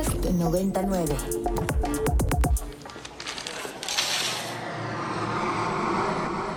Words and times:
Podcast 0.00 0.24
99. 0.30 1.14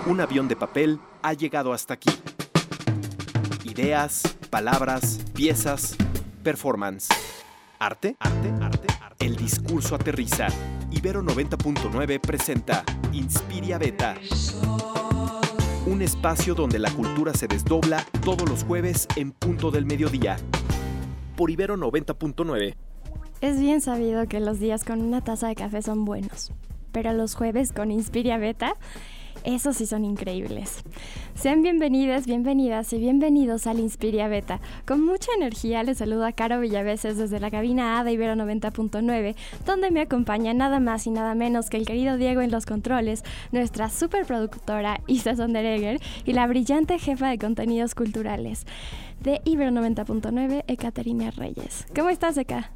Un 0.06 0.20
avión 0.20 0.48
de 0.48 0.56
papel 0.56 0.98
ha 1.22 1.34
llegado 1.34 1.74
hasta 1.74 1.94
aquí. 1.94 2.10
Ideas, 3.64 4.22
palabras, 4.48 5.20
piezas, 5.34 5.94
performance. 6.42 7.08
Arte, 7.78 8.16
arte, 8.18 8.48
arte, 8.62 8.86
arte. 9.02 9.26
El 9.26 9.36
discurso 9.36 9.94
aterriza. 9.94 10.46
Ibero 10.90 11.22
90.9 11.22 12.20
presenta 12.20 12.82
Inspiria 13.12 13.76
Beta. 13.76 14.14
Un 15.84 16.00
espacio 16.00 16.54
donde 16.54 16.78
la 16.78 16.90
cultura 16.90 17.34
se 17.34 17.46
desdobla 17.46 18.06
todos 18.24 18.48
los 18.48 18.64
jueves 18.64 19.06
en 19.16 19.32
punto 19.32 19.70
del 19.70 19.84
mediodía. 19.84 20.38
Por 21.36 21.50
Ibero 21.50 21.76
90.9. 21.76 22.74
Es 23.44 23.60
bien 23.60 23.82
sabido 23.82 24.26
que 24.26 24.40
los 24.40 24.58
días 24.58 24.84
con 24.84 25.02
una 25.02 25.20
taza 25.20 25.48
de 25.48 25.54
café 25.54 25.82
son 25.82 26.06
buenos, 26.06 26.50
pero 26.92 27.12
los 27.12 27.34
jueves 27.34 27.72
con 27.72 27.90
Inspiria 27.90 28.38
Beta 28.38 28.74
esos 29.44 29.76
sí 29.76 29.84
son 29.84 30.06
increíbles. 30.06 30.82
Sean 31.34 31.60
bienvenidas, 31.60 32.26
bienvenidas 32.26 32.90
y 32.94 32.98
bienvenidos 32.98 33.66
al 33.66 33.80
Inspiria 33.80 34.28
Beta. 34.28 34.62
Con 34.86 35.04
mucha 35.04 35.30
energía 35.36 35.82
les 35.82 35.98
saluda 35.98 36.32
Caro 36.32 36.58
Villaveses 36.58 37.18
desde 37.18 37.38
la 37.38 37.50
cabina 37.50 38.00
A 38.00 38.04
de 38.04 38.12
Ibero 38.12 38.32
90.9, 38.32 39.36
donde 39.66 39.90
me 39.90 40.00
acompaña 40.00 40.54
nada 40.54 40.80
más 40.80 41.06
y 41.06 41.10
nada 41.10 41.34
menos 41.34 41.68
que 41.68 41.76
el 41.76 41.84
querido 41.84 42.16
Diego 42.16 42.40
en 42.40 42.50
los 42.50 42.64
controles, 42.64 43.24
nuestra 43.52 43.90
superproductora 43.90 45.02
Isa 45.06 45.36
Sonderegger 45.36 46.00
y 46.24 46.32
la 46.32 46.46
brillante 46.46 46.98
jefa 46.98 47.28
de 47.28 47.36
contenidos 47.36 47.94
culturales 47.94 48.64
de 49.20 49.42
Ibero 49.44 49.70
90.9, 49.70 50.64
Ekaterina 50.66 51.30
Reyes. 51.32 51.84
¿Cómo 51.94 52.08
estás, 52.08 52.38
Eka? 52.38 52.70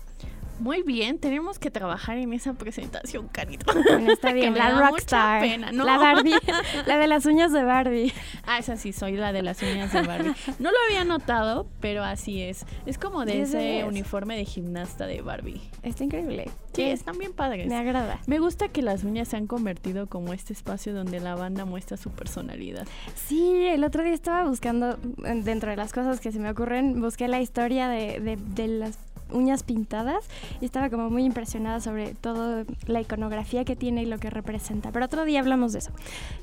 Muy 0.59 0.83
bien, 0.83 1.19
tenemos 1.19 1.59
que 1.59 1.71
trabajar 1.71 2.19
en 2.19 2.33
esa 2.33 2.55
presentación, 2.55 3.29
Carito. 3.29 3.73
Bueno, 3.73 4.13
está 4.13 4.33
bien, 4.35 4.55
la 4.55 4.71
rockstar. 4.89 5.45
La 5.73 5.99
Barbie, 5.99 6.35
la 6.87 6.99
de 6.99 7.07
las 7.07 7.27
uñas 7.27 7.53
de 7.53 7.63
Barbie. 7.65 8.13
Ah, 8.47 8.59
esa 8.59 8.77
sí, 8.77 8.93
soy 8.93 9.13
la 9.17 9.33
de 9.33 9.43
las 9.43 9.63
uñas 9.63 9.93
de 9.93 10.03
Barbie. 10.03 10.33
No 10.59 10.71
lo 10.71 10.77
había 10.89 11.05
notado, 11.05 11.69
pero 11.81 12.03
así 12.03 12.43
es. 12.43 12.67
Es 12.87 12.99
como 12.99 13.25
de 13.25 13.43
ese 13.43 13.85
uniforme 13.85 14.37
de 14.37 14.45
gimnasta 14.45 15.07
de 15.07 15.23
Barbie. 15.23 15.61
Está 15.83 16.05
increíble. 16.05 16.51
Sí, 16.73 16.83
están 16.83 17.19
bien 17.19 17.33
padres. 17.33 17.67
Me 17.67 17.77
agrada. 17.77 18.21
Me 18.27 18.39
gusta 18.39 18.69
que 18.69 18.83
las 18.83 19.05
uñas 19.05 19.29
se 19.29 19.37
han 19.37 19.47
convertido 19.47 20.07
como 20.07 20.33
este 20.33 20.53
espacio 20.53 20.95
donde 20.95 21.19
la 21.21 21.35
banda 21.35 21.65
muestra 21.65 21.97
su 21.97 22.11
personalidad. 22.11 22.87
Sí, 23.15 23.67
el 23.67 23.85
otro 23.85 24.03
día 24.05 24.13
estaba 24.13 24.49
buscando, 24.49 24.97
dentro 25.17 25.71
de 25.71 25.77
las 25.77 25.93
cosas 25.93 26.21
que 26.21 26.31
se 26.31 26.39
me 26.39 26.51
ocurren, 26.51 27.01
busqué 27.01 27.27
la 27.29 27.41
historia 27.41 27.89
de, 27.89 28.21
de, 28.21 28.37
de 28.37 28.69
las 28.69 28.97
uñas 29.33 29.63
pintadas 29.63 30.29
y 30.61 30.65
estaba 30.65 30.91
como 30.91 31.11
muy 31.11 31.25
impresionada 31.25 31.81
sobre 31.81 32.15
todo 32.15 32.65
la 32.87 33.01
iconografía 33.01 33.65
que 33.65 33.77
tiene 33.77 34.03
y 34.03 34.07
lo 34.07 34.19
que 34.19 34.31
representa. 34.31 34.93
Pero 34.93 35.07
otro 35.07 35.25
día 35.25 35.41
hablamos 35.41 35.73
de 35.73 35.81
eso. 35.81 35.93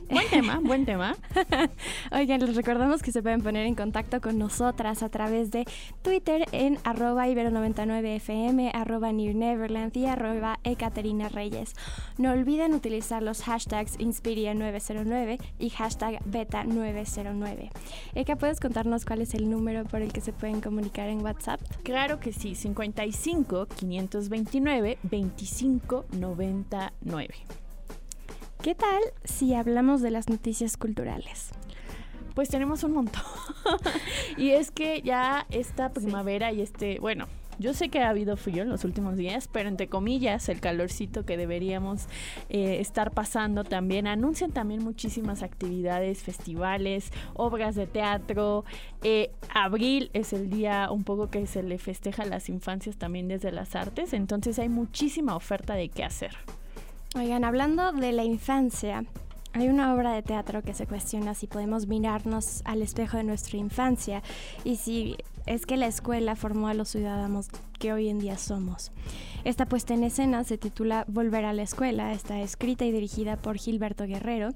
Buen 0.10 0.28
tema, 0.30 0.60
buen 0.64 0.86
tema. 0.86 1.16
Oigan, 2.12 2.42
les 2.42 2.56
recordamos 2.56 3.02
que 3.02 3.12
se 3.12 3.22
pueden 3.22 3.42
poner 3.42 3.66
en 3.66 3.76
contacto 3.76 4.22
con 4.22 4.38
nosotras 4.38 5.04
a 5.04 5.10
través 5.10 5.52
de 5.52 5.66
Twitter 6.02 6.46
en 6.52 6.78
arroba 6.84 7.28
ibero99fm, 7.28 8.72
arroba 8.74 9.12
Near 9.12 9.36
Neverland 9.36 9.96
y 9.98 10.06
arroba 10.06 10.60
Ekaterina 10.64 11.30
Reyes. 11.30 11.74
No 12.18 12.32
olviden 12.32 12.74
utilizar 12.74 13.24
los 13.24 13.44
hashtags 13.44 13.98
Inspiria909 14.00 15.40
y 15.60 15.70
hashtag 15.70 16.24
Beta909. 16.26 17.70
Eka, 18.16 18.36
¿puedes 18.36 18.60
contarnos 18.60 19.06
cuál 19.06 19.22
es 19.22 19.34
el 19.34 19.50
número 19.50 19.86
por 19.86 20.02
el 20.02 20.14
que 20.14 20.22
se 20.22 20.34
pueden 20.34 20.62
comunicar 20.62 21.10
en 21.10 21.22
WhatsApp? 21.22 21.60
Claro 21.84 22.20
que 22.20 22.34
sí, 22.34 22.56
55 22.76 23.68
529 23.68 24.98
25 25.04 26.06
99. 26.12 27.34
¿Qué 28.62 28.76
tal 28.76 29.02
si 29.24 29.54
hablamos 29.54 30.02
de 30.02 30.12
las 30.12 30.28
noticias 30.28 30.76
culturales? 30.76 31.52
Pues 32.34 32.50
tenemos 32.50 32.84
un 32.84 32.94
montón. 32.94 33.24
y 34.38 34.50
es 34.52 34.72
que 34.72 35.02
ya 35.02 35.46
esta 35.52 35.94
primavera 35.94 36.52
y 36.52 36.62
este, 36.62 37.00
bueno, 37.00 37.28
yo 37.60 37.74
sé 37.74 37.90
que 37.90 38.00
ha 38.00 38.10
habido 38.10 38.38
frío 38.38 38.64
en 38.64 38.70
los 38.70 38.84
últimos 38.84 39.18
días, 39.18 39.50
pero 39.52 39.70
entre 39.70 39.88
comillas, 39.88 40.50
el 40.50 40.60
calorcito 40.60 41.26
que 41.26 41.38
deberíamos 41.38 42.08
eh, 42.50 42.80
estar 42.80 43.12
pasando 43.12 43.64
también. 43.64 44.08
Anuncian 44.08 44.52
también 44.52 44.84
muchísimas 44.84 45.44
actividades, 45.44 46.24
festivales, 46.24 47.12
obras 47.34 47.76
de 47.76 47.88
teatro. 47.88 48.66
Eh, 49.04 49.32
abril 49.54 50.10
es 50.14 50.34
el 50.34 50.50
día 50.50 50.90
un 50.92 51.04
poco 51.04 51.30
que 51.30 51.48
se 51.48 51.64
le 51.64 51.78
festeja 51.78 52.24
a 52.24 52.26
las 52.26 52.50
infancias 52.50 52.98
también 52.98 53.28
desde 53.28 53.52
las 53.52 53.76
artes, 53.76 54.14
entonces 54.14 54.60
hay 54.60 54.70
muchísima 54.70 55.36
oferta 55.36 55.76
de 55.76 55.90
qué 55.90 56.04
hacer. 56.04 56.36
Oigan, 57.16 57.46
hablando 57.46 57.92
de 57.94 58.12
la 58.12 58.24
infancia, 58.24 59.06
hay 59.54 59.70
una 59.70 59.94
obra 59.94 60.12
de 60.12 60.22
teatro 60.22 60.64
que 60.64 60.74
se 60.74 60.86
cuestiona 60.86 61.34
si 61.34 61.48
podemos 61.48 61.88
mirarnos 61.88 62.62
al 62.66 62.82
espejo 62.82 63.16
de 63.16 63.24
nuestra 63.24 63.58
infancia 63.58 64.22
y 64.66 64.76
si 64.76 65.16
es 65.46 65.66
que 65.66 65.78
la 65.78 65.88
escuela 65.88 66.36
formó 66.36 66.68
a 66.68 66.74
los 66.74 66.90
ciudadanos 66.90 67.50
que 67.80 67.94
hoy 67.94 68.10
en 68.10 68.20
día 68.20 68.38
somos. 68.38 68.92
Esta 69.44 69.66
puesta 69.66 69.94
en 69.94 70.04
escena 70.04 70.44
se 70.44 70.58
titula 70.58 71.06
Volver 71.08 71.46
a 71.46 71.54
la 71.54 71.62
escuela, 71.62 72.14
está 72.14 72.42
escrita 72.42 72.86
y 72.86 72.92
dirigida 72.92 73.38
por 73.38 73.58
Gilberto 73.58 74.06
Guerrero 74.06 74.50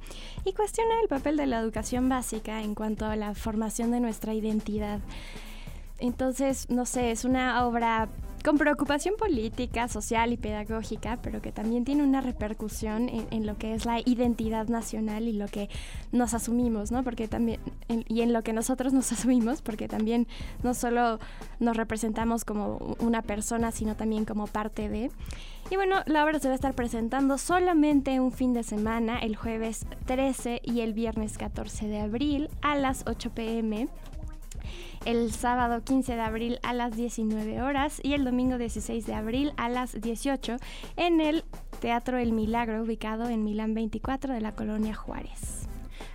y 0.45 0.53
cuestiona 0.53 0.99
el 1.01 1.07
papel 1.07 1.37
de 1.37 1.45
la 1.45 1.59
educación 1.59 2.09
básica 2.09 2.61
en 2.61 2.73
cuanto 2.73 3.05
a 3.05 3.15
la 3.15 3.35
formación 3.35 3.91
de 3.91 3.99
nuestra 3.99 4.33
identidad. 4.33 4.99
Entonces, 5.99 6.69
no 6.69 6.85
sé, 6.85 7.11
es 7.11 7.25
una 7.25 7.65
obra 7.65 8.09
con 8.43 8.57
preocupación 8.57 9.15
política, 9.17 9.87
social 9.87 10.33
y 10.33 10.37
pedagógica, 10.37 11.19
pero 11.21 11.41
que 11.41 11.51
también 11.51 11.85
tiene 11.85 12.03
una 12.03 12.21
repercusión 12.21 13.09
en, 13.09 13.45
lo 13.45 13.57
que 13.57 13.73
es 13.73 13.85
la 13.85 13.99
identidad 13.99 14.67
nacional 14.67 15.27
y 15.27 15.33
lo 15.33 15.47
que 15.47 15.69
nos 16.11 16.33
asumimos, 16.33 16.91
¿no? 16.91 17.03
Porque 17.03 17.27
también, 17.27 17.59
y 17.87 18.21
en 18.21 18.33
lo 18.33 18.43
que 18.43 18.53
nosotros 18.53 18.93
nos 18.93 19.11
asumimos, 19.13 19.61
porque 19.61 19.87
también 19.87 20.27
no 20.63 20.73
solo 20.73 21.19
nos 21.59 21.75
representamos 21.77 22.45
como 22.45 22.95
una 22.99 23.21
persona, 23.21 23.71
sino 23.71 23.95
también 23.95 24.25
como 24.25 24.47
parte 24.47 24.89
de. 24.89 25.11
Y 25.69 25.75
bueno, 25.75 25.97
la 26.05 26.23
obra 26.23 26.39
se 26.39 26.47
va 26.47 26.53
a 26.53 26.55
estar 26.55 26.73
presentando 26.73 27.37
solamente 27.37 28.19
un 28.19 28.31
fin 28.31 28.53
de 28.53 28.63
semana, 28.63 29.19
el 29.19 29.35
jueves 29.35 29.85
13 30.05 30.61
y 30.63 30.81
el 30.81 30.93
viernes 30.93 31.37
14 31.37 31.87
de 31.87 31.99
abril 31.99 32.49
a 32.61 32.75
las 32.75 33.03
8 33.05 33.31
pm 33.31 33.87
el 35.05 35.31
sábado 35.31 35.83
15 35.83 36.15
de 36.15 36.21
abril 36.21 36.59
a 36.63 36.73
las 36.73 36.95
19 36.95 37.61
horas 37.61 37.99
y 38.03 38.13
el 38.13 38.25
domingo 38.25 38.57
16 38.57 39.05
de 39.05 39.13
abril 39.13 39.53
a 39.57 39.69
las 39.69 39.99
18 39.99 40.57
en 40.97 41.21
el 41.21 41.43
Teatro 41.79 42.17
El 42.17 42.33
Milagro 42.33 42.83
ubicado 42.83 43.29
en 43.29 43.43
Milán 43.43 43.73
24 43.73 44.33
de 44.33 44.41
la 44.41 44.51
colonia 44.51 44.95
Juárez. 44.95 45.68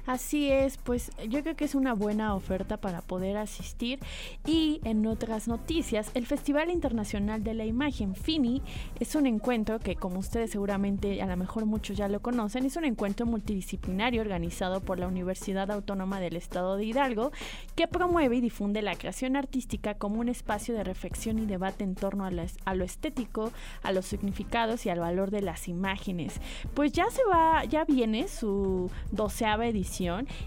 Así 0.06 0.50
es, 0.50 0.76
pues 0.76 1.10
yo 1.30 1.42
creo 1.42 1.56
que 1.56 1.64
es 1.64 1.74
una 1.74 1.94
buena 1.94 2.34
oferta 2.34 2.76
para 2.76 3.00
poder 3.00 3.38
asistir. 3.38 4.00
Y 4.44 4.80
en 4.84 5.06
otras 5.06 5.48
noticias, 5.48 6.10
el 6.12 6.26
Festival 6.26 6.70
Internacional 6.70 7.42
de 7.42 7.54
la 7.54 7.64
Imagen 7.64 8.14
FINI 8.14 8.60
es 9.00 9.14
un 9.14 9.26
encuentro 9.26 9.78
que, 9.78 9.96
como 9.96 10.18
ustedes 10.18 10.50
seguramente 10.50 11.22
a 11.22 11.26
lo 11.26 11.36
mejor 11.38 11.64
muchos 11.64 11.96
ya 11.96 12.08
lo 12.08 12.20
conocen, 12.20 12.66
es 12.66 12.76
un 12.76 12.84
encuentro 12.84 13.24
multidisciplinario 13.24 14.20
organizado 14.20 14.82
por 14.82 14.98
la 14.98 15.08
Universidad 15.08 15.70
Autónoma 15.70 16.20
del 16.20 16.36
Estado 16.36 16.76
de 16.76 16.84
Hidalgo 16.84 17.32
que 17.74 17.88
promueve 17.88 18.36
y 18.36 18.40
difunde 18.42 18.82
la 18.82 18.96
creación 18.96 19.36
artística 19.36 19.94
como 19.94 20.20
un 20.20 20.28
espacio 20.28 20.74
de 20.74 20.84
reflexión 20.84 21.38
y 21.38 21.46
debate 21.46 21.82
en 21.82 21.94
torno 21.94 22.26
a, 22.26 22.74
lo 22.74 22.84
estético, 22.84 23.52
a 23.82 23.90
los 23.90 24.04
significados 24.04 24.84
y 24.84 24.90
al 24.90 25.00
valor 25.00 25.30
de 25.30 25.40
las 25.40 25.66
imágenes. 25.66 26.40
Pues 26.74 26.92
ya 26.92 27.10
se 27.10 27.22
va, 27.24 27.64
ya 27.64 27.86
viene 27.86 28.28
su 28.28 28.90
doceava 29.10 29.66
edición 29.66 29.93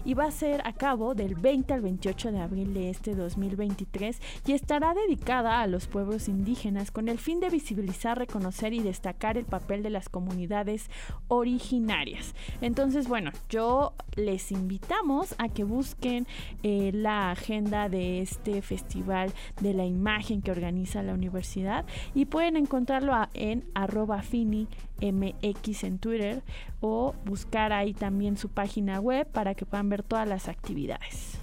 y 0.04 0.14
va 0.14 0.24
a 0.24 0.30
ser 0.30 0.60
a 0.66 0.74
cabo 0.74 1.14
del 1.14 1.34
20 1.34 1.72
al 1.72 1.80
28 1.80 2.32
de 2.32 2.38
abril 2.38 2.74
de 2.74 2.90
este 2.90 3.14
2023 3.14 4.20
y 4.46 4.52
estará 4.52 4.92
dedicada 4.92 5.62
a 5.62 5.66
los 5.66 5.86
pueblos 5.86 6.28
indígenas 6.28 6.90
con 6.90 7.08
el 7.08 7.18
fin 7.18 7.40
de 7.40 7.48
visibilizar, 7.48 8.18
reconocer 8.18 8.74
y 8.74 8.80
destacar 8.80 9.38
el 9.38 9.46
papel 9.46 9.82
de 9.82 9.90
las 9.90 10.10
comunidades 10.10 10.90
originarias. 11.28 12.34
Entonces, 12.60 13.08
bueno, 13.08 13.30
yo 13.48 13.94
les 14.16 14.52
invitamos 14.52 15.34
a 15.38 15.48
que 15.48 15.64
busquen 15.64 16.26
eh, 16.62 16.90
la 16.92 17.30
agenda 17.30 17.88
de 17.88 18.20
este 18.20 18.60
festival 18.60 19.32
de 19.62 19.72
la 19.72 19.86
imagen 19.86 20.42
que 20.42 20.50
organiza 20.50 21.02
la 21.02 21.14
universidad 21.14 21.86
y 22.14 22.26
pueden 22.26 22.56
encontrarlo 22.56 23.14
en 23.32 23.64
arroba 23.74 24.20
fini 24.22 24.68
MX 25.00 25.84
en 25.84 25.98
Twitter 25.98 26.42
o 26.80 27.14
buscar 27.24 27.72
ahí 27.72 27.94
también 27.94 28.36
su 28.36 28.48
página 28.48 29.00
web 29.00 29.26
para 29.26 29.54
que 29.54 29.66
puedan 29.66 29.88
ver 29.88 30.02
todas 30.02 30.28
las 30.28 30.48
actividades. 30.48 31.38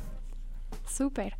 Súper. 0.85 1.35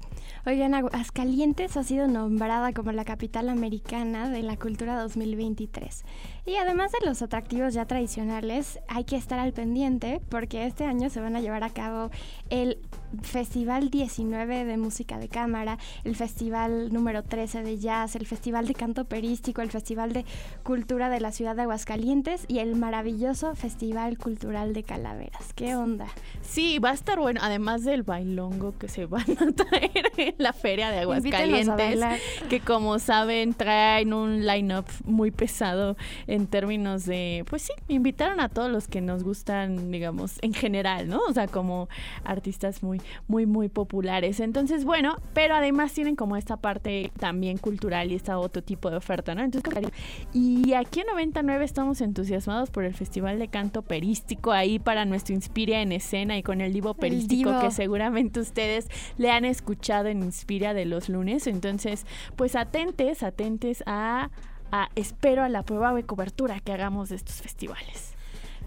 Oigan, 0.46 0.74
Aguascalientes 0.74 1.78
ha 1.78 1.84
sido 1.84 2.08
nombrada 2.08 2.74
como 2.74 2.92
la 2.92 3.06
capital 3.06 3.50
americana 3.50 4.30
de 4.30 4.44
la 4.44 4.58
cultura 4.58 5.00
2023. 5.02 6.04
Y 6.48 6.58
además 6.58 6.92
de 6.92 7.06
los 7.08 7.24
atractivos 7.24 7.74
ya 7.74 7.86
tradicionales, 7.86 8.80
hay 8.88 9.04
que 9.04 9.16
estar 9.16 9.40
al 9.40 9.52
pendiente 9.52 10.22
porque 10.30 10.68
este 10.68 10.84
año 10.84 11.10
se 11.10 11.20
van 11.20 11.36
a 11.36 11.42
llevar 11.42 11.64
a 11.64 11.72
cabo 11.72 12.12
el 12.52 12.78
Festival 13.24 13.90
19 13.90 14.66
de 14.66 14.78
Música 14.78 15.18
de 15.18 15.28
Cámara, 15.28 15.78
el 16.04 16.16
Festival 16.16 16.94
número 16.94 17.24
13 17.24 17.64
de 17.64 17.80
Jazz, 17.80 18.16
el 18.16 18.28
Festival 18.28 18.68
de 18.68 18.76
Canto 18.76 19.02
Operístico, 19.02 19.62
el 19.62 19.72
Festival 19.72 20.14
de 20.14 20.26
Cultura 20.64 21.10
de 21.10 21.20
la 21.20 21.32
Ciudad 21.32 21.56
de 21.56 21.64
Aguascalientes 21.64 22.46
y 22.48 22.60
el 22.60 22.76
maravilloso 22.76 23.56
Festival 23.56 24.18
Cultural 24.18 24.74
de 24.74 24.84
Calaveras. 24.84 25.54
¿Qué 25.54 25.76
onda? 25.76 26.08
Sí, 26.42 26.80
va 26.80 26.92
a 26.92 26.94
estar 26.94 27.20
bueno, 27.20 27.40
además 27.44 27.84
del 27.84 28.04
bailongo 28.04 28.78
que 28.78 28.88
se 28.88 29.06
van 29.06 29.26
a 29.32 29.52
traer 29.56 30.12
en 30.18 30.36
la 30.38 30.54
Feria 30.54 30.92
de 30.92 31.00
Aguascalientes, 31.00 32.00
que 32.50 32.60
como 32.60 33.00
saben 33.00 33.54
traen 33.54 34.14
un 34.14 34.46
line-up 34.46 34.86
muy 35.06 35.32
pesado 35.32 35.96
en 36.36 36.48
términos 36.48 37.06
de, 37.06 37.46
pues 37.50 37.64
sí, 37.64 37.74
invitaron 37.88 38.40
a 38.40 38.50
todos 38.50 38.72
los 38.72 38.88
que 38.88 39.02
nos 39.02 39.24
gustan, 39.24 39.92
digamos, 39.92 40.38
en 40.42 40.54
general, 40.54 41.08
¿no? 41.08 41.20
O 41.28 41.34
sea, 41.34 41.48
como 41.48 41.90
artistas 42.24 42.84
muy, 42.84 43.02
muy, 43.28 43.46
muy 43.46 43.70
populares. 43.70 44.40
Entonces, 44.40 44.86
bueno, 44.86 45.18
pero 45.34 45.56
además 45.56 45.94
tienen 45.94 46.16
como 46.16 46.38
esta 46.38 46.58
parte 46.58 47.12
también 47.20 47.58
cultural 47.58 48.12
y 48.12 48.16
esta 48.16 48.38
otro 48.38 48.62
tipo 48.62 48.90
de 48.90 48.98
oferta, 48.98 49.36
¿no? 49.36 49.44
Entonces, 49.44 49.74
y 50.34 50.74
aquí 50.74 51.02
en 51.02 51.08
99 51.08 51.64
estamos 51.64 52.02
entusiasmados 52.02 52.70
por 52.70 52.84
el 52.84 52.94
Festival 52.94 53.40
de 53.40 53.48
Canto 53.48 53.82
Perístico 53.82 54.52
ahí 54.52 54.80
para 54.80 55.06
nuestro 55.06 55.36
Inspira 55.36 55.82
en 55.82 55.92
escena 55.92 56.38
y 56.38 56.44
con 56.44 56.62
el 56.62 56.74
Divo 56.74 56.94
Perístico 56.94 57.60
que 57.60 57.72
seguramente 57.72 58.40
ustedes 58.40 58.88
le 59.18 59.32
han 59.32 59.46
escuchado 59.46 60.08
en 60.08 60.24
Inspira 60.24 60.74
de 60.74 60.86
los 60.86 61.10
lunes. 61.10 61.48
Entonces, 61.48 62.06
pues 62.36 62.56
atentes, 62.56 63.24
atentes 63.24 63.84
a, 63.86 64.30
a 64.72 64.90
espero 64.96 65.44
a 65.44 65.50
la 65.50 65.64
prueba 65.64 65.94
de 65.94 66.04
cobertura 66.04 66.60
que 66.60 66.74
hagamos 66.74 67.10
de 67.10 67.16
estos 67.16 67.42
festivales. 67.42 68.16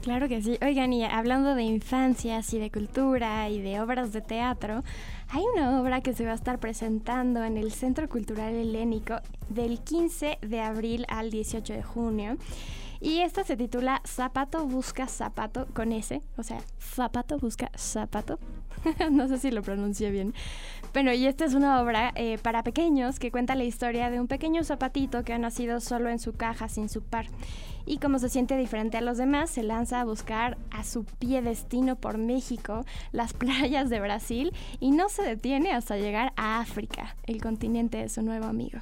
Claro 0.03 0.29
que 0.29 0.41
sí. 0.43 0.59
Oigan, 0.63 0.93
y 0.93 1.05
hablando 1.05 1.55
de 1.55 1.65
infancias 1.65 2.55
y 2.55 2.59
de 2.59 2.71
cultura 2.71 3.49
y 3.49 3.61
de 3.61 3.81
obras 3.81 4.13
de 4.13 4.21
teatro, 4.21 4.85
hay 5.29 5.43
una 5.55 5.81
obra 5.81 6.01
que 6.01 6.15
se 6.15 6.25
va 6.25 6.33
a 6.33 6.37
estar 6.37 6.59
presentando 6.59 7.43
en 7.45 7.57
el 7.57 7.73
Centro 7.73 8.09
Cultural 8.09 8.55
Helénico 8.55 9.17
del 9.49 9.81
15 9.81 10.39
de 10.41 10.61
abril 10.61 11.05
al 11.09 11.31
18 11.31 11.73
de 11.73 11.83
junio. 11.83 12.37
Y 13.01 13.21
esta 13.21 13.45
se 13.45 13.57
titula 13.57 14.03
Zapato 14.07 14.67
busca 14.67 15.07
zapato 15.07 15.67
con 15.73 15.93
S, 15.93 16.21
o 16.37 16.43
sea, 16.43 16.61
zapato 16.81 17.39
busca 17.39 17.71
zapato. 17.77 18.39
no 19.11 19.29
sé 19.29 19.39
si 19.39 19.51
lo 19.51 19.63
pronuncié 19.63 20.11
bien. 20.11 20.35
Bueno, 20.93 21.13
y 21.13 21.27
esta 21.27 21.45
es 21.45 21.55
una 21.55 21.81
obra 21.83 22.13
eh, 22.15 22.39
para 22.39 22.63
pequeños 22.63 23.19
que 23.19 23.31
cuenta 23.31 23.55
la 23.55 23.65
historia 23.65 24.11
de 24.11 24.21
un 24.21 24.27
pequeño 24.27 24.65
zapatito 24.65 25.23
que 25.23 25.33
ha 25.33 25.39
nacido 25.39 25.81
solo 25.81 26.09
en 26.09 26.19
su 26.19 26.33
caja 26.33 26.69
sin 26.69 26.89
su 26.89 27.03
par. 27.03 27.27
Y 27.87 27.99
como 27.99 28.19
se 28.19 28.29
siente 28.29 28.57
diferente 28.57 28.99
a 28.99 29.01
los 29.01 29.17
demás, 29.17 29.49
se 29.51 29.63
lanza 29.63 30.01
a 30.01 30.05
buscar 30.05 30.59
a 30.71 30.85
su 30.85 31.05
pie 31.05 31.41
destino 31.41 31.97
por 31.97 32.19
México, 32.19 32.85
las 33.13 33.33
playas 33.35 33.89
de 33.91 34.01
Brasil, 34.01 34.53
y 34.81 34.91
no 34.91 35.09
se 35.09 35.23
detiene 35.23 35.73
hasta 35.73 35.97
llegar 35.97 36.33
a 36.37 36.61
África, 36.61 37.17
el 37.25 37.41
continente 37.41 37.99
de 37.99 38.09
su 38.09 38.23
nuevo 38.23 38.47
amigo. 38.47 38.79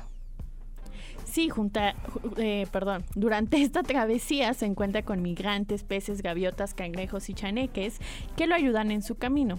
Sí, 1.37 1.50
junta, 1.50 1.94
eh, 2.38 2.67
perdón, 2.73 3.05
durante 3.15 3.61
esta 3.61 3.83
travesía 3.83 4.55
se 4.55 4.65
encuentra 4.65 5.03
con 5.03 5.21
migrantes, 5.21 5.83
peces, 5.85 6.23
gaviotas, 6.23 6.73
cangrejos 6.73 7.29
y 7.29 7.35
chaneques 7.35 8.00
que 8.38 8.47
lo 8.47 8.55
ayudan 8.55 8.91
en 8.91 9.03
su 9.03 9.17
camino. 9.17 9.59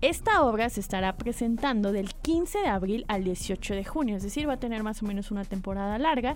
Esta 0.00 0.42
obra 0.42 0.70
se 0.70 0.80
estará 0.80 1.18
presentando 1.18 1.92
del 1.92 2.14
15 2.14 2.60
de 2.60 2.68
abril 2.68 3.04
al 3.08 3.24
18 3.24 3.74
de 3.74 3.84
junio, 3.84 4.16
es 4.16 4.22
decir, 4.22 4.48
va 4.48 4.54
a 4.54 4.58
tener 4.58 4.82
más 4.82 5.02
o 5.02 5.06
menos 5.06 5.30
una 5.30 5.44
temporada 5.44 5.98
larga, 5.98 6.34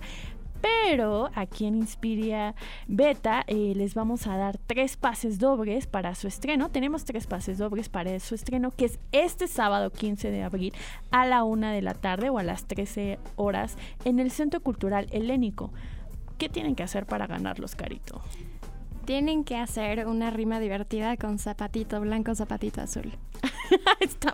pero 0.63 1.29
aquí 1.35 1.65
en 1.65 1.75
Inspiria 1.75 2.55
Beta 2.87 3.43
eh, 3.47 3.73
les 3.75 3.95
vamos 3.95 4.27
a 4.27 4.37
dar 4.37 4.57
tres 4.57 4.95
pases 4.95 5.37
dobles 5.37 5.87
para 5.87 6.15
su 6.15 6.27
estreno. 6.27 6.69
Tenemos 6.69 7.03
tres 7.03 7.27
pases 7.27 7.57
dobles 7.57 7.89
para 7.89 8.17
su 8.21 8.33
estreno, 8.33 8.71
que 8.71 8.85
es 8.85 8.99
este 9.11 9.49
sábado 9.49 9.91
15 9.91 10.31
de 10.31 10.41
abril 10.41 10.73
a 11.11 11.25
la 11.25 11.43
una 11.43 11.73
de 11.73 11.81
la 11.81 11.93
tarde 11.93 12.29
o 12.29 12.37
a 12.37 12.43
las 12.43 12.63
13 12.65 13.19
horas 13.35 13.75
en 14.05 14.19
el 14.19 14.31
Centro 14.31 14.61
Cultural 14.61 15.07
Helénico. 15.11 15.73
¿Qué 16.37 16.47
tienen 16.47 16.75
que 16.75 16.83
hacer 16.83 17.05
para 17.05 17.27
ganarlos, 17.27 17.75
Carito? 17.75 18.21
Tienen 19.03 19.43
que 19.43 19.57
hacer 19.57 20.07
una 20.07 20.29
rima 20.29 20.61
divertida 20.61 21.17
con 21.17 21.39
zapatito 21.39 21.99
blanco, 21.99 22.33
zapatito 22.35 22.79
azul. 22.79 23.11
Está. 23.99 24.33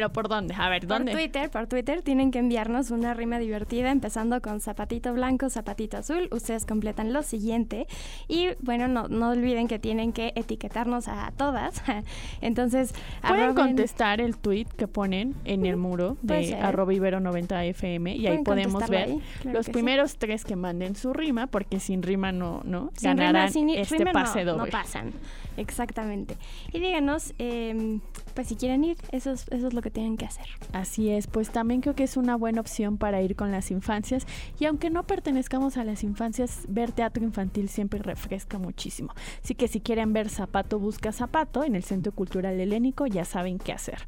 Pero 0.00 0.14
¿por 0.14 0.28
dónde? 0.28 0.54
A 0.56 0.70
ver, 0.70 0.86
¿dónde? 0.86 1.12
Por 1.12 1.20
Twitter, 1.20 1.50
por 1.50 1.66
Twitter 1.66 2.00
tienen 2.00 2.30
que 2.30 2.38
enviarnos 2.38 2.90
una 2.90 3.12
rima 3.12 3.38
divertida 3.38 3.90
empezando 3.90 4.40
con 4.40 4.62
zapatito 4.62 5.12
blanco, 5.12 5.50
zapatito 5.50 5.98
azul. 5.98 6.26
Ustedes 6.30 6.64
completan 6.64 7.12
lo 7.12 7.22
siguiente. 7.22 7.86
Y 8.26 8.48
bueno, 8.60 8.88
no, 8.88 9.08
no 9.08 9.28
olviden 9.28 9.68
que 9.68 9.78
tienen 9.78 10.14
que 10.14 10.32
etiquetarnos 10.36 11.06
a 11.06 11.34
todas. 11.36 11.82
Entonces, 12.40 12.94
pueden 13.20 13.54
contestar 13.54 14.22
el 14.22 14.38
tweet 14.38 14.68
que 14.74 14.88
ponen 14.88 15.34
en 15.44 15.66
el 15.66 15.76
muro 15.76 16.16
de 16.22 16.54
arroba 16.54 16.94
ibero90fm 16.94 18.16
y 18.16 18.26
ahí 18.26 18.42
podemos 18.42 18.88
ver 18.88 19.16
los 19.44 19.68
primeros 19.68 20.16
tres 20.16 20.46
que 20.46 20.56
manden 20.56 20.96
su 20.96 21.12
rima, 21.12 21.46
porque 21.46 21.78
sin 21.78 22.02
rima 22.02 22.32
no, 22.32 22.62
no 22.64 22.90
ganarán 23.02 23.52
este 23.68 24.06
pase 24.06 24.44
doble. 24.44 24.64
No 24.64 24.70
pasan. 24.70 25.12
Exactamente. 25.60 26.38
Y 26.72 26.80
díganos, 26.80 27.34
em, 27.36 28.00
pues 28.34 28.48
si 28.48 28.56
quieren 28.56 28.82
ir, 28.82 28.96
eso 29.12 29.30
es, 29.30 29.46
eso 29.50 29.68
es 29.68 29.74
lo 29.74 29.82
que 29.82 29.90
tienen 29.90 30.16
que 30.16 30.24
hacer. 30.24 30.46
Así 30.72 31.10
es, 31.10 31.26
pues 31.26 31.50
también 31.50 31.82
creo 31.82 31.94
que 31.94 32.04
es 32.04 32.16
una 32.16 32.34
buena 32.34 32.62
opción 32.62 32.96
para 32.96 33.20
ir 33.20 33.36
con 33.36 33.52
las 33.52 33.70
infancias. 33.70 34.26
Y 34.58 34.64
aunque 34.64 34.88
no 34.88 35.06
pertenezcamos 35.06 35.76
a 35.76 35.84
las 35.84 36.02
infancias, 36.02 36.64
ver 36.68 36.92
teatro 36.92 37.22
infantil 37.22 37.68
siempre 37.68 38.00
refresca 38.00 38.58
muchísimo. 38.58 39.12
Así 39.44 39.54
que 39.54 39.68
si 39.68 39.80
quieren 39.80 40.14
ver 40.14 40.30
Zapato 40.30 40.78
Busca 40.78 41.12
Zapato 41.12 41.62
en 41.62 41.76
el 41.76 41.84
Centro 41.84 42.12
Cultural 42.12 42.58
Helénico, 42.58 43.06
ya 43.06 43.26
saben 43.26 43.58
qué 43.58 43.72
hacer. 43.72 43.98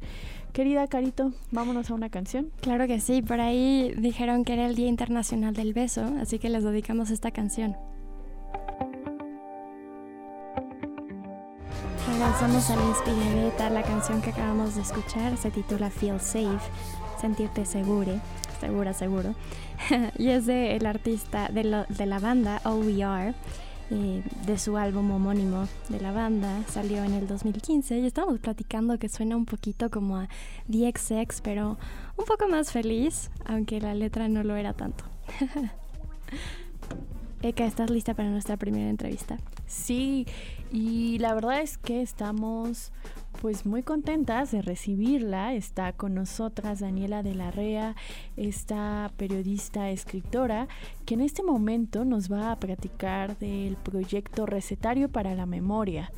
Querida 0.53 0.87
Carito, 0.87 1.33
vámonos 1.51 1.91
a 1.91 1.93
una 1.93 2.09
canción. 2.09 2.49
Claro 2.61 2.87
que 2.87 2.99
sí, 2.99 3.21
por 3.21 3.39
ahí 3.41 3.93
dijeron 3.95 4.43
que 4.43 4.53
era 4.53 4.65
el 4.65 4.73
Día 4.73 4.87
Internacional 4.87 5.53
del 5.53 5.73
Beso, 5.73 6.03
así 6.19 6.39
que 6.39 6.49
les 6.49 6.63
dedicamos 6.63 7.11
esta 7.11 7.29
canción. 7.29 7.75
Regresamos 12.05 12.69
a 12.69 12.75
la 12.75 12.83
Inspirareta, 12.83 13.69
la 13.69 13.81
canción 13.81 14.21
que 14.21 14.31
acabamos 14.31 14.75
de 14.75 14.81
escuchar 14.81 15.37
se 15.37 15.51
titula 15.51 15.89
Feel 15.89 16.19
Safe, 16.19 16.59
sentirte 17.19 17.65
seguro, 17.65 18.19
segura, 18.59 18.93
seguro, 18.93 19.35
y 20.17 20.29
es 20.29 20.45
de 20.45 20.75
el 20.75 20.85
artista 20.85 21.47
de, 21.47 21.63
la 21.63 22.19
banda 22.19 22.59
OVR, 22.65 23.33
eh, 23.91 24.23
de 24.45 24.57
su 24.57 24.75
álbum 24.75 25.11
homónimo 25.11 25.69
de 25.87 26.01
la 26.01 26.11
banda, 26.11 26.63
salió 26.67 27.05
en 27.05 27.13
el 27.13 27.25
2015 27.25 27.99
y 27.99 28.05
estamos 28.05 28.37
platicando 28.39 28.99
que 28.99 29.07
suena 29.07 29.37
un 29.37 29.45
poquito 29.45 29.89
como 29.89 30.17
a 30.17 30.27
DXX, 30.67 31.39
pero 31.41 31.77
un 32.17 32.25
poco 32.25 32.49
más 32.49 32.73
feliz, 32.73 33.31
aunque 33.45 33.79
la 33.79 33.95
letra 33.95 34.27
no 34.27 34.43
lo 34.43 34.57
era 34.57 34.73
tanto. 34.73 35.05
Eka, 37.43 37.65
¿estás 37.65 37.89
lista 37.89 38.13
para 38.13 38.29
nuestra 38.29 38.55
primera 38.55 38.89
entrevista? 38.89 39.37
Sí, 39.67 40.25
y 40.73 41.19
la 41.19 41.35
verdad 41.35 41.61
es 41.61 41.77
que 41.77 42.01
estamos 42.01 42.91
pues 43.41 43.65
muy 43.65 43.83
contentas 43.83 44.51
de 44.51 44.63
recibirla. 44.63 45.53
Está 45.53 45.93
con 45.93 46.15
nosotras 46.15 46.79
Daniela 46.79 47.21
de 47.21 47.35
la 47.35 47.51
Rea, 47.51 47.95
esta 48.37 49.11
periodista, 49.15 49.91
escritora, 49.91 50.67
que 51.05 51.13
en 51.13 51.21
este 51.21 51.43
momento 51.43 52.05
nos 52.05 52.31
va 52.31 52.51
a 52.51 52.59
platicar 52.59 53.37
del 53.37 53.75
proyecto 53.77 54.47
Recetario 54.47 55.09
para 55.09 55.35
la 55.35 55.45
Memoria 55.45 56.11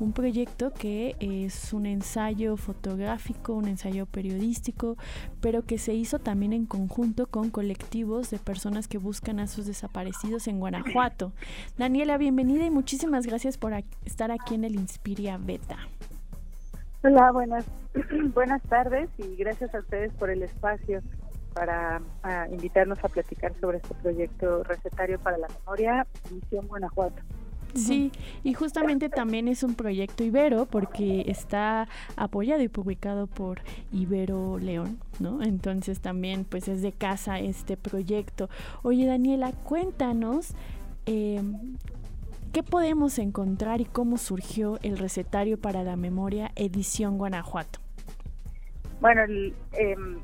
un 0.00 0.12
proyecto 0.12 0.72
que 0.72 1.16
es 1.20 1.72
un 1.72 1.86
ensayo 1.86 2.56
fotográfico, 2.56 3.54
un 3.54 3.68
ensayo 3.68 4.06
periodístico, 4.06 4.96
pero 5.40 5.62
que 5.62 5.78
se 5.78 5.94
hizo 5.94 6.18
también 6.18 6.52
en 6.52 6.66
conjunto 6.66 7.26
con 7.26 7.50
colectivos 7.50 8.30
de 8.30 8.38
personas 8.38 8.88
que 8.88 8.98
buscan 8.98 9.40
a 9.40 9.46
sus 9.46 9.66
desaparecidos 9.66 10.46
en 10.48 10.60
Guanajuato. 10.60 11.32
Daniela, 11.76 12.16
bienvenida 12.18 12.64
y 12.64 12.70
muchísimas 12.70 13.26
gracias 13.26 13.58
por 13.58 13.72
estar 14.04 14.30
aquí 14.30 14.54
en 14.54 14.64
el 14.64 14.74
Inspiria 14.74 15.38
Beta. 15.38 15.78
Hola, 17.02 17.30
buenas, 17.32 17.64
buenas 18.34 18.62
tardes 18.62 19.08
y 19.18 19.36
gracias 19.36 19.74
a 19.74 19.80
ustedes 19.80 20.12
por 20.14 20.30
el 20.30 20.42
espacio 20.42 21.02
para 21.54 22.00
invitarnos 22.52 23.02
a 23.04 23.08
platicar 23.08 23.52
sobre 23.60 23.78
este 23.78 23.94
proyecto 23.94 24.62
recetario 24.62 25.18
para 25.18 25.38
la 25.38 25.48
memoria, 25.48 26.06
Misión 26.30 26.68
Guanajuato. 26.68 27.20
Sí, 27.74 28.10
y 28.44 28.54
justamente 28.54 29.08
también 29.08 29.48
es 29.48 29.62
un 29.62 29.74
proyecto 29.74 30.24
Ibero 30.24 30.66
porque 30.66 31.24
está 31.28 31.88
apoyado 32.16 32.62
y 32.62 32.68
publicado 32.68 33.26
por 33.26 33.60
Ibero 33.92 34.58
León, 34.58 34.98
¿no? 35.20 35.42
Entonces 35.42 36.00
también 36.00 36.44
pues 36.44 36.68
es 36.68 36.82
de 36.82 36.92
casa 36.92 37.38
este 37.38 37.76
proyecto. 37.76 38.48
Oye 38.82 39.06
Daniela, 39.06 39.52
cuéntanos 39.52 40.54
em, 41.06 41.76
qué 42.52 42.62
podemos 42.62 43.18
encontrar 43.18 43.80
y 43.80 43.84
cómo 43.84 44.18
surgió 44.18 44.78
el 44.82 44.98
recetario 44.98 45.58
para 45.58 45.82
la 45.84 45.96
memoria 45.96 46.50
edición 46.56 47.18
Guanajuato. 47.18 47.80
Bueno, 49.00 49.22
el, 49.22 49.54
em, 49.72 50.18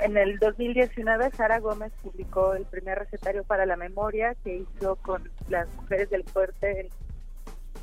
en 0.00 0.16
el 0.16 0.38
2019, 0.38 1.30
Sara 1.32 1.58
Gómez 1.58 1.92
publicó 2.02 2.54
el 2.54 2.64
primer 2.64 2.98
recetario 2.98 3.44
para 3.44 3.66
la 3.66 3.76
memoria 3.76 4.34
que 4.44 4.56
hizo 4.56 4.96
con 4.96 5.30
las 5.48 5.68
mujeres 5.74 6.10
del 6.10 6.24
fuerte 6.24 6.88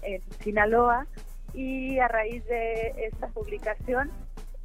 en, 0.02 0.22
Sinaloa 0.40 1.08
y 1.54 1.98
a 1.98 2.08
raíz 2.08 2.46
de 2.46 2.94
esta 2.98 3.28
publicación 3.30 4.12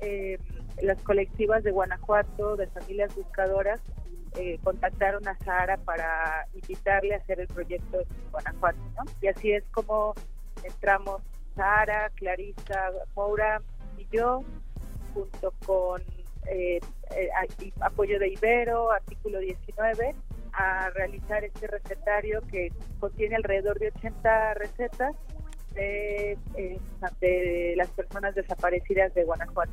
eh, 0.00 0.38
las 0.82 1.00
colectivas 1.02 1.62
de 1.62 1.70
Guanajuato, 1.70 2.56
de 2.56 2.66
familias 2.68 3.14
buscadoras, 3.14 3.80
eh, 4.36 4.58
contactaron 4.62 5.26
a 5.26 5.36
Sara 5.38 5.76
para 5.78 6.46
invitarle 6.54 7.14
a 7.14 7.18
hacer 7.18 7.40
el 7.40 7.48
proyecto 7.48 8.00
en 8.00 8.30
Guanajuato. 8.30 8.78
Y 9.20 9.28
así 9.28 9.52
es 9.52 9.64
como 9.72 10.14
entramos 10.62 11.22
Sara, 11.56 12.10
Clarisa, 12.10 12.90
Moura 13.14 13.62
y 13.98 14.06
yo, 14.14 14.44
junto 15.14 15.52
con 15.66 16.02
eh, 16.46 16.80
apoyo 17.80 18.18
de 18.18 18.28
Ibero, 18.28 18.92
artículo 18.92 19.38
19, 19.38 20.14
a 20.52 20.90
realizar 20.90 21.44
este 21.44 21.66
recetario 21.66 22.40
que 22.50 22.72
contiene 22.98 23.36
alrededor 23.36 23.78
de 23.78 23.88
80 23.88 24.54
recetas 24.54 25.14
de, 25.74 26.36
de 27.20 27.74
las 27.76 27.88
personas 27.90 28.34
desaparecidas 28.34 29.14
de 29.14 29.24
Guanajuato. 29.24 29.72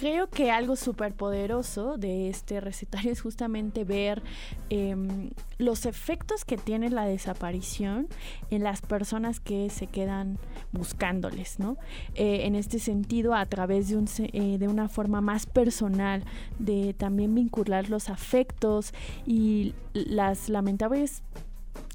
Creo 0.00 0.30
que 0.30 0.50
algo 0.50 0.76
súper 0.76 1.12
poderoso 1.12 1.98
de 1.98 2.30
este 2.30 2.58
recetario 2.58 3.12
es 3.12 3.20
justamente 3.20 3.84
ver 3.84 4.22
em, 4.70 5.28
los 5.58 5.84
efectos 5.84 6.46
que 6.46 6.56
tiene 6.56 6.88
la 6.88 7.04
desaparición 7.04 8.08
en 8.50 8.62
las 8.64 8.80
personas 8.80 9.40
que 9.40 9.68
se 9.68 9.88
quedan 9.88 10.38
buscándoles, 10.72 11.58
¿no? 11.58 11.76
Eh, 12.14 12.46
en 12.46 12.54
este 12.54 12.78
sentido, 12.78 13.34
a 13.34 13.44
través 13.44 13.90
de, 13.90 13.98
un, 13.98 14.08
eh, 14.16 14.56
de 14.56 14.68
una 14.68 14.88
forma 14.88 15.20
más 15.20 15.44
personal, 15.44 16.24
de 16.58 16.94
también 16.94 17.34
vincular 17.34 17.90
los 17.90 18.08
afectos 18.08 18.94
y 19.26 19.74
las 19.92 20.48
lamentables 20.48 21.22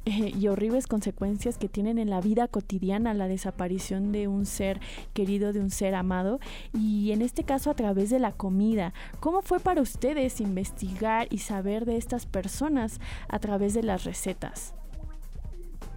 eh, 0.05 0.31
y 0.35 0.47
horribles 0.47 0.87
consecuencias 0.87 1.57
que 1.57 1.67
tienen 1.67 1.97
en 1.97 2.09
la 2.09 2.21
vida 2.21 2.47
cotidiana 2.47 3.13
la 3.13 3.27
desaparición 3.27 4.11
de 4.11 4.27
un 4.27 4.45
ser 4.45 4.79
querido, 5.13 5.51
de 5.51 5.59
un 5.59 5.71
ser 5.71 5.95
amado, 5.95 6.39
y 6.73 7.11
en 7.11 7.21
este 7.21 7.43
caso 7.43 7.71
a 7.71 7.73
través 7.73 8.11
de 8.11 8.19
la 8.19 8.31
comida. 8.31 8.93
¿Cómo 9.19 9.41
fue 9.41 9.59
para 9.59 9.81
ustedes 9.81 10.39
investigar 10.41 11.27
y 11.31 11.39
saber 11.39 11.85
de 11.85 11.97
estas 11.97 12.25
personas 12.25 12.99
a 13.29 13.39
través 13.39 13.73
de 13.73 13.83
las 13.83 14.03
recetas? 14.03 14.75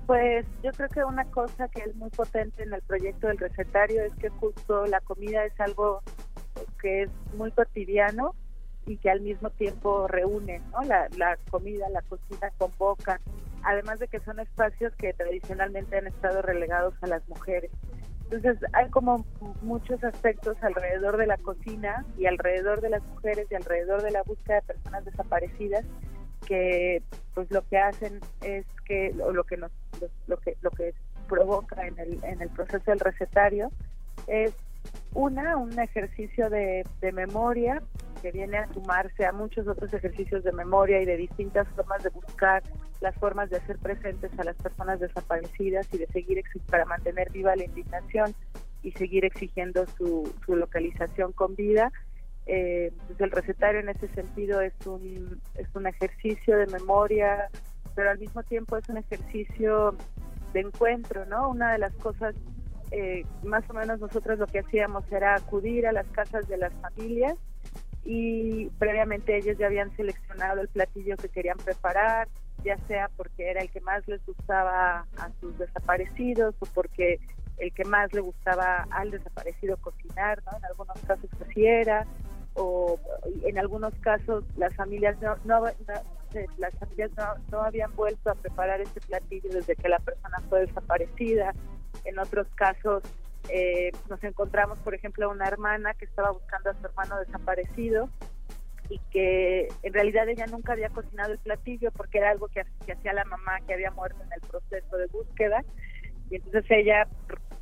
Pues 0.06 0.46
yo 0.64 0.72
creo 0.72 0.88
que 0.88 1.04
una 1.04 1.26
cosa 1.26 1.68
que 1.68 1.82
es 1.82 1.94
muy 1.96 2.08
potente 2.08 2.62
en 2.62 2.72
el 2.72 2.80
proyecto 2.80 3.26
del 3.26 3.36
recetario 3.36 4.02
es 4.02 4.14
que 4.14 4.30
justo 4.30 4.86
la 4.86 5.00
comida 5.02 5.44
es 5.44 5.60
algo 5.60 6.00
que 6.80 7.02
es 7.02 7.10
muy 7.36 7.50
cotidiano 7.50 8.34
y 8.86 8.96
que 8.96 9.10
al 9.10 9.20
mismo 9.20 9.50
tiempo 9.50 10.08
reúne, 10.08 10.62
¿no? 10.72 10.82
La, 10.84 11.08
la 11.18 11.36
comida, 11.50 11.90
la 11.90 12.00
cocina 12.00 12.50
convoca, 12.56 13.20
además 13.64 13.98
de 13.98 14.08
que 14.08 14.20
son 14.20 14.40
espacios 14.40 14.94
que 14.96 15.12
tradicionalmente 15.12 15.98
han 15.98 16.06
estado 16.06 16.42
relegados 16.42 16.94
a 17.02 17.06
las 17.06 17.26
mujeres. 17.28 17.70
Entonces 18.30 18.58
hay 18.74 18.90
como 18.90 19.24
muchos 19.62 20.02
aspectos 20.04 20.56
alrededor 20.62 21.16
de 21.16 21.26
la 21.26 21.38
cocina 21.38 22.04
y 22.18 22.26
alrededor 22.26 22.80
de 22.82 22.90
las 22.90 23.02
mujeres 23.04 23.46
y 23.50 23.54
alrededor 23.54 24.02
de 24.02 24.10
la 24.10 24.22
búsqueda 24.22 24.56
de 24.56 24.62
personas 24.74 25.04
desaparecidas 25.06 25.84
que 26.46 27.02
pues 27.34 27.50
lo 27.50 27.66
que 27.66 27.78
hacen 27.78 28.20
es 28.42 28.66
que 28.84 29.14
o 29.22 29.32
lo 29.32 29.44
que 29.44 29.56
nos 29.56 29.72
lo, 30.26 30.36
que 30.38 30.56
lo 30.60 30.70
que 30.70 30.94
provoca 31.26 31.86
en 31.86 31.98
el 31.98 32.22
en 32.22 32.42
el 32.42 32.48
proceso 32.50 32.90
del 32.90 33.00
recetario 33.00 33.70
es 34.26 34.52
una 35.14 35.56
un 35.56 35.78
ejercicio 35.78 36.50
de, 36.50 36.86
de 37.00 37.12
memoria 37.12 37.82
que 38.20 38.32
viene 38.32 38.58
a 38.58 38.72
sumarse 38.72 39.24
a 39.24 39.32
muchos 39.32 39.66
otros 39.66 39.92
ejercicios 39.92 40.44
de 40.44 40.52
memoria 40.52 41.00
y 41.00 41.04
de 41.04 41.16
distintas 41.16 41.66
formas 41.68 42.02
de 42.02 42.10
buscar 42.10 42.62
las 43.00 43.14
formas 43.16 43.50
de 43.50 43.58
hacer 43.58 43.78
presentes 43.78 44.30
a 44.38 44.44
las 44.44 44.56
personas 44.56 45.00
desaparecidas 45.00 45.86
y 45.92 45.98
de 45.98 46.06
seguir 46.08 46.42
para 46.70 46.84
mantener 46.84 47.30
viva 47.30 47.54
la 47.56 47.64
indignación 47.64 48.34
y 48.82 48.92
seguir 48.92 49.24
exigiendo 49.24 49.86
su, 49.96 50.32
su 50.44 50.56
localización 50.56 51.32
con 51.32 51.54
vida. 51.54 51.92
Eh, 52.46 52.92
pues 53.06 53.20
el 53.20 53.30
recetario 53.30 53.80
en 53.80 53.90
ese 53.90 54.08
sentido 54.08 54.60
es 54.60 54.74
un, 54.86 55.40
es 55.56 55.68
un 55.74 55.86
ejercicio 55.86 56.56
de 56.56 56.66
memoria, 56.66 57.48
pero 57.94 58.10
al 58.10 58.18
mismo 58.18 58.42
tiempo 58.42 58.76
es 58.76 58.88
un 58.88 58.96
ejercicio 58.96 59.94
de 60.52 60.60
encuentro, 60.60 61.26
¿no? 61.26 61.50
Una 61.50 61.72
de 61.72 61.78
las 61.78 61.92
cosas, 61.96 62.34
eh, 62.90 63.24
más 63.44 63.68
o 63.68 63.74
menos 63.74 64.00
nosotros 64.00 64.38
lo 64.38 64.46
que 64.46 64.60
hacíamos 64.60 65.04
era 65.12 65.34
acudir 65.34 65.86
a 65.86 65.92
las 65.92 66.06
casas 66.08 66.48
de 66.48 66.56
las 66.56 66.72
familias 66.74 67.36
y 68.10 68.70
previamente 68.78 69.36
ellos 69.36 69.58
ya 69.58 69.66
habían 69.66 69.94
seleccionado 69.94 70.62
el 70.62 70.68
platillo 70.68 71.14
que 71.18 71.28
querían 71.28 71.58
preparar, 71.58 72.26
ya 72.64 72.78
sea 72.86 73.10
porque 73.18 73.50
era 73.50 73.60
el 73.60 73.70
que 73.70 73.82
más 73.82 74.08
les 74.08 74.24
gustaba 74.24 75.06
a 75.18 75.30
sus 75.40 75.58
desaparecidos 75.58 76.54
o 76.58 76.66
porque 76.72 77.20
el 77.58 77.70
que 77.74 77.84
más 77.84 78.10
le 78.14 78.22
gustaba 78.22 78.86
al 78.92 79.10
desaparecido 79.10 79.76
cocinar, 79.76 80.42
¿no? 80.46 80.56
En 80.56 80.64
algunos 80.64 80.98
casos 81.06 81.28
así 81.46 81.66
era, 81.66 82.06
o 82.54 82.98
en 83.44 83.58
algunos 83.58 83.92
casos 83.96 84.42
las 84.56 84.74
familias 84.74 85.20
no, 85.20 85.36
no, 85.44 85.66
las 86.56 86.74
familias 86.78 87.10
no, 87.14 87.26
no 87.52 87.60
habían 87.62 87.94
vuelto 87.94 88.30
a 88.30 88.34
preparar 88.36 88.80
este 88.80 89.02
platillo 89.02 89.50
desde 89.52 89.76
que 89.76 89.88
la 89.90 89.98
persona 89.98 90.40
fue 90.48 90.60
desaparecida. 90.60 91.52
En 92.06 92.18
otros 92.18 92.46
casos 92.54 93.02
eh, 93.48 93.92
nos 94.08 94.22
encontramos, 94.24 94.78
por 94.80 94.94
ejemplo, 94.94 95.30
una 95.30 95.46
hermana 95.46 95.94
que 95.94 96.04
estaba 96.04 96.30
buscando 96.30 96.70
a 96.70 96.74
su 96.74 96.86
hermano 96.86 97.18
desaparecido 97.18 98.08
y 98.90 98.98
que 99.10 99.68
en 99.82 99.92
realidad 99.92 100.28
ella 100.28 100.46
nunca 100.46 100.72
había 100.72 100.88
cocinado 100.88 101.32
el 101.32 101.38
platillo 101.38 101.90
porque 101.92 102.18
era 102.18 102.30
algo 102.30 102.48
que, 102.48 102.60
hacía 102.60 103.12
la 103.12 103.24
mamá 103.24 103.60
que 103.66 103.74
había 103.74 103.90
muerto 103.90 104.22
en 104.22 104.32
el 104.32 104.40
proceso 104.40 104.96
de 104.96 105.06
búsqueda 105.06 105.62
y 106.30 106.36
entonces 106.36 106.64
ella 106.70 107.06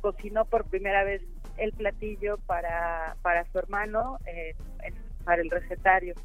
cocinó 0.01 0.45
por 0.45 0.65
primera 0.65 1.03
vez 1.03 1.21
el 1.57 1.73
platillo 1.73 2.37
para, 2.45 3.15
para 3.21 3.45
su 3.51 3.59
hermano 3.59 4.17
eh, 4.25 4.55
para 5.23 5.41
el 5.41 5.49
recetario. 5.49 6.15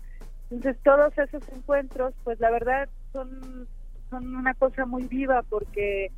Entonces 0.50 0.80
todos 0.84 1.16
esos 1.18 1.42
encuentros, 1.48 2.14
pues 2.24 2.38
la 2.38 2.50
verdad 2.50 2.88
son, 3.12 3.66
son 4.10 4.36
una 4.36 4.54
cosa 4.54 4.86
muy 4.86 5.04
viva 5.04 5.42
porque 5.48 6.12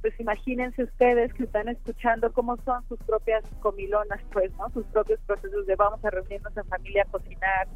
pues 0.00 0.18
imagínense 0.20 0.84
ustedes 0.84 1.32
que 1.34 1.44
están 1.44 1.68
escuchando 1.68 2.32
cómo 2.32 2.56
son 2.58 2.86
sus 2.88 2.98
propias 3.00 3.44
comilonas, 3.60 4.20
pues, 4.32 4.52
¿no? 4.56 4.70
Sus 4.70 4.86
propios 4.86 5.20
procesos 5.26 5.66
de 5.66 5.74
vamos 5.76 6.04
a 6.04 6.10
reunirnos 6.10 6.56
en 6.56 6.64
familia 6.66 7.02
a 7.02 7.10
cocinar. 7.10 7.68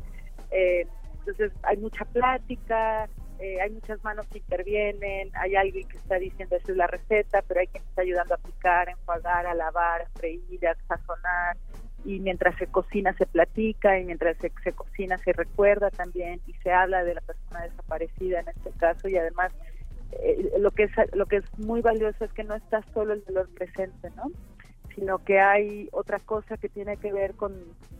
Eh, 0.50 0.86
entonces 1.18 1.52
hay 1.62 1.76
mucha 1.78 2.04
plática, 2.04 3.08
eh, 3.38 3.60
hay 3.60 3.70
muchas 3.70 4.02
manos 4.04 4.26
que 4.28 4.38
intervienen, 4.38 5.30
hay 5.34 5.56
alguien 5.56 5.88
que 5.88 5.96
está 5.96 6.16
diciendo 6.16 6.56
esa 6.56 6.70
es 6.70 6.76
la 6.76 6.86
receta, 6.86 7.42
pero 7.42 7.60
hay 7.60 7.66
quien 7.66 7.82
está 7.82 8.02
ayudando 8.02 8.34
a 8.34 8.38
picar, 8.38 8.88
a 8.88 8.92
enjuagar, 8.92 9.46
a 9.46 9.54
lavar, 9.54 10.02
a 10.02 10.18
freír, 10.18 10.66
a 10.66 10.76
sazonar. 10.86 11.56
Y 12.04 12.18
mientras 12.18 12.56
se 12.56 12.66
cocina 12.66 13.12
se 13.14 13.26
platica 13.26 13.98
y 13.98 14.04
mientras 14.04 14.36
se, 14.38 14.52
se 14.62 14.72
cocina 14.72 15.18
se 15.18 15.32
recuerda 15.32 15.90
también 15.90 16.40
y 16.46 16.52
se 16.54 16.72
habla 16.72 17.04
de 17.04 17.14
la 17.14 17.20
persona 17.20 17.62
desaparecida 17.62 18.40
en 18.40 18.48
este 18.48 18.70
caso 18.72 19.08
y 19.08 19.16
además 19.16 19.52
eh, 20.20 20.52
lo 20.58 20.70
que 20.70 20.84
es 20.84 20.92
lo 21.14 21.26
que 21.26 21.36
es 21.36 21.58
muy 21.58 21.80
valioso 21.80 22.24
es 22.24 22.32
que 22.32 22.44
no 22.44 22.54
está 22.54 22.82
solo 22.92 23.12
el 23.14 23.24
dolor 23.24 23.48
presente, 23.54 24.10
¿no? 24.16 24.30
sino 24.94 25.18
que 25.18 25.40
hay 25.40 25.88
otra 25.92 26.18
cosa 26.18 26.56
que 26.56 26.68
tiene 26.68 26.96
que 26.96 27.12
ver 27.12 27.34
con 27.34 27.54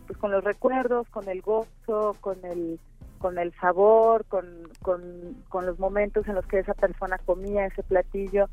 pues, 0.07 0.17
con 0.19 0.31
los 0.31 0.43
recuerdos, 0.43 1.07
con 1.09 1.27
el 1.29 1.41
gozo, 1.41 2.15
con 2.21 2.43
el 2.45 2.79
con 3.19 3.39
el 3.39 3.53
sabor, 3.53 4.25
con, 4.25 4.45
con, 4.81 5.65
los 5.65 5.79
momentos 5.79 6.27
en 6.27 6.35
los 6.35 6.45
que 6.45 6.59
esa 6.59 6.73
persona 6.73 7.17
comía 7.19 7.65
ese 7.65 7.81
platillo 7.81 8.49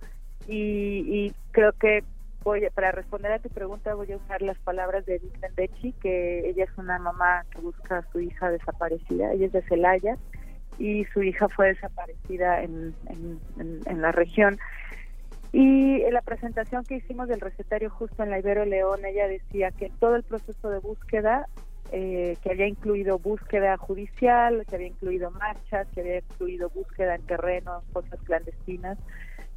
y, 0.47 1.33
creo 1.51 1.73
que 1.73 2.05
voy 2.45 2.65
para 2.73 2.93
responder 2.93 3.33
a 3.33 3.41
tu 3.41 3.49
pregunta 3.49 3.95
voy 3.95 4.13
a 4.13 4.17
usar 4.17 4.43
las 4.43 4.57
palabras 4.59 5.05
de 5.07 5.17
Edith 5.17 5.37
Mendechi, 5.43 5.93
que 5.95 6.49
ella 6.49 6.65
es 6.65 6.79
una 6.79 7.01
mamá 7.01 7.45
que 7.51 7.61
busca 7.61 7.99
a 7.99 8.13
su 8.13 8.21
hija 8.21 8.49
desaparecida, 8.49 9.33
ella 9.33 9.47
es 9.47 9.53
de 9.53 9.63
Celaya 9.63 10.17
y 10.81 11.05
su 11.13 11.23
hija 11.23 11.47
fue 11.51 11.69
desaparecida 11.69 12.63
en, 12.63 12.95
en, 13.87 14.01
la 14.03 14.13
región. 14.13 14.59
Y 15.53 16.01
en 16.03 16.15
la 16.15 16.23
presentación 16.23 16.85
que 16.85 16.97
hicimos 16.97 17.29
del 17.29 17.41
recetario 17.41 17.91
justo 17.91 18.23
en 18.23 18.31
la 18.31 18.39
Ibero 18.39 18.65
León, 18.65 19.05
ella 19.05 19.29
decía 19.29 19.71
que 19.73 19.93
todo 20.01 20.17
el 20.17 20.23
proceso 20.23 20.71
de 20.71 20.79
búsqueda, 20.79 21.47
eh, 21.93 22.39
que 22.43 22.53
había 22.53 22.67
incluido 22.67 23.19
búsqueda 23.19 23.77
judicial, 23.77 24.65
que 24.69 24.77
había 24.77 24.87
incluido 24.87 25.31
marchas, 25.33 25.87
que 25.95 26.01
había 26.01 26.19
incluido 26.19 26.71
búsqueda 26.71 27.15
en 27.15 27.27
terrenos, 27.27 27.85
cosas 27.93 28.19
clandestinas, 28.25 28.97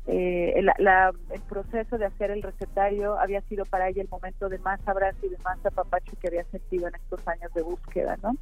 eh, 0.05 0.55
el 0.57 1.41
proceso 1.47 1.97
de 1.97 2.05
hacer 2.05 2.31
el 2.31 2.41
recetario 2.41 3.17
había 3.17 3.39
sido 3.43 3.63
para 3.63 3.87
ella 3.87 4.01
el 4.01 4.09
momento 4.09 4.49
de 4.49 4.59
más 4.59 4.85
abrazo 4.85 5.25
y 5.25 5.29
de 5.29 5.37
más 5.45 5.65
apapacho 5.65 6.11
que 6.19 6.27
había 6.27 6.43
sentido 6.45 6.89
en 6.89 6.95
estos 6.95 7.25
años 7.25 7.53
de 7.53 7.61
búsqueda, 7.61 8.17
¿no? 8.21 8.35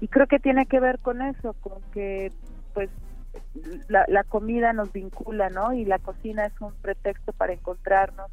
Y 0.00 0.08
creo 0.08 0.26
que 0.26 0.38
tiene 0.38 0.66
que 0.66 0.80
ver 0.80 0.98
con 0.98 1.22
eso, 1.22 1.54
con 1.54 1.80
que 1.92 2.32
pues 2.72 2.90
la, 3.88 4.24
comida 4.24 4.72
nos 4.72 4.92
vincula, 4.92 5.48
¿no? 5.50 5.72
Y 5.72 5.84
la 5.84 5.98
cocina 5.98 6.44
es 6.44 6.60
un 6.60 6.72
pretexto 6.74 7.32
para 7.32 7.52
encontrarnos 7.52 8.30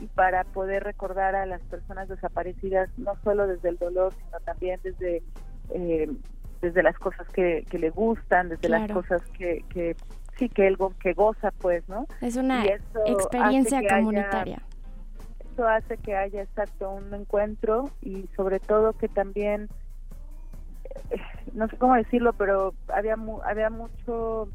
y 0.00 0.06
para 0.06 0.44
poder 0.44 0.84
recordar 0.84 1.34
a 1.34 1.46
las 1.46 1.60
personas 1.62 2.08
desaparecidas, 2.08 2.88
no 2.96 3.12
solo 3.22 3.46
desde 3.46 3.68
el 3.68 3.76
dolor, 3.76 4.14
sino 4.14 4.40
también 4.40 4.80
desde 4.82 5.22
eh, 5.70 6.10
desde 6.62 6.82
las 6.82 6.98
cosas 6.98 7.26
que, 7.28 7.64
que 7.70 7.78
le 7.78 7.90
gustan, 7.90 8.50
desde 8.50 8.68
las 8.68 8.90
cosas 8.90 9.22
que, 9.38 9.64
que 9.70 9.96
sí 10.36 10.48
que 10.48 10.66
él 10.66 10.76
que 11.00 11.14
goza, 11.14 11.50
pues, 11.52 11.88
¿no? 11.88 12.06
Es 12.20 12.36
una 12.36 12.64
experiencia 13.06 13.80
comunitaria 13.88 14.62
eso 15.52 15.66
hace 15.66 15.96
que 15.98 16.16
haya 16.16 16.42
exacto 16.42 16.90
un 16.90 17.12
encuentro 17.14 17.90
y 18.00 18.28
sobre 18.36 18.60
todo 18.60 18.92
que 18.92 19.08
también 19.08 19.68
no 21.54 21.68
sé 21.68 21.76
cómo 21.76 21.94
decirlo 21.94 22.32
pero 22.32 22.74
había 22.88 23.16
había 23.44 23.70
mucho 23.70 24.48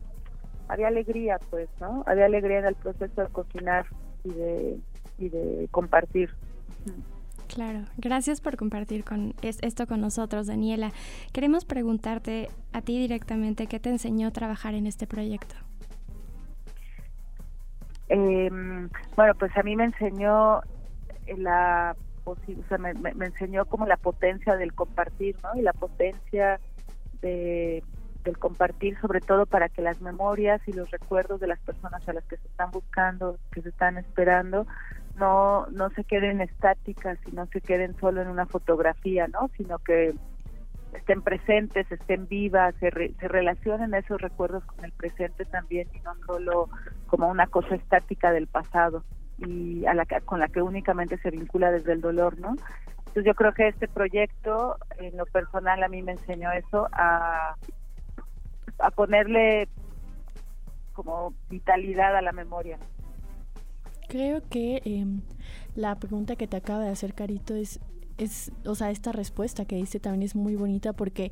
había 0.68 0.88
alegría 0.88 1.40
pues 1.50 1.70
no 1.80 2.04
había 2.08 2.26
alegría 2.26 2.60
en 2.60 2.66
el 2.66 2.76
proceso 2.76 3.22
de 3.22 3.28
cocinar 3.30 3.86
y 4.24 4.30
de 4.30 4.80
y 5.18 5.30
de 5.30 5.68
compartir 5.72 6.30
Claro, 7.48 7.82
gracias 7.98 8.42
por 8.42 8.58
compartir 8.58 9.04
con 9.04 9.34
esto 9.42 9.88
con 9.88 10.02
nosotros, 10.02 10.48
Daniela. 10.48 10.92
Queremos 11.32 11.64
preguntarte 11.64 12.50
a 12.74 12.82
ti 12.82 13.00
directamente 13.00 13.68
qué 13.68 13.80
te 13.80 13.90
enseñó 13.90 14.28
a 14.30 14.32
trabajar 14.32 14.74
en 14.74 14.88
este 14.88 15.06
proyecto. 15.08 15.56
Eh, 18.10 18.50
bueno, 19.16 19.34
pues 19.36 19.56
a 19.58 19.64
mí 19.64 19.76
me 19.76 19.86
enseñó 19.86 20.62
la 21.38 21.96
o 22.26 22.36
sea, 22.68 22.78
me, 22.78 22.94
me, 22.94 23.26
enseñó 23.26 23.66
como 23.66 23.86
la 23.86 23.98
potencia 23.98 24.56
del 24.56 24.74
compartir, 24.74 25.36
¿no? 25.44 25.60
Y 25.60 25.62
la 25.62 25.74
potencia 25.74 26.60
de, 27.22 27.84
del 28.24 28.38
compartir, 28.38 29.00
sobre 29.00 29.22
todo 29.22 29.46
para 29.46 29.70
que 29.70 29.82
las 29.82 30.02
memorias 30.02 30.62
y 30.68 30.74
los 30.74 30.90
recuerdos 30.92 31.40
de 31.40 31.48
las 31.48 31.60
personas 31.60 32.08
a 32.10 32.14
las 32.14 32.26
que 32.26 32.38
se 32.38 32.48
están 32.48 32.72
buscando, 32.72 33.38
que 33.52 33.62
se 33.62 33.70
están 33.70 33.98
esperando, 33.98 34.66
no 35.18 35.68
no 35.68 35.90
se 35.92 36.04
queden 36.04 36.42
estáticas 36.42 37.18
y 37.28 37.32
no 37.32 37.46
se 37.48 37.62
queden 37.62 37.96
solo 38.00 38.22
en 38.22 38.28
una 38.28 38.48
fotografía, 38.48 39.28
¿no? 39.28 39.50
Sino 39.56 39.80
que 39.80 40.14
estén 40.94 41.22
presentes, 41.22 41.92
estén 41.92 42.28
vivas, 42.28 42.74
se, 42.80 42.90
se 43.20 43.28
relacionen 43.28 43.94
esos 43.94 44.20
recuerdos 44.20 44.64
con 44.66 44.84
el 44.84 44.92
presente 44.92 45.46
también 45.46 45.88
y 45.94 46.00
no 46.00 46.16
solo 46.26 46.70
como 47.08 47.30
una 47.30 47.48
cosa 47.48 47.76
estática 47.76 48.32
del 48.32 48.48
pasado 48.48 49.04
y 49.38 49.86
a 49.86 49.94
la 49.94 50.06
con 50.06 50.40
la 50.40 50.48
que 50.48 50.62
únicamente 50.62 51.18
se 51.18 51.32
vincula 51.32 51.72
desde 51.72 51.94
el 51.94 52.02
dolor, 52.02 52.40
¿no? 52.40 52.56
Entonces 53.00 53.26
yo 53.26 53.34
creo 53.34 53.54
que 53.54 53.68
este 53.68 53.88
proyecto, 53.88 54.78
en 54.98 55.16
lo 55.18 55.26
personal, 55.26 55.82
a 55.84 55.88
mí 55.88 56.02
me 56.02 56.14
enseñó 56.14 56.52
eso, 56.52 56.88
a, 56.92 57.56
a 58.80 58.92
ponerle 58.92 59.70
como 60.94 61.34
vitalidad 61.50 62.16
a 62.16 62.22
la 62.22 62.32
memoria. 62.32 62.78
Creo 64.08 64.42
que 64.50 64.82
em, 64.86 65.22
la 65.76 65.96
pregunta 65.96 66.36
que 66.36 66.48
te 66.48 66.58
acaba 66.58 66.84
de 66.84 66.90
hacer 66.90 67.14
Carito 67.14 67.56
es 67.56 67.80
es, 68.18 68.52
o 68.66 68.76
sea, 68.76 68.92
esta 68.92 69.12
respuesta 69.12 69.66
que 69.66 69.76
dice 69.76 70.00
también 70.00 70.24
es 70.24 70.36
muy 70.36 70.56
bonita 70.56 70.94
porque 70.94 71.32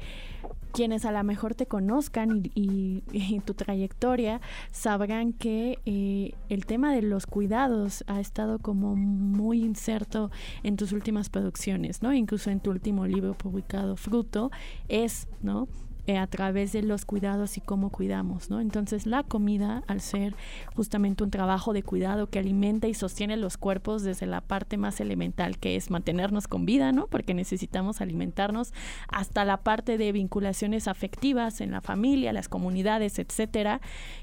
quienes 0.74 1.06
a 1.06 1.12
lo 1.12 1.24
mejor 1.24 1.56
te 1.56 1.66
conozcan 1.68 2.52
y, 2.56 3.04
tu 3.46 3.54
trayectoria 3.54 4.42
sabrán 4.72 5.34
que 5.34 5.80
eh, 5.86 6.34
el 6.50 6.66
tema 6.66 6.94
de 6.94 7.02
los 7.02 7.25
cuidados 7.25 8.04
ha 8.08 8.20
estado 8.20 8.60
como 8.60 8.96
muy 8.96 9.63
inserto 9.63 10.32
en 10.63 10.78
tus 10.78 10.92
últimas 10.92 11.30
producciones, 11.30 12.02
¿no? 12.02 12.13
Incluso 12.13 12.50
en 12.50 12.60
tu 12.60 12.72
último 12.72 13.06
libro 13.06 13.34
publicado, 13.34 13.96
Fruto, 13.96 14.52
es, 14.88 15.28
¿no? 15.42 15.68
Eh, 16.05 16.17
a 16.17 16.27
través 16.27 16.74
de 16.74 16.83
los 16.83 17.05
cuidados 17.05 17.57
y 17.57 17.62
cómo 17.62 17.89
cuidamos, 17.89 18.50
¿no? 18.50 18.60
Entonces 18.60 19.05
la 19.05 19.24
comida, 19.24 19.83
al 19.88 20.01
ser 20.01 20.36
justamente 20.75 21.24
un 21.24 21.31
trabajo 21.31 21.72
de 21.72 21.81
cuidado 21.81 22.27
que 22.27 22.39
alimenta 22.39 22.89
y 22.89 22.93
sostiene 22.93 23.38
los 23.38 23.55
cuerpos 23.55 24.03
desde 24.03 24.25
la 24.25 24.41
parte 24.41 24.75
más 24.75 25.00
elemental 25.00 25.57
que 25.60 25.77
es 25.77 25.89
mantenernos 25.89 26.50
con 26.50 26.65
vida, 26.65 26.91
¿no? 26.91 27.07
Porque 27.07 27.33
necesitamos 27.33 28.01
alimentarnos, 28.01 28.74
hasta 29.07 29.45
la 29.45 29.55
parte 29.55 29.98
de 29.98 30.12
vinculaciones 30.12 30.89
afectivas 30.89 31.62
en 31.62 31.72
la 31.72 31.79
familia, 31.79 32.33
las 32.33 32.50
comunidades, 32.50 33.17
etcétera. 33.17 33.79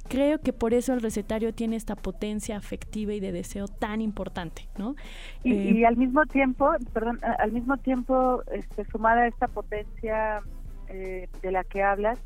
Creo 0.07 0.39
que 0.43 0.53
por 0.53 0.75
eso 0.75 0.93
el 0.93 1.01
recetario 1.01 1.55
tiene 1.55 1.77
esta 1.77 1.97
potencia 1.97 2.59
afectiva 2.59 3.15
y 3.15 3.21
de 3.21 3.33
deseo 3.33 3.69
tan 3.69 4.03
importante, 4.03 4.69
¿no? 4.77 4.97
Y, 5.45 5.55
y 5.55 5.83
eh, 5.83 5.87
al 5.87 5.97
mismo 5.97 6.27
tiempo, 6.27 6.73
perdón, 6.93 7.21
al 7.39 7.53
mismo 7.53 7.79
tiempo, 7.79 8.43
este, 8.53 8.85
sumada 8.85 9.23
a 9.23 9.29
esta 9.29 9.49
potencia 9.49 10.43
eh, 10.91 11.29
de 11.43 11.53
la 11.53 11.65
que 11.65 11.83
hablas, 11.83 12.19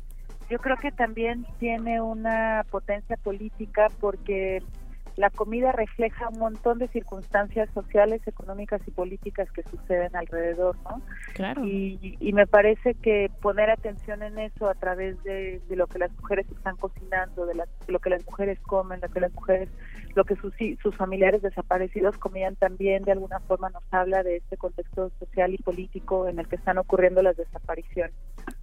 yo 0.49 0.59
creo 0.59 0.77
que 0.77 0.91
también 0.91 1.45
tiene 1.59 2.01
una 2.01 2.65
potencia 2.69 3.17
política 3.17 3.87
porque 3.99 4.61
la 5.15 5.29
comida 5.29 5.71
refleja 5.71 6.27
un 6.27 6.39
montón 6.39 6.77
de 6.77 6.87
circunstancias 6.89 7.69
sociales, 7.73 8.21
económicas 8.27 8.81
y 8.85 8.91
políticas 8.91 9.49
que 9.51 9.63
suceden 9.63 10.15
alrededor, 10.15 10.75
¿no? 10.83 11.01
Claro. 11.33 11.65
Y, 11.65 12.17
me 12.33 12.45
parece 12.45 12.95
que 12.95 13.31
poner 13.41 13.69
atención 13.69 14.21
en 14.23 14.37
eso 14.39 14.67
a 14.67 14.73
través 14.73 15.21
de, 15.23 15.61
lo 15.69 15.87
que 15.87 15.99
las 15.99 16.11
mujeres 16.19 16.45
están 16.51 16.75
cocinando, 16.75 17.45
de, 17.45 17.53
lo 17.87 17.99
que 17.99 18.09
las 18.09 18.25
mujeres 18.25 18.59
comen, 18.59 18.99
lo 19.01 19.07
que 19.07 19.21
las 19.21 19.33
mujeres, 19.33 19.69
lo 20.15 20.23
que 20.23 20.35
sus, 20.35 20.53
familiares 20.95 21.41
desaparecidos 21.41 22.17
comían 22.17 22.55
también, 22.55 23.03
de 23.03 23.11
alguna 23.11 23.39
forma 23.41 23.69
nos 23.69 23.83
habla 23.91 24.23
de 24.23 24.37
este 24.37 24.57
contexto 24.57 25.11
social 25.19 25.53
y 25.53 25.57
político 25.57 26.27
en 26.27 26.39
el 26.39 26.47
que 26.47 26.55
están 26.55 26.77
ocurriendo 26.77 27.21
las 27.21 27.35
desapariciones. 27.37 28.13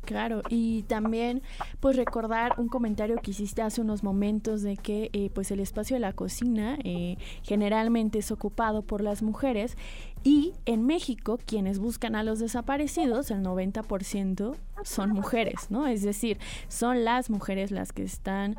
Claro, 0.04 0.42
y 0.48 0.82
también 0.84 1.42
pues 1.80 1.96
recordar 1.96 2.54
un 2.58 2.68
comentario 2.68 3.16
que 3.16 3.30
hiciste 3.30 3.62
hace 3.62 3.80
unos 3.80 4.02
momentos 4.02 4.62
de 4.62 4.76
que 4.76 5.10
eh, 5.12 5.30
pues 5.34 5.50
el 5.50 5.60
espacio 5.60 5.96
de 5.96 6.00
la 6.00 6.12
cocina 6.12 6.76
eh, 6.84 7.16
generalmente 7.42 8.18
es 8.18 8.30
ocupado 8.30 8.82
por 8.82 9.00
las 9.00 9.22
mujeres 9.22 9.76
y 10.24 10.54
en 10.66 10.86
México 10.86 11.38
quienes 11.44 11.78
buscan 11.78 12.14
a 12.14 12.22
los 12.22 12.38
desaparecidos, 12.38 13.30
el 13.30 13.42
90% 13.42 14.56
son 14.84 15.10
mujeres, 15.10 15.70
¿no? 15.70 15.86
Es 15.86 16.02
decir, 16.02 16.38
son 16.68 17.04
las 17.04 17.30
mujeres 17.30 17.70
las 17.70 17.92
que 17.92 18.02
están 18.02 18.56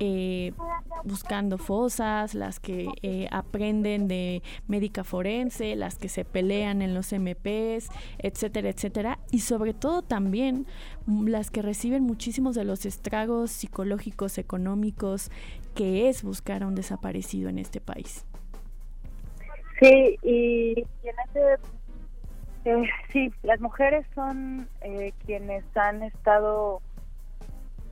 eh, 0.00 0.52
buscando 1.02 1.58
fosas, 1.58 2.34
las 2.34 2.60
que 2.60 2.88
eh, 3.02 3.26
aprenden 3.32 4.06
de 4.06 4.42
médica 4.68 5.02
forense, 5.02 5.74
las 5.74 5.96
que 5.96 6.08
se 6.08 6.24
pelean 6.24 6.82
en 6.82 6.94
los 6.94 7.12
MPs, 7.12 7.88
etcétera, 8.18 8.68
etcétera, 8.68 9.18
y 9.32 9.40
sobre 9.40 9.74
todo 9.74 10.02
también 10.02 10.66
mm, 11.06 11.26
las 11.26 11.50
que 11.50 11.62
reciben 11.62 12.04
muchísimos 12.04 12.54
de 12.54 12.64
los 12.64 12.86
estragos 12.86 13.50
psicológicos, 13.50 14.38
económicos 14.38 15.30
que 15.74 16.08
es 16.08 16.22
buscar 16.22 16.62
a 16.62 16.68
un 16.68 16.76
desaparecido 16.76 17.48
en 17.48 17.58
este 17.58 17.80
país. 17.80 18.24
Sí, 19.80 20.18
y, 20.22 20.86
en 21.04 21.14
ese 21.28 21.54
eh, 22.64 22.82
sí, 23.12 23.32
las 23.42 23.60
mujeres 23.60 24.04
son 24.14 24.68
quienes 25.24 25.64
han 25.76 26.02
estado 26.02 26.82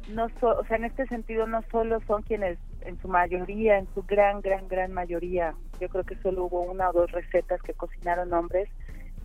no 0.08 0.26
o 0.40 0.64
sea, 0.64 0.76
en 0.76 0.84
este 0.84 1.06
sentido 1.06 1.46
no 1.46 1.62
solo 1.70 2.00
son 2.06 2.22
quienes 2.22 2.58
en 2.82 3.00
su 3.00 3.08
mayoría, 3.08 3.78
en 3.78 3.88
su 3.94 4.02
gran, 4.02 4.40
gran, 4.40 4.68
gran 4.68 4.92
mayoría, 4.92 5.54
yo 5.80 5.88
creo 5.88 6.04
que 6.04 6.16
solo 6.16 6.44
hubo 6.44 6.62
una 6.62 6.90
o 6.90 6.92
dos 6.92 7.10
recetas 7.10 7.60
que 7.62 7.74
cocinaron 7.74 8.32
hombres 8.32 8.68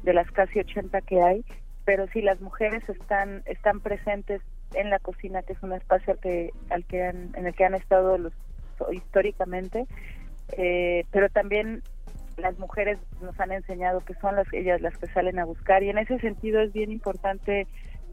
de 0.04 0.13
las 0.13 0.30
casi 0.32 0.60
80 0.60 1.02
que 1.02 1.21
hay, 1.21 1.45
pero 1.86 2.08
sí 2.08 2.21
las 2.21 2.41
mujeres 2.41 2.88
están 2.89 3.43
están 3.45 3.80
presentes 3.82 4.41
en 4.74 4.89
la 4.89 5.00
cocina, 5.00 5.43
que 5.43 5.54
es 5.54 5.62
un 5.62 5.74
espacio 5.74 6.13
al 6.13 6.19
que, 6.19 6.52
al 6.69 6.86
que 6.86 7.06
en 7.06 7.45
el 7.45 7.54
que 7.54 7.65
han 7.65 7.76
estado 7.76 8.17
los, 8.17 8.34
históricamente, 8.91 9.86
eh, 10.58 11.06
pero 11.12 11.30
también 11.30 11.84
las 12.38 12.58
mujeres 12.60 13.00
nos 13.22 13.39
han 13.39 13.52
enseñado 13.52 14.02
que 14.02 14.13
son 14.15 14.36
las 14.36 14.52
ellas 14.54 14.82
las 14.82 14.98
que 14.98 15.08
salen 15.08 15.39
a 15.39 15.46
buscar 15.46 15.84
y 15.84 15.89
en 15.89 15.98
ese 15.98 16.20
sentido 16.20 16.62
es 16.62 16.74
bien 16.74 16.91
importante 16.91 17.67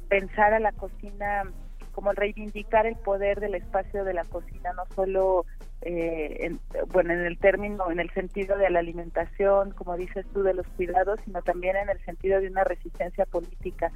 pensar 0.08 0.54
a 0.54 0.60
la 0.60 0.72
cocina 0.72 1.44
como 1.92 2.12
reivindicar 2.12 2.86
el 2.86 2.94
poder 2.94 3.40
del 3.40 3.56
espacio 3.56 4.04
de 4.04 4.14
la 4.14 4.24
cocina, 4.24 4.72
no 4.72 4.84
solo 4.94 5.44
eh, 5.82 6.46
en, 6.46 6.60
bueno 6.92 7.12
en 7.12 7.26
el 7.26 7.38
término, 7.38 7.90
en 7.90 7.98
el 7.98 8.08
sentido 8.10 8.56
de 8.56 8.70
la 8.70 8.78
alimentación, 8.78 9.72
como 9.72 9.96
dices 9.96 10.24
tú, 10.32 10.44
de 10.44 10.54
los 10.54 10.66
cuidados, 10.76 11.18
sino 11.24 11.42
también 11.42 11.76
en 11.76 11.88
el 11.88 11.98
sentido 12.04 12.40
de 12.40 12.46
una 12.46 12.62
resistencia 12.62 13.26
política. 13.26 13.90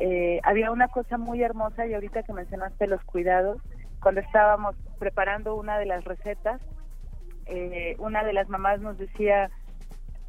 Eh, 0.00 0.40
había 0.42 0.72
una 0.72 0.88
cosa 0.88 1.18
muy 1.18 1.40
hermosa 1.40 1.86
y 1.86 1.94
ahorita 1.94 2.24
que 2.24 2.32
mencionaste 2.32 2.88
los 2.88 3.02
cuidados, 3.04 3.62
cuando 4.02 4.22
estábamos 4.22 4.74
preparando 4.98 5.54
una 5.54 5.78
de 5.78 5.86
las 5.86 6.04
recetas, 6.04 6.60
eh, 7.46 7.96
una 7.98 8.24
de 8.24 8.32
las 8.32 8.48
mamás 8.48 8.80
nos 8.80 8.98
decía, 8.98 9.50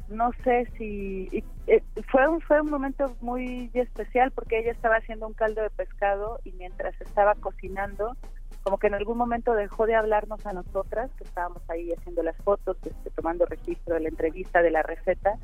no 0.08 0.30
sé 0.44 0.66
si 0.76 1.28
eh, 1.66 1.82
fue 2.10 2.26
un 2.28 2.40
fue 2.40 2.60
un 2.60 2.70
momento 2.70 3.14
muy 3.20 3.70
especial 3.74 4.30
porque 4.30 4.58
ella 4.58 4.72
estaba 4.72 4.96
haciendo 4.96 5.26
un 5.26 5.34
caldo 5.34 5.62
de 5.62 5.70
pescado 5.70 6.40
y 6.44 6.52
mientras 6.52 6.98
estaba 7.00 7.34
cocinando 7.34 8.16
como 8.62 8.78
que 8.78 8.88
en 8.88 8.94
algún 8.94 9.18
momento 9.18 9.54
dejó 9.54 9.86
de 9.86 9.94
hablarnos 9.94 10.44
a 10.46 10.52
nosotras 10.52 11.10
que 11.16 11.24
estábamos 11.24 11.62
ahí 11.68 11.92
haciendo 11.92 12.22
las 12.22 12.36
fotos 12.38 12.76
este, 12.84 13.10
tomando 13.10 13.46
registro 13.46 13.94
de 13.94 14.00
la 14.00 14.08
entrevista 14.08 14.62
de 14.62 14.70
la 14.70 14.82
receta. 14.82 15.34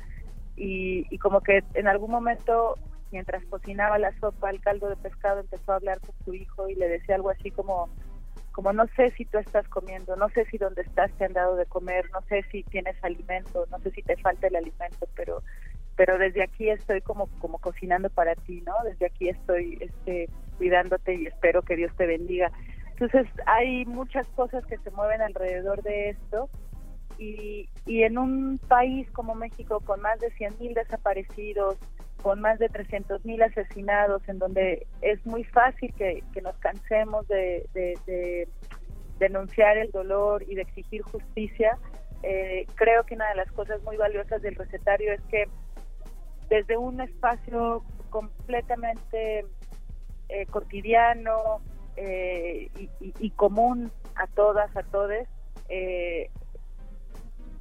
Y, 0.55 1.05
y 1.09 1.17
como 1.17 1.41
que 1.41 1.63
en 1.73 1.87
algún 1.87 2.11
momento 2.11 2.75
mientras 3.11 3.43
cocinaba 3.45 3.97
la 3.97 4.17
sopa 4.19 4.49
el 4.49 4.61
caldo 4.61 4.89
de 4.89 4.95
pescado 4.95 5.39
empezó 5.39 5.71
a 5.71 5.75
hablar 5.75 5.99
con 6.01 6.15
su 6.23 6.33
hijo 6.33 6.69
y 6.69 6.75
le 6.75 6.87
decía 6.87 7.15
algo 7.15 7.29
así 7.29 7.51
como 7.51 7.89
como 8.55 8.71
no 8.71 8.87
sé 8.95 9.11
si 9.17 9.25
tú 9.25 9.37
estás 9.37 9.67
comiendo, 9.67 10.15
no 10.15 10.29
sé 10.29 10.45
si 10.45 10.57
donde 10.57 10.83
estás 10.83 11.11
te 11.17 11.25
han 11.25 11.33
dado 11.33 11.57
de 11.57 11.65
comer, 11.65 12.09
no 12.13 12.21
sé 12.29 12.41
si 12.53 12.63
tienes 12.63 12.95
alimento, 13.03 13.65
no 13.69 13.79
sé 13.79 13.91
si 13.91 14.01
te 14.01 14.15
falta 14.15 14.47
el 14.47 14.55
alimento, 14.55 15.09
pero 15.13 15.43
pero 15.97 16.17
desde 16.17 16.41
aquí 16.41 16.69
estoy 16.69 17.01
como 17.01 17.27
como 17.39 17.57
cocinando 17.57 18.09
para 18.09 18.33
ti, 18.33 18.61
¿no? 18.61 18.71
Desde 18.85 19.07
aquí 19.07 19.27
estoy 19.27 19.77
este 19.81 20.29
cuidándote 20.57 21.15
y 21.15 21.25
espero 21.25 21.63
que 21.63 21.75
Dios 21.75 21.93
te 21.97 22.05
bendiga. 22.05 22.49
Entonces, 22.91 23.27
hay 23.45 23.83
muchas 23.83 24.25
cosas 24.29 24.65
que 24.67 24.77
se 24.77 24.91
mueven 24.91 25.21
alrededor 25.21 25.83
de 25.83 26.11
esto 26.11 26.49
y, 27.17 27.67
y 27.85 28.03
en 28.03 28.17
un 28.17 28.57
país 28.69 29.11
como 29.11 29.35
México 29.35 29.81
con 29.81 29.99
más 29.99 30.17
de 30.21 30.31
100.000 30.31 30.75
desaparecidos, 30.75 31.75
con 32.25 32.41
más 32.41 32.57
de 32.57 32.71
300.000 32.71 33.43
asesinados, 33.43 34.27
en 34.27 34.39
donde 34.39 34.87
es 35.01 35.23
muy 35.27 35.43
fácil 35.43 35.93
que, 35.93 36.23
nos 36.41 36.57
cansemos 36.57 37.27
de, 37.27 38.47
denunciar 39.19 39.77
el 39.77 39.91
dolor 39.91 40.41
y 40.41 40.55
de 40.55 40.63
exigir 40.63 41.03
justicia, 41.03 41.77
eh, 42.23 42.65
creo 42.73 43.03
que 43.03 43.13
una 43.13 43.29
de 43.29 43.35
las 43.35 43.51
cosas 43.51 43.79
muy 43.83 43.95
valiosas 43.97 44.41
del 44.41 44.55
recetario 44.55 45.13
es 45.13 45.21
que 45.29 45.47
desde 46.49 46.77
un 46.77 46.99
espacio 46.99 47.83
completamente 48.09 49.45
eh, 50.29 50.47
cotidiano 50.47 51.61
eh, 51.95 52.71
y, 53.19 53.29
común 53.35 53.91
a 54.15 54.25
todas, 54.25 54.75
a 54.75 54.81
todes, 54.81 55.29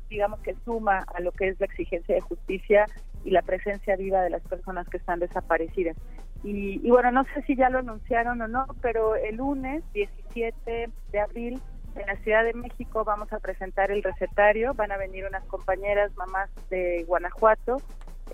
digamos 0.08 0.40
que 0.40 0.54
suma 0.64 1.04
a 1.14 1.20
lo 1.20 1.32
que 1.32 1.48
es 1.48 1.60
la 1.60 1.66
exigencia 1.66 2.14
de 2.14 2.22
justicia 2.22 2.86
y 3.24 3.30
la 3.30 3.42
presencia 3.42 3.96
viva 3.96 4.22
de 4.22 4.30
las 4.30 4.42
personas 4.42 4.88
que 4.88 4.98
están 4.98 5.18
desaparecidas. 5.18 5.96
Y, 6.42 6.90
bueno, 6.90 7.10
no 7.10 7.24
sé 7.32 7.40
si 7.46 7.56
ya 7.56 7.70
lo 7.70 7.78
anunciaron 7.78 8.40
o 8.42 8.46
no, 8.46 8.66
pero 8.82 9.16
el 9.16 9.36
lunes 9.36 9.82
17 9.94 10.90
de 11.10 11.20
abril 11.20 11.58
en 11.96 12.06
la 12.06 12.16
Ciudad 12.16 12.44
de 12.44 12.52
México 12.52 13.02
vamos 13.02 13.32
a 13.32 13.38
presentar 13.38 13.90
el 13.90 14.02
recetario, 14.02 14.74
van 14.74 14.92
a 14.92 14.98
venir 14.98 15.24
unas 15.26 15.42
compañeras 15.44 16.14
mamás 16.16 16.50
de 16.68 17.04
Guanajuato, 17.04 17.78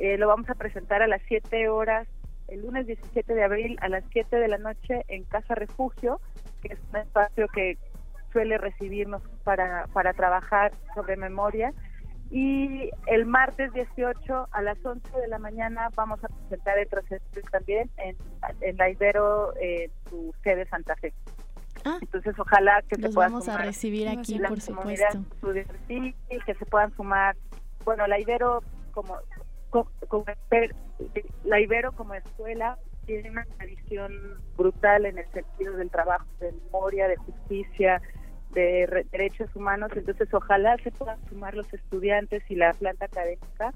eh, 0.01 0.19
lo 0.19 0.27
vamos 0.27 0.51
a 0.51 0.57
presentar 0.57 1.03
a 1.03 1.07
las 1.07 1.23
7 1.29 1.69
horas, 1.69 2.09
el 2.49 2.63
lunes 2.63 2.89
17 2.89 3.33
de 3.33 3.45
abril 3.45 3.79
a 3.81 3.89
las 3.89 4.03
7 4.13 4.37
de 4.37 4.49
la 4.49 4.59
noche 4.59 5.05
en 5.07 5.23
Casa 5.25 5.55
Refugio, 5.55 6.21
que 6.63 6.73
es 6.75 6.81
un 6.91 6.97
espacio 6.97 7.47
que 7.49 7.79
suele 8.33 8.59
recibirnos 8.59 9.23
para, 9.45 9.87
para 9.93 10.15
trabajar 10.15 10.73
sobre 10.97 11.17
memoria 11.17 11.73
y 12.31 12.91
el 13.07 13.27
martes 13.27 13.73
18 13.73 14.49
a 14.51 14.63
las 14.63 14.79
11 14.85 15.19
de 15.19 15.29
la 15.29 15.39
mañana 15.39 15.89
vamos 15.97 16.23
a 16.23 16.29
presentar 16.29 16.79
el 16.79 16.87
proceso 16.87 17.25
también 17.51 17.91
en, 17.97 18.17
en 18.61 18.77
la 18.77 18.89
Ibero, 18.89 19.53
eh, 19.57 19.91
su 20.09 20.33
sede 20.45 20.67
Santa 20.67 20.95
Fe. 20.97 21.13
Ah, 21.85 21.99
Entonces, 22.01 22.39
ojalá 22.39 22.83
que 22.83 22.97
se 22.97 23.09
puedan 23.09 23.33
vamos 23.33 23.49
a 23.49 23.59
recibir 23.59 24.09
aquí, 24.09 24.39
por 24.39 24.61
supuesto. 24.61 25.25
Sí, 25.89 26.15
que 26.29 26.55
se 26.55 26.67
puedan 26.67 26.95
sumar. 26.95 27.37
Bueno, 27.85 28.07
la 28.07 28.21
Ibero 28.21 28.63
como, 28.93 29.17
como, 29.71 30.25
la 31.45 31.61
Ibero 31.61 31.93
como 31.93 32.15
escuela 32.15 32.79
tiene 33.07 33.31
una 33.31 33.45
tradición 33.57 34.13
brutal 34.57 35.07
en 35.07 35.19
el 35.19 35.31
sentido 35.33 35.77
del 35.77 35.91
trabajo 35.91 36.27
de 36.39 36.53
memoria, 36.53 37.09
de 37.09 37.17
justicia, 37.17 38.01
de 38.53 39.07
derechos 39.13 39.55
humanos, 39.55 39.91
entonces 39.95 40.33
ojalá 40.33 40.77
se 40.83 40.91
puedan 40.91 41.19
sumar 41.29 41.55
los 41.55 41.73
estudiantes 41.73 42.43
y 42.49 42.57
la 42.57 42.73
planta 42.75 43.07
académica 43.07 43.73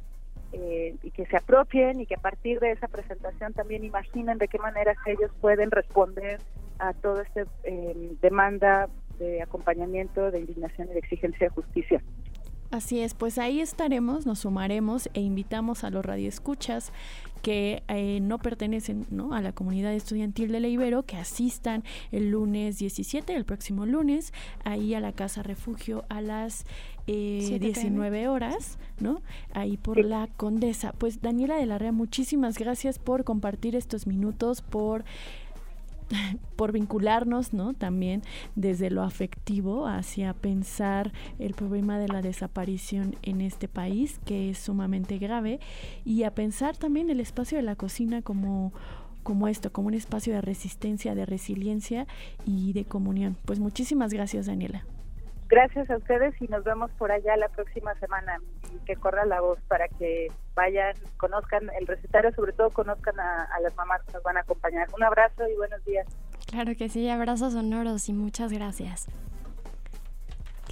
eh, 0.52 0.96
y 1.02 1.10
que 1.10 1.26
se 1.26 1.36
apropien 1.36 2.00
y 2.00 2.06
que 2.06 2.14
a 2.14 2.20
partir 2.20 2.60
de 2.60 2.72
esa 2.72 2.88
presentación 2.88 3.52
también 3.54 3.84
imaginen 3.84 4.38
de 4.38 4.48
qué 4.48 4.58
manera 4.58 4.94
ellos 5.06 5.30
pueden 5.40 5.70
responder 5.70 6.40
a 6.78 6.92
toda 6.92 7.22
esta 7.22 7.44
eh, 7.64 8.16
demanda 8.20 8.88
de 9.18 9.42
acompañamiento, 9.42 10.30
de 10.30 10.40
indignación 10.40 10.88
y 10.88 10.92
de 10.92 10.98
exigencia 10.98 11.48
de 11.48 11.54
justicia. 11.54 12.02
Así 12.74 12.98
es, 12.98 13.14
pues 13.14 13.38
ahí 13.38 13.60
estaremos, 13.60 14.26
nos 14.26 14.40
sumaremos 14.40 15.08
e 15.14 15.20
invitamos 15.20 15.84
a 15.84 15.90
los 15.90 16.04
radioescuchas 16.04 16.90
que 17.40 17.84
eh, 17.86 18.18
no 18.20 18.38
pertenecen 18.38 19.06
¿no? 19.10 19.32
a 19.32 19.42
la 19.42 19.52
comunidad 19.52 19.92
estudiantil 19.92 20.50
de 20.50 20.58
la 20.58 20.66
Ibero, 20.66 21.04
que 21.04 21.16
asistan 21.16 21.84
el 22.10 22.32
lunes 22.32 22.78
17, 22.78 23.32
el 23.32 23.44
próximo 23.44 23.86
lunes, 23.86 24.32
ahí 24.64 24.92
a 24.94 24.98
la 24.98 25.12
Casa 25.12 25.44
Refugio 25.44 26.04
a 26.08 26.20
las 26.20 26.66
eh, 27.06 27.58
19 27.60 28.26
horas, 28.26 28.76
¿no? 28.98 29.22
Ahí 29.52 29.76
por 29.76 30.04
la 30.04 30.28
Condesa. 30.36 30.94
Pues 30.98 31.22
Daniela 31.22 31.54
de 31.56 31.66
la 31.66 31.78
Rea, 31.78 31.92
muchísimas 31.92 32.58
gracias 32.58 32.98
por 32.98 33.22
compartir 33.22 33.76
estos 33.76 34.08
minutos, 34.08 34.62
por 34.62 35.04
por 36.56 36.72
vincularnos, 36.72 37.52
¿no? 37.52 37.74
También 37.74 38.22
desde 38.56 38.90
lo 38.90 39.02
afectivo 39.02 39.86
hacia 39.86 40.34
pensar 40.34 41.12
el 41.38 41.54
problema 41.54 41.98
de 41.98 42.08
la 42.08 42.22
desaparición 42.22 43.16
en 43.22 43.40
este 43.40 43.68
país, 43.68 44.20
que 44.24 44.50
es 44.50 44.58
sumamente 44.58 45.18
grave, 45.18 45.60
y 46.04 46.24
a 46.24 46.34
pensar 46.34 46.76
también 46.76 47.10
el 47.10 47.20
espacio 47.20 47.56
de 47.56 47.62
la 47.62 47.76
cocina 47.76 48.22
como 48.22 48.72
como 49.22 49.48
esto, 49.48 49.72
como 49.72 49.88
un 49.88 49.94
espacio 49.94 50.34
de 50.34 50.42
resistencia, 50.42 51.14
de 51.14 51.24
resiliencia 51.24 52.06
y 52.44 52.74
de 52.74 52.84
comunión. 52.84 53.38
Pues 53.46 53.58
muchísimas 53.58 54.12
gracias, 54.12 54.44
Daniela. 54.44 54.84
Gracias 55.48 55.90
a 55.90 55.96
ustedes 55.96 56.34
y 56.40 56.48
nos 56.48 56.64
vemos 56.64 56.90
por 56.92 57.12
allá 57.12 57.36
la 57.36 57.48
próxima 57.48 57.94
semana 57.96 58.38
y 58.74 58.78
que 58.86 58.96
corra 58.96 59.24
la 59.26 59.40
voz 59.40 59.58
para 59.68 59.88
que 59.88 60.28
vayan, 60.54 60.94
conozcan 61.18 61.70
el 61.78 61.86
recetario, 61.86 62.32
sobre 62.34 62.52
todo 62.52 62.70
conozcan 62.70 63.18
a, 63.20 63.48
las 63.60 63.74
mamás 63.76 64.02
que 64.04 64.12
nos 64.12 64.22
van 64.22 64.38
a 64.38 64.40
acompañar. 64.40 64.88
Un 64.94 65.04
abrazo 65.04 65.46
y 65.46 65.56
buenos 65.56 65.84
días. 65.84 66.06
Claro 66.50 66.72
que 66.76 66.88
sí, 66.88 67.08
abrazos 67.10 67.52
sonoros 67.52 68.08
y 68.08 68.14
muchas 68.14 68.52
gracias. 68.52 69.06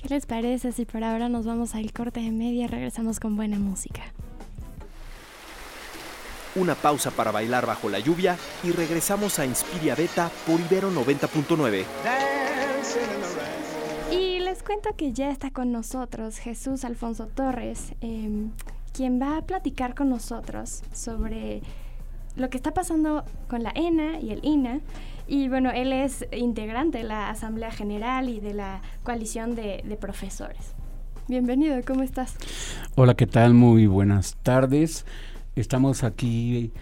¿Qué 0.00 0.08
les 0.08 0.26
parece 0.26 0.72
si 0.72 0.84
por 0.84 1.04
ahora 1.04 1.28
nos 1.28 1.46
vamos 1.46 1.74
al 1.74 1.92
corte 1.92 2.20
de 2.20 2.30
media 2.30 2.64
y 2.64 2.68
regresamos 2.68 3.20
con 3.20 3.36
buena 3.36 3.58
música? 3.58 4.02
Una 6.54 6.74
pausa 6.74 7.10
para 7.10 7.30
bailar 7.30 7.66
bajo 7.66 7.88
la 7.88 7.98
lluvia 7.98 8.36
y 8.62 8.72
regresamos 8.72 9.38
a 9.38 9.46
Inspiria 9.46 9.94
Beta 9.94 10.30
por 10.46 10.60
Ibero 10.60 10.90
90.9 10.90 11.84
cuento 14.60 14.90
que 14.96 15.12
ya 15.12 15.30
está 15.30 15.50
con 15.50 15.72
nosotros 15.72 16.36
Jesús 16.38 16.84
Alfonso 16.84 17.26
Torres, 17.28 17.94
em, 18.00 18.50
quien 18.92 19.20
va 19.20 19.38
a 19.38 19.42
platicar 19.42 19.94
con 19.94 20.10
nosotros 20.10 20.82
sobre 20.92 21.62
lo 22.36 22.50
que 22.50 22.58
está 22.58 22.74
pasando 22.74 23.24
con 23.48 23.62
la 23.62 23.72
ENA 23.74 24.20
y 24.20 24.30
el 24.30 24.44
INA. 24.44 24.80
Y 25.26 25.48
bueno, 25.48 25.70
él 25.70 25.92
es 25.92 26.26
integrante 26.32 26.98
de 26.98 27.04
la 27.04 27.30
Asamblea 27.30 27.70
General 27.70 28.28
y 28.28 28.40
de 28.40 28.52
la 28.52 28.82
coalición 29.04 29.54
de, 29.54 29.96
profesores. 30.00 30.74
Bienvenido, 31.28 31.80
¿cómo 31.86 32.02
estás? 32.02 32.36
Hola, 32.96 33.14
¿qué 33.14 33.26
tal? 33.26 33.54
Muy 33.54 33.86
buenas 33.86 34.36
tardes. 34.42 35.06
Estamos 35.56 36.04
aquí 36.04 36.72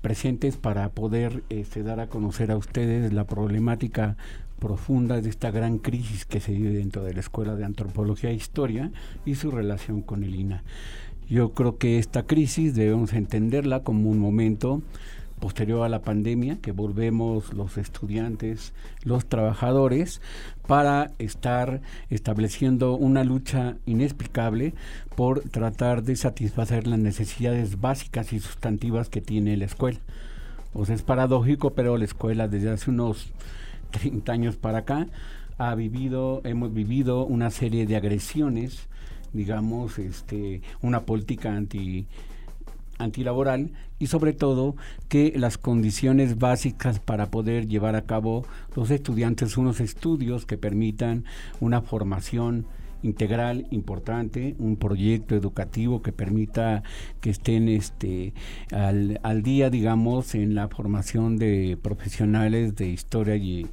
presentes 0.00 0.56
para 0.56 0.88
poder 0.90 1.42
este, 1.50 1.82
dar 1.82 2.00
a 2.00 2.06
conocer 2.06 2.52
a 2.52 2.56
ustedes 2.56 3.12
la 3.12 3.24
problemática 3.24 4.16
profunda 4.58 5.20
de 5.20 5.28
esta 5.28 5.50
gran 5.50 5.78
crisis 5.78 6.24
que 6.24 6.40
se 6.40 6.52
vive 6.52 6.70
dentro 6.70 7.02
de 7.04 7.14
la 7.14 7.20
Escuela 7.20 7.54
de 7.56 7.64
Antropología 7.64 8.30
e 8.30 8.34
Historia 8.34 8.90
y 9.24 9.36
su 9.36 9.50
relación 9.50 10.02
con 10.02 10.24
el 10.24 10.34
INA. 10.34 10.64
Yo 11.28 11.52
creo 11.52 11.78
que 11.78 11.98
esta 11.98 12.24
crisis 12.24 12.74
debemos 12.74 13.12
entenderla 13.12 13.82
como 13.82 14.10
un 14.10 14.18
momento 14.18 14.82
posterior 15.38 15.84
a 15.84 15.88
la 15.88 16.02
pandemia, 16.02 16.58
que 16.60 16.72
volvemos 16.72 17.52
los 17.52 17.78
estudiantes, 17.78 18.72
los 19.04 19.26
trabajadores, 19.26 20.20
para 20.66 21.12
estar 21.18 21.80
estableciendo 22.10 22.94
una 22.94 23.24
lucha 23.24 23.76
inexplicable 23.86 24.74
por 25.16 25.40
tratar 25.40 26.02
de 26.02 26.16
satisfacer 26.16 26.86
las 26.86 26.98
necesidades 26.98 27.80
básicas 27.80 28.32
y 28.32 28.40
sustantivas 28.40 29.08
que 29.08 29.20
tiene 29.20 29.56
la 29.56 29.66
escuela. 29.66 30.00
Sea, 30.84 30.94
es 30.94 31.02
paradójico, 31.02 31.70
pero 31.74 31.96
la 31.96 32.04
escuela 32.04 32.46
desde 32.48 32.70
hace 32.70 32.90
unos 32.90 33.32
30 33.90 34.32
años 34.32 34.56
para 34.56 34.78
acá, 34.78 35.06
ha 35.58 35.74
vivido, 35.74 36.40
hemos 36.44 36.72
vivido 36.72 37.26
una 37.26 37.50
serie 37.50 37.86
de 37.86 37.96
agresiones, 37.96 38.88
digamos, 39.32 39.98
este, 39.98 40.62
una 40.80 41.00
política 41.00 41.54
anti 41.54 42.06
antilaboral 42.98 43.70
y 44.00 44.08
sobre 44.08 44.32
todo 44.32 44.74
que 45.08 45.32
las 45.36 45.56
condiciones 45.56 46.38
básicas 46.38 46.98
para 46.98 47.30
poder 47.30 47.68
llevar 47.68 47.94
a 47.94 48.02
cabo 48.02 48.44
los 48.74 48.90
estudiantes 48.90 49.56
unos 49.56 49.80
estudios 49.80 50.46
que 50.46 50.58
permitan 50.58 51.24
una 51.60 51.80
formación 51.80 52.66
integral 53.02 53.66
importante, 53.70 54.54
un 54.58 54.76
proyecto 54.76 55.34
educativo 55.34 56.02
que 56.02 56.12
permita 56.12 56.82
que 57.20 57.30
estén 57.30 57.68
este 57.68 58.32
al, 58.72 59.20
al 59.22 59.42
día, 59.42 59.70
digamos, 59.70 60.34
en 60.34 60.54
la 60.54 60.68
formación 60.68 61.36
de 61.36 61.78
profesionales 61.80 62.76
de 62.76 62.88
historia 62.88 63.36
y 63.36 63.66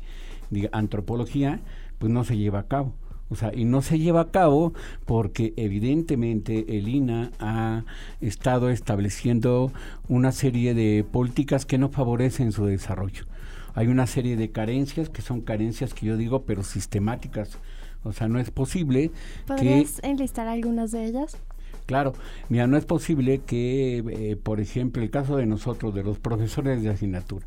antropología, 0.72 1.60
pues 1.98 2.12
no 2.12 2.24
se 2.24 2.38
lleva 2.38 2.60
a 2.60 2.68
cabo. 2.68 2.94
O 3.28 3.36
sea, 3.36 3.52
y 3.56 3.66
no 3.66 3.82
se 3.82 3.98
lleva 3.98 4.22
a 4.22 4.32
cabo 4.32 4.74
porque 5.06 5.54
evidentemente 5.58 6.78
el 6.78 6.88
INA 6.88 7.32
ha 7.40 7.84
estado 8.22 8.70
estableciendo 8.70 9.72
una 10.08 10.32
serie 10.32 10.76
de 10.76 11.04
políticas 11.04 11.66
que 11.66 11.80
no 11.80 11.90
favorecen 11.90 12.52
su 12.52 12.66
desarrollo. 12.66 13.26
Hay 13.74 13.88
una 13.88 14.06
serie 14.06 14.38
de 14.38 14.52
carencias 14.52 15.10
que 15.10 15.24
son 15.24 15.42
carencias 15.42 15.94
que 15.94 16.06
yo 16.06 16.18
digo, 16.18 16.44
pero 16.44 16.64
sistemáticas. 16.64 17.58
O 18.06 18.14
sea, 18.14 18.28
no 18.28 18.40
es 18.40 18.52
posible 18.52 19.12
¿Podrías 19.48 20.00
enlistar 20.04 20.48
algunas 20.48 20.92
de 20.92 21.06
ellas? 21.06 21.38
Claro, 21.86 22.14
mira, 22.50 22.66
no 22.66 22.78
es 22.78 22.86
posible 22.86 23.42
que, 23.46 23.98
eh, 23.98 24.36
por 24.42 24.60
ejemplo, 24.60 25.04
el 25.04 25.12
caso 25.12 25.36
de 25.38 25.46
nosotros, 25.46 25.94
de 25.94 26.04
los 26.04 26.18
profesores 26.18 26.82
de 26.82 26.90
asignatura, 26.90 27.46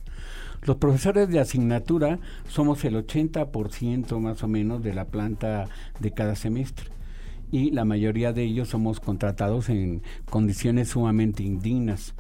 los 0.63 0.77
profesores 0.77 1.29
de 1.29 1.41
asignatura 1.41 2.19
somos 2.49 2.85
el 2.85 2.95
80% 2.97 4.19
más 4.21 4.43
o 4.43 4.49
menos 4.49 4.83
de 4.83 4.95
la 4.95 5.07
planta 5.07 5.69
de 6.01 6.13
cada 6.13 6.37
semestre. 6.37 6.91
y 7.51 7.71
la 7.71 7.87
mayoría 7.87 8.35
de 8.35 8.43
ellos 8.43 8.69
somos 8.69 9.01
contratados 9.01 9.71
en 9.71 10.03
condiciones 10.29 10.91
sumamente 10.91 11.43
indignas. 11.43 12.15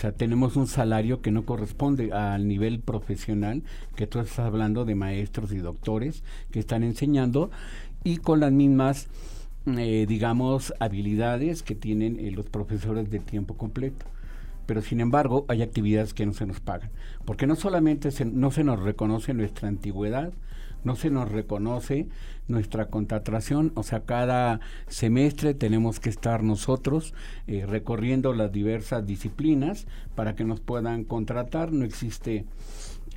O 0.00 0.02
sea, 0.02 0.12
tenemos 0.12 0.56
un 0.56 0.66
salario 0.66 1.20
que 1.20 1.30
no 1.30 1.44
corresponde 1.44 2.10
al 2.14 2.48
nivel 2.48 2.80
profesional 2.80 3.62
que 3.96 4.06
tú 4.06 4.18
estás 4.18 4.38
hablando 4.38 4.86
de 4.86 4.94
maestros 4.94 5.52
y 5.52 5.58
doctores 5.58 6.22
que 6.50 6.58
están 6.58 6.84
enseñando 6.84 7.50
y 8.02 8.16
con 8.16 8.40
las 8.40 8.50
mismas, 8.50 9.08
eh, 9.66 10.06
digamos, 10.08 10.72
habilidades 10.80 11.62
que 11.62 11.74
tienen 11.74 12.18
eh, 12.18 12.30
los 12.30 12.48
profesores 12.48 13.10
de 13.10 13.18
tiempo 13.18 13.58
completo. 13.58 14.06
Pero 14.64 14.80
sin 14.80 15.00
embargo, 15.00 15.44
hay 15.48 15.60
actividades 15.60 16.14
que 16.14 16.24
no 16.24 16.32
se 16.32 16.46
nos 16.46 16.60
pagan. 16.60 16.88
Porque 17.26 17.46
no 17.46 17.54
solamente 17.54 18.08
no 18.24 18.50
se 18.50 18.64
nos 18.64 18.80
reconoce 18.80 19.34
nuestra 19.34 19.68
antigüedad, 19.68 20.32
no 20.84 20.96
se 20.96 21.10
nos 21.10 21.30
reconoce 21.30 22.08
nuestra 22.48 22.86
contratación, 22.86 23.72
o 23.74 23.82
sea, 23.82 24.00
cada 24.00 24.60
semestre 24.88 25.54
tenemos 25.54 26.00
que 26.00 26.10
estar 26.10 26.42
nosotros 26.42 27.14
eh, 27.46 27.64
recorriendo 27.66 28.32
las 28.32 28.52
diversas 28.52 29.06
disciplinas 29.06 29.86
para 30.14 30.34
que 30.34 30.44
nos 30.44 30.60
puedan 30.60 31.04
contratar, 31.04 31.72
no 31.72 31.84
existe 31.84 32.44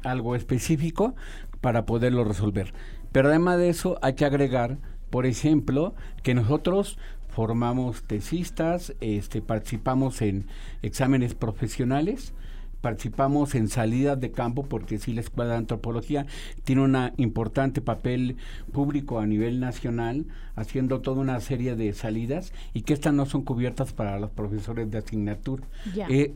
algo 0.04 0.36
específico 0.36 1.16
para 1.62 1.86
poderlo 1.86 2.24
resolver. 2.24 2.74
Pero 3.12 3.30
además 3.30 3.58
de 3.58 3.70
eso 3.70 3.98
hay 4.02 4.14
que 4.14 4.26
agregar, 4.26 4.78
por 5.10 5.26
ejemplo, 5.26 5.94
que 6.24 6.34
nosotros 6.34 6.98
formamos 7.30 8.04
tesistas, 8.04 8.94
este, 9.02 9.42
participamos 9.42 10.22
en 10.22 10.46
exámenes 10.82 11.34
profesionales, 11.34 12.34
participamos 12.84 13.56
en 13.56 13.70
salidas 13.70 14.20
de 14.20 14.34
campo 14.34 14.64
porque 14.64 14.98
sí 14.98 15.14
la 15.14 15.22
Escuela 15.22 15.52
de 15.52 15.58
Antropología 15.60 16.26
tiene 16.66 16.82
un 16.82 16.98
importante 17.16 17.80
papel 17.80 18.36
público 18.74 19.20
a 19.20 19.26
nivel 19.26 19.62
nacional 19.62 20.26
haciendo 20.58 21.00
toda 21.00 21.22
una 21.22 21.40
serie 21.40 21.78
de 21.78 21.94
salidas 21.94 22.52
y 22.74 22.82
que 22.82 22.94
estas 22.94 23.14
no 23.14 23.26
son 23.26 23.44
cubiertas 23.44 23.94
para 23.94 24.20
los 24.20 24.32
profesores 24.32 24.92
de 24.92 24.98
asignatura. 24.98 25.64
Eh, 26.10 26.34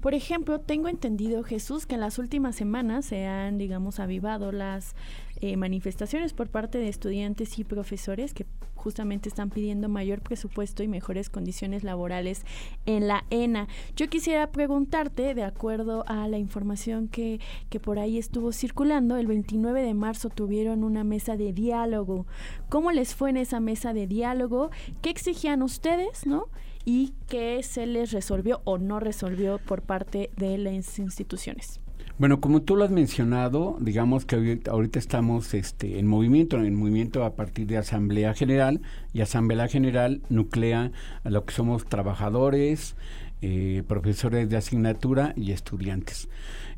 por 0.00 0.14
ejemplo, 0.14 0.58
tengo 0.58 0.88
entendido, 0.88 1.42
Jesús, 1.42 1.84
que 1.84 1.96
en 1.96 2.00
las 2.00 2.18
últimas 2.18 2.56
semanas 2.56 3.04
se 3.04 3.26
han, 3.26 3.58
digamos, 3.58 4.00
avivado 4.00 4.52
las 4.52 4.94
eh, 5.40 5.56
manifestaciones 5.56 6.32
por 6.32 6.48
parte 6.48 6.78
de 6.78 6.88
estudiantes 6.88 7.58
y 7.58 7.64
profesores 7.64 8.34
que 8.34 8.46
justamente 8.74 9.28
están 9.28 9.50
pidiendo 9.50 9.88
mayor 9.88 10.20
presupuesto 10.20 10.82
y 10.82 10.88
mejores 10.88 11.30
condiciones 11.30 11.84
laborales 11.84 12.44
en 12.86 13.08
la 13.08 13.24
ENA. 13.30 13.68
Yo 13.96 14.08
quisiera 14.08 14.50
preguntarte, 14.50 15.34
de 15.34 15.42
acuerdo 15.42 16.04
a 16.06 16.28
la 16.28 16.38
información 16.38 17.08
que, 17.08 17.40
que 17.70 17.80
por 17.80 17.98
ahí 17.98 18.18
estuvo 18.18 18.52
circulando, 18.52 19.16
el 19.16 19.26
29 19.26 19.82
de 19.82 19.94
marzo 19.94 20.28
tuvieron 20.30 20.84
una 20.84 21.04
mesa 21.04 21.36
de 21.36 21.52
diálogo. 21.52 22.26
¿Cómo 22.68 22.92
les 22.92 23.14
fue 23.14 23.30
en 23.30 23.36
esa 23.36 23.60
mesa 23.60 23.92
de 23.92 24.06
diálogo? 24.06 24.70
¿Qué 25.02 25.10
exigían 25.10 25.62
ustedes, 25.62 26.26
no? 26.26 26.46
y 26.84 27.12
qué 27.26 27.62
se 27.62 27.84
les 27.84 28.12
resolvió 28.12 28.62
o 28.64 28.78
no 28.78 28.98
resolvió 28.98 29.58
por 29.58 29.82
parte 29.82 30.30
de 30.36 30.56
las 30.56 30.98
instituciones. 30.98 31.80
Bueno, 32.18 32.40
como 32.40 32.62
tú 32.62 32.74
lo 32.74 32.84
has 32.84 32.90
mencionado, 32.90 33.76
digamos 33.78 34.24
que 34.24 34.60
ahorita 34.68 34.98
estamos 34.98 35.54
este, 35.54 36.00
en 36.00 36.08
movimiento, 36.08 36.60
en 36.60 36.74
movimiento 36.74 37.24
a 37.24 37.36
partir 37.36 37.68
de 37.68 37.76
Asamblea 37.76 38.34
General, 38.34 38.80
y 39.12 39.20
Asamblea 39.20 39.68
General 39.68 40.20
nuclea 40.28 40.90
a 41.22 41.30
lo 41.30 41.44
que 41.44 41.54
somos 41.54 41.84
trabajadores, 41.84 42.96
eh, 43.40 43.84
profesores 43.86 44.48
de 44.50 44.56
asignatura 44.56 45.32
y 45.36 45.52
estudiantes. 45.52 46.28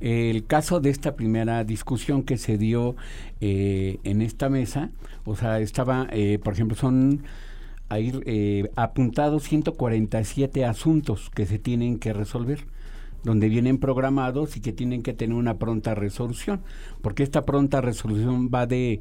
el 0.00 0.44
caso 0.44 0.78
de 0.78 0.90
esta 0.90 1.16
primera 1.16 1.64
discusión 1.64 2.22
que 2.22 2.36
se 2.36 2.58
dio 2.58 2.96
eh, 3.40 3.98
en 4.04 4.20
esta 4.20 4.50
mesa, 4.50 4.90
o 5.24 5.36
sea, 5.36 5.58
estaba, 5.60 6.06
eh, 6.10 6.38
por 6.44 6.52
ejemplo, 6.52 6.76
son 6.76 7.22
ahí 7.88 8.12
apuntados 8.76 9.44
147 9.44 10.66
asuntos 10.66 11.30
que 11.34 11.46
se 11.46 11.58
tienen 11.58 11.98
que 11.98 12.12
resolver 12.12 12.66
donde 13.24 13.48
vienen 13.48 13.78
programados 13.78 14.56
y 14.56 14.60
que 14.60 14.72
tienen 14.72 15.02
que 15.02 15.12
tener 15.12 15.36
una 15.36 15.58
pronta 15.58 15.94
resolución, 15.94 16.60
porque 17.02 17.22
esta 17.22 17.44
pronta 17.44 17.80
resolución 17.80 18.50
va 18.52 18.66
de 18.66 19.00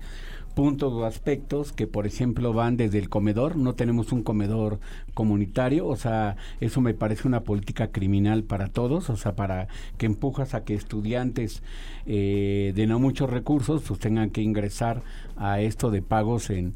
puntos 0.56 0.92
o 0.92 1.06
aspectos 1.06 1.72
que, 1.72 1.88
por 1.88 2.06
ejemplo, 2.06 2.52
van 2.52 2.76
desde 2.76 3.00
el 3.00 3.08
comedor, 3.08 3.56
no 3.56 3.76
tenemos 3.76 4.12
un 4.12 4.24
comedor 4.24 4.80
comunitario, 5.14 5.88
o 5.88 5.96
sea, 5.96 6.36
eso 6.60 6.82
me 6.82 6.94
parece 6.94 7.28
una 7.28 7.44
política 7.44 7.92
criminal 7.92 8.44
para 8.44 8.68
todos, 8.68 9.10
o 9.10 9.16
sea, 9.16 9.36
para 9.36 9.68
que 9.98 10.06
empujas 10.06 10.54
a 10.54 10.64
que 10.66 10.74
estudiantes 10.74 11.64
eh, 12.06 12.74
de 12.76 12.88
no 12.88 13.00
muchos 13.00 13.30
recursos 13.30 13.84
pues 13.88 14.00
tengan 14.00 14.32
que 14.32 14.42
ingresar 14.42 15.02
a 15.38 15.62
esto 15.62 15.92
de 15.92 16.02
pagos 16.02 16.50
en 16.50 16.76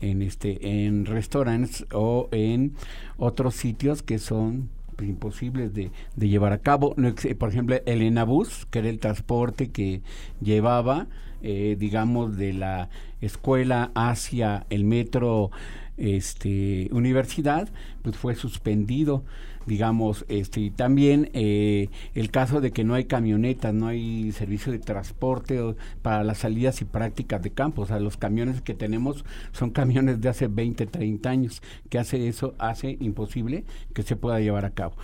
en 0.00 0.22
este 0.22 0.84
en 0.86 1.06
restaurantes 1.06 1.86
o 1.92 2.28
en 2.32 2.74
otros 3.16 3.54
sitios 3.54 4.02
que 4.02 4.18
son 4.18 4.68
imposibles 5.02 5.74
de, 5.74 5.90
de 6.16 6.28
llevar 6.28 6.52
a 6.52 6.58
cabo. 6.58 6.94
por 7.38 7.48
ejemplo, 7.48 7.76
el 7.84 8.02
Enabus, 8.02 8.66
que 8.66 8.80
era 8.80 8.88
el 8.88 8.98
transporte 8.98 9.70
que 9.70 10.02
llevaba, 10.40 11.06
eh, 11.42 11.76
digamos, 11.78 12.36
de 12.36 12.52
la 12.52 12.88
escuela 13.20 13.90
hacia 13.94 14.66
el 14.70 14.84
metro 14.84 15.50
este, 15.96 16.88
universidad, 16.92 17.68
pues 18.02 18.16
fue 18.16 18.34
suspendido 18.34 19.24
digamos, 19.66 20.24
este, 20.28 20.60
y 20.60 20.70
también 20.70 21.30
eh, 21.32 21.88
el 22.14 22.30
caso 22.30 22.60
de 22.60 22.70
que 22.70 22.84
no 22.84 22.94
hay 22.94 23.04
camionetas, 23.04 23.74
no 23.74 23.88
hay 23.88 24.32
servicio 24.32 24.72
de 24.72 24.78
transporte 24.78 25.60
para 26.02 26.24
las 26.24 26.38
salidas 26.38 26.80
y 26.80 26.84
prácticas 26.84 27.42
de 27.42 27.50
campo, 27.50 27.82
o 27.82 27.86
sea, 27.86 28.00
los 28.00 28.16
camiones 28.16 28.60
que 28.60 28.74
tenemos 28.74 29.24
son 29.52 29.70
camiones 29.70 30.20
de 30.20 30.28
hace 30.28 30.48
20, 30.48 30.86
30 30.86 31.30
años, 31.30 31.62
que 31.88 31.98
hace 31.98 32.28
eso, 32.28 32.54
hace 32.58 32.96
imposible 33.00 33.64
que 33.92 34.02
se 34.02 34.16
pueda 34.16 34.40
llevar 34.40 34.64
a 34.64 34.70
cabo. 34.70 34.94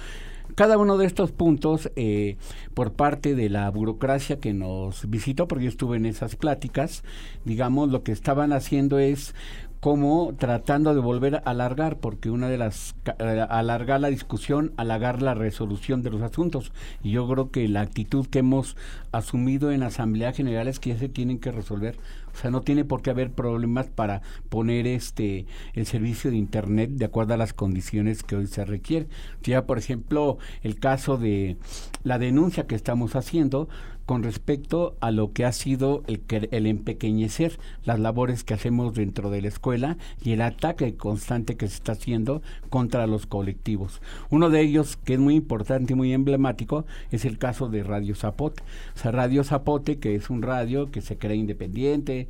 Cada 0.54 0.78
uno 0.78 0.98
de 0.98 1.06
estos 1.06 1.30
puntos 1.30 1.90
eh, 1.96 2.36
por 2.74 2.92
parte 2.92 3.34
de 3.34 3.48
la 3.48 3.70
burocracia 3.70 4.40
que 4.40 4.52
nos 4.52 5.08
visitó, 5.08 5.46
porque 5.46 5.64
yo 5.64 5.70
estuve 5.70 5.96
en 5.96 6.06
esas 6.06 6.36
pláticas, 6.36 7.04
digamos, 7.44 7.90
lo 7.90 8.02
que 8.02 8.12
estaban 8.12 8.52
haciendo 8.52 8.98
es 8.98 9.34
como 9.80 10.34
tratando 10.38 10.94
de 10.94 11.00
volver 11.00 11.36
a 11.36 11.38
alargar, 11.38 11.98
porque 11.98 12.30
una 12.30 12.50
de 12.50 12.58
las, 12.58 12.94
eh, 13.18 13.46
alargar 13.48 14.00
la 14.00 14.08
discusión, 14.08 14.72
alargar 14.76 15.22
la 15.22 15.32
resolución 15.32 16.02
de 16.02 16.10
los 16.10 16.20
asuntos. 16.20 16.72
Y 17.02 17.12
yo 17.12 17.26
creo 17.26 17.50
que 17.50 17.66
la 17.66 17.80
actitud 17.80 18.26
que 18.26 18.40
hemos 18.40 18.76
asumido 19.10 19.72
en 19.72 19.82
Asamblea 19.82 20.32
General 20.32 20.68
es 20.68 20.80
que 20.80 20.90
ya 20.90 20.98
se 20.98 21.08
tienen 21.08 21.38
que 21.38 21.50
resolver. 21.50 21.96
O 22.34 22.36
sea, 22.36 22.50
no 22.50 22.60
tiene 22.60 22.84
por 22.84 23.00
qué 23.00 23.10
haber 23.10 23.32
problemas 23.32 23.88
para 23.88 24.20
poner 24.50 24.86
este 24.86 25.46
el 25.74 25.86
servicio 25.86 26.30
de 26.30 26.36
Internet 26.36 26.90
de 26.90 27.06
acuerdo 27.06 27.34
a 27.34 27.38
las 27.38 27.54
condiciones 27.54 28.22
que 28.22 28.36
hoy 28.36 28.46
se 28.46 28.64
requiere. 28.66 29.08
Ya, 29.42 29.64
por 29.64 29.78
ejemplo, 29.78 30.38
el 30.62 30.78
caso 30.78 31.16
de 31.16 31.56
la 32.04 32.18
denuncia 32.18 32.66
que 32.66 32.74
estamos 32.74 33.16
haciendo, 33.16 33.68
con 34.10 34.24
respecto 34.24 34.96
a 34.98 35.12
lo 35.12 35.32
que 35.32 35.44
ha 35.44 35.52
sido 35.52 36.02
el, 36.08 36.66
empequeñecer 36.66 37.60
las 37.84 38.00
labores 38.00 38.42
que 38.42 38.54
hacemos 38.54 38.92
dentro 38.92 39.30
de 39.30 39.40
la 39.40 39.46
escuela 39.46 39.98
y 40.20 40.32
el 40.32 40.42
ataque 40.42 40.96
constante 40.96 41.56
que 41.56 41.68
se 41.68 41.74
está 41.74 41.92
haciendo 41.92 42.42
contra 42.70 43.06
los 43.06 43.26
colectivos. 43.26 44.02
Uno 44.28 44.50
de 44.50 44.62
ellos, 44.62 44.96
que 44.96 45.14
es 45.14 45.20
muy 45.20 45.36
importante 45.36 45.92
y 45.92 45.96
muy 45.96 46.12
emblemático, 46.12 46.86
es 47.12 47.24
el 47.24 47.38
caso 47.38 47.68
de 47.68 47.84
Radio 47.84 48.16
Zapote. 48.16 48.64
O 48.96 48.98
sea, 48.98 49.12
Radio 49.12 49.44
Zapote, 49.44 50.00
que 50.00 50.16
es 50.16 50.28
un 50.28 50.42
radio 50.42 50.90
que 50.90 51.02
se 51.02 51.16
crea 51.16 51.36
independiente, 51.36 52.26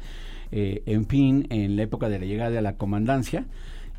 eh, 0.53 0.83
en 0.85 1.07
fin, 1.07 1.47
en 1.49 1.77
la 1.77 1.85
época 1.85 2.11
de 2.11 2.19
la 2.19 2.27
llegada 2.27 2.51
de 2.51 2.61
la 2.61 2.77
comandancia, 2.77 3.47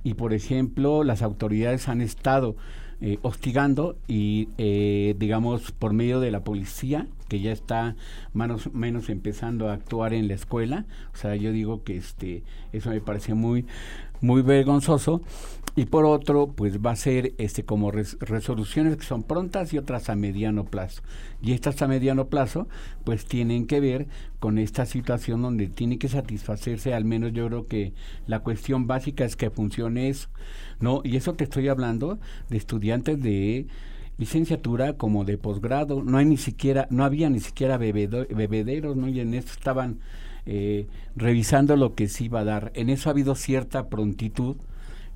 y 0.03 0.13
por 0.13 0.33
ejemplo, 0.35 1.03
las 1.03 1.23
autoridades 1.23 1.89
han 1.89 2.01
estado 2.01 2.55
eh, 3.01 3.17
hostigando 3.23 3.97
y, 4.07 4.49
eh, 4.57 5.15
digamos, 5.17 5.71
por 5.71 5.91
medio 5.93 6.19
de 6.19 6.29
la 6.29 6.43
policía, 6.43 7.07
que 7.27 7.39
ya 7.39 7.51
está 7.51 7.95
o 8.67 8.71
menos 8.73 9.09
empezando 9.09 9.69
a 9.69 9.73
actuar 9.73 10.13
en 10.13 10.27
la 10.27 10.35
escuela. 10.35 10.85
O 11.13 11.17
sea, 11.17 11.35
yo 11.35 11.51
digo 11.51 11.83
que 11.83 11.97
este 11.97 12.43
eso 12.73 12.91
me 12.91 13.01
parece 13.01 13.33
muy 13.33 13.65
muy 14.21 14.41
vergonzoso. 14.41 15.21
Y 15.73 15.85
por 15.85 16.03
otro 16.03 16.51
pues 16.53 16.79
va 16.79 16.91
a 16.91 16.95
ser 16.97 17.33
este 17.37 17.63
como 17.63 17.91
resoluciones 17.91 18.97
que 18.97 19.05
son 19.05 19.23
prontas 19.23 19.73
y 19.73 19.77
otras 19.77 20.09
a 20.09 20.15
mediano 20.15 20.65
plazo. 20.65 21.01
Y 21.41 21.53
estas 21.53 21.81
a 21.81 21.87
mediano 21.87 22.27
plazo 22.27 22.67
pues 23.05 23.25
tienen 23.25 23.67
que 23.67 23.79
ver 23.79 24.07
con 24.39 24.57
esta 24.57 24.85
situación 24.85 25.41
donde 25.41 25.67
tiene 25.67 25.97
que 25.97 26.09
satisfacerse 26.09 26.93
al 26.93 27.05
menos 27.05 27.31
yo 27.31 27.47
creo 27.47 27.67
que 27.67 27.93
la 28.27 28.39
cuestión 28.39 28.85
básica 28.85 29.23
es 29.23 29.35
que 29.35 29.49
funcione 29.49 30.09
eso 30.09 30.29
no 30.79 31.01
y 31.03 31.15
eso 31.15 31.35
te 31.35 31.43
estoy 31.43 31.69
hablando 31.69 32.19
de 32.49 32.57
estudiantes 32.57 33.21
de 33.21 33.67
licenciatura 34.21 34.93
como 34.97 35.25
de 35.25 35.39
posgrado, 35.39 36.03
no 36.03 36.19
hay 36.19 36.25
ni 36.25 36.37
siquiera, 36.37 36.87
no 36.91 37.03
había 37.03 37.27
ni 37.31 37.39
siquiera 37.39 37.77
bebederos, 37.79 38.95
¿no? 38.95 39.07
Y 39.07 39.19
en 39.19 39.33
eso 39.33 39.49
estaban 39.51 39.99
eh, 40.45 40.87
revisando 41.15 41.75
lo 41.75 41.95
que 41.95 42.07
se 42.07 42.25
iba 42.25 42.41
a 42.41 42.45
dar. 42.45 42.71
En 42.75 42.89
eso 42.89 43.09
ha 43.09 43.11
habido 43.11 43.35
cierta 43.35 43.89
prontitud, 43.89 44.55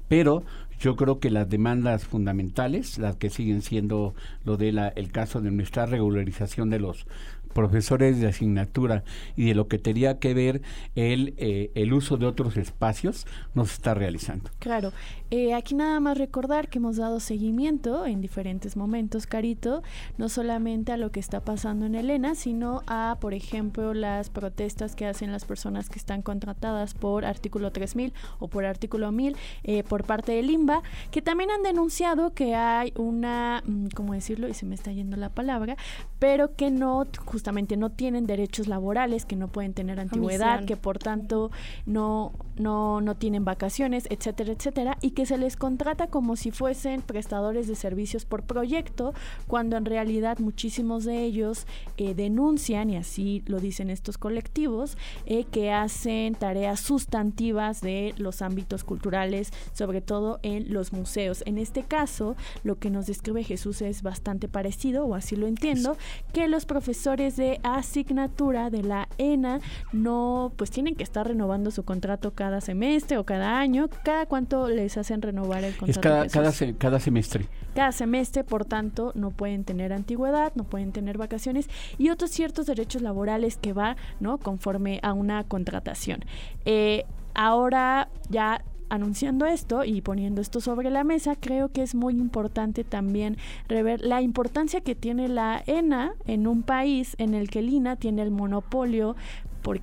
pero 0.07 0.43
yo 0.79 0.95
creo 0.95 1.19
que 1.19 1.29
las 1.31 1.49
demandas 1.49 2.05
fundamentales, 2.05 2.97
las 2.97 3.15
que 3.15 3.29
siguen 3.29 3.61
siendo 3.61 4.13
lo 4.43 4.57
de 4.57 4.71
la, 4.71 4.89
el 4.89 5.11
caso 5.11 5.41
de 5.41 5.51
nuestra 5.51 5.85
regularización 5.85 6.69
de 6.69 6.79
los 6.79 7.07
profesores 7.53 8.19
de 8.19 8.27
asignatura 8.27 9.05
y 9.37 9.45
de 9.45 9.55
lo 9.55 9.69
que 9.69 9.79
tenía 9.79 10.19
que 10.19 10.33
ver 10.33 10.61
el, 10.95 11.33
eh, 11.37 11.71
el 11.73 11.93
uso 11.93 12.17
de 12.17 12.25
otros 12.25 12.57
espacios, 12.57 13.25
no 13.53 13.65
se 13.65 13.75
está 13.75 13.93
realizando. 13.93 14.49
Claro, 14.59 14.91
eh, 15.37 15.53
aquí 15.53 15.75
nada 15.75 15.99
más 15.99 16.17
recordar 16.17 16.69
que 16.69 16.77
hemos 16.77 16.95
dado 16.95 17.19
seguimiento 17.19 18.05
en 18.05 18.21
diferentes 18.21 18.77
momentos, 18.77 19.27
Carito, 19.27 19.83
no 20.17 20.29
solamente 20.29 20.93
a 20.93 20.97
lo 20.97 21.11
que 21.11 21.19
está 21.19 21.41
pasando 21.41 21.85
en 21.85 21.95
Elena, 21.95 22.35
sino 22.35 22.83
a, 22.87 23.17
por 23.19 23.33
ejemplo, 23.33 23.93
las 23.93 24.29
protestas 24.29 24.95
que 24.95 25.05
hacen 25.05 25.33
las 25.33 25.43
personas 25.43 25.89
que 25.89 25.99
están 25.99 26.21
contratadas 26.21 26.93
por 26.93 27.25
artículo 27.25 27.73
3000 27.73 28.13
o 28.39 28.47
por 28.47 28.63
artículo 28.63 29.11
1000 29.11 29.35
eh, 29.63 29.83
por 29.83 30.05
parte 30.05 30.31
del 30.31 30.49
IMBA, 30.49 30.81
que 31.11 31.21
también 31.21 31.51
han 31.51 31.63
denunciado 31.63 32.33
que 32.33 32.55
hay 32.55 32.93
una, 32.95 33.61
mm, 33.65 33.87
¿cómo 33.93 34.13
decirlo? 34.13 34.47
Y 34.47 34.53
se 34.53 34.65
me 34.65 34.73
está 34.73 34.93
yendo 34.93 35.17
la 35.17 35.27
palabra, 35.27 35.75
pero 36.17 36.55
que 36.55 36.71
no, 36.71 37.07
justamente 37.25 37.75
no 37.75 37.89
tienen 37.89 38.25
derechos 38.25 38.69
laborales, 38.69 39.25
que 39.25 39.35
no 39.35 39.49
pueden 39.49 39.73
tener 39.73 39.99
antigüedad, 39.99 40.63
que 40.63 40.77
por 40.77 40.97
tanto 40.97 41.51
no, 41.85 42.31
no, 42.55 43.01
no 43.01 43.15
tienen 43.15 43.43
vacaciones, 43.43 44.07
etcétera, 44.09 44.53
etcétera, 44.53 44.97
y 45.01 45.11
que 45.11 45.24
se 45.25 45.37
les 45.37 45.57
contrata 45.57 46.07
como 46.07 46.35
si 46.35 46.51
fuesen 46.51 47.01
prestadores 47.01 47.67
de 47.67 47.75
servicios 47.75 48.25
por 48.25 48.43
proyecto, 48.43 49.13
cuando 49.47 49.77
en 49.77 49.85
realidad 49.85 50.39
muchísimos 50.39 51.05
de 51.05 51.23
ellos 51.23 51.65
eh, 51.97 52.13
denuncian, 52.13 52.89
y 52.89 52.97
así 52.97 53.43
lo 53.45 53.59
dicen 53.59 53.89
estos 53.89 54.17
colectivos, 54.17 54.97
eh, 55.25 55.45
que 55.45 55.71
hacen 55.71 56.35
tareas 56.35 56.79
sustantivas 56.79 57.81
de 57.81 58.13
los 58.17 58.41
ámbitos 58.41 58.83
culturales, 58.83 59.51
sobre 59.73 60.01
todo 60.01 60.39
en 60.43 60.73
los 60.73 60.93
museos. 60.93 61.43
En 61.45 61.57
este 61.57 61.83
caso, 61.83 62.35
lo 62.63 62.77
que 62.77 62.89
nos 62.89 63.07
describe 63.07 63.43
Jesús 63.43 63.81
es 63.81 64.01
bastante 64.01 64.47
parecido, 64.47 65.05
o 65.05 65.15
así 65.15 65.35
lo 65.35 65.47
entiendo, 65.47 65.97
que 66.33 66.47
los 66.47 66.65
profesores 66.65 67.35
de 67.35 67.59
asignatura 67.63 68.69
de 68.69 68.83
la 68.83 69.07
ENA 69.17 69.59
no, 69.91 70.51
pues 70.55 70.71
tienen 70.71 70.95
que 70.95 71.03
estar 71.03 71.27
renovando 71.27 71.71
su 71.71 71.83
contrato 71.83 72.33
cada 72.33 72.61
semestre 72.61 73.17
o 73.17 73.25
cada 73.25 73.59
año. 73.59 73.89
¿Cada 74.03 74.25
cuánto 74.25 74.67
les 74.67 74.97
hacen 75.05 75.21
renovar 75.21 75.63
el 75.63 75.75
contrato? 75.75 76.27
Es 76.27 76.29
cada, 76.31 76.51
cada, 76.51 76.73
cada 76.77 76.99
semestre. 76.99 77.47
Cada 77.73 77.91
semestre, 77.91 78.43
por 78.43 78.65
tanto, 78.65 79.11
no 79.15 79.31
pueden 79.31 79.63
tener 79.63 79.93
antigüedad, 79.93 80.53
no 80.55 80.63
pueden 80.63 80.91
tener 80.91 81.17
vacaciones 81.17 81.69
y 81.97 82.09
otros 82.09 82.31
ciertos 82.31 82.65
derechos 82.65 83.01
laborales 83.01 83.57
que 83.57 83.73
va, 83.73 83.95
¿no? 84.19 84.37
Conforme 84.37 84.99
a 85.03 85.13
una 85.13 85.43
contratación. 85.43 86.25
Eh, 86.65 87.05
ahora 87.33 88.09
ya 88.29 88.63
anunciando 88.89 89.45
esto 89.45 89.83
y 89.83 90.01
poniendo 90.01 90.41
esto 90.41 90.61
sobre 90.61 90.89
la 90.89 91.03
mesa, 91.03 91.35
creo 91.35 91.69
que 91.69 91.81
es 91.81 91.95
muy 91.95 92.13
importante 92.13 92.83
también 92.83 93.37
rever 93.67 94.01
la 94.01 94.21
importancia 94.21 94.81
que 94.81 94.95
tiene 94.95 95.27
la 95.27 95.63
ENA 95.65 96.13
en 96.25 96.47
un 96.47 96.63
país 96.63 97.15
en 97.17 97.33
el 97.33 97.49
que 97.49 97.59
el 97.59 97.69
INA 97.69 97.95
tiene 97.95 98.21
el 98.21 98.31
monopolio, 98.31 99.15
por, 99.61 99.81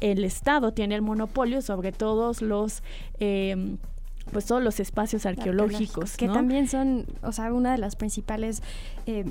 el 0.00 0.24
Estado 0.24 0.72
tiene 0.72 0.94
el 0.94 1.02
monopolio 1.02 1.62
sobre 1.62 1.92
todos 1.92 2.42
los... 2.42 2.82
Eh, 3.18 3.76
pues 4.30 4.46
todos 4.46 4.62
los 4.62 4.80
espacios 4.80 5.26
arqueológicos, 5.26 6.16
que 6.16 6.28
también 6.28 6.68
son, 6.68 7.06
o 7.22 7.32
sea, 7.32 7.52
una 7.52 7.72
de 7.72 7.78
las 7.78 7.96
principales 7.96 8.62
eh, 9.06 9.24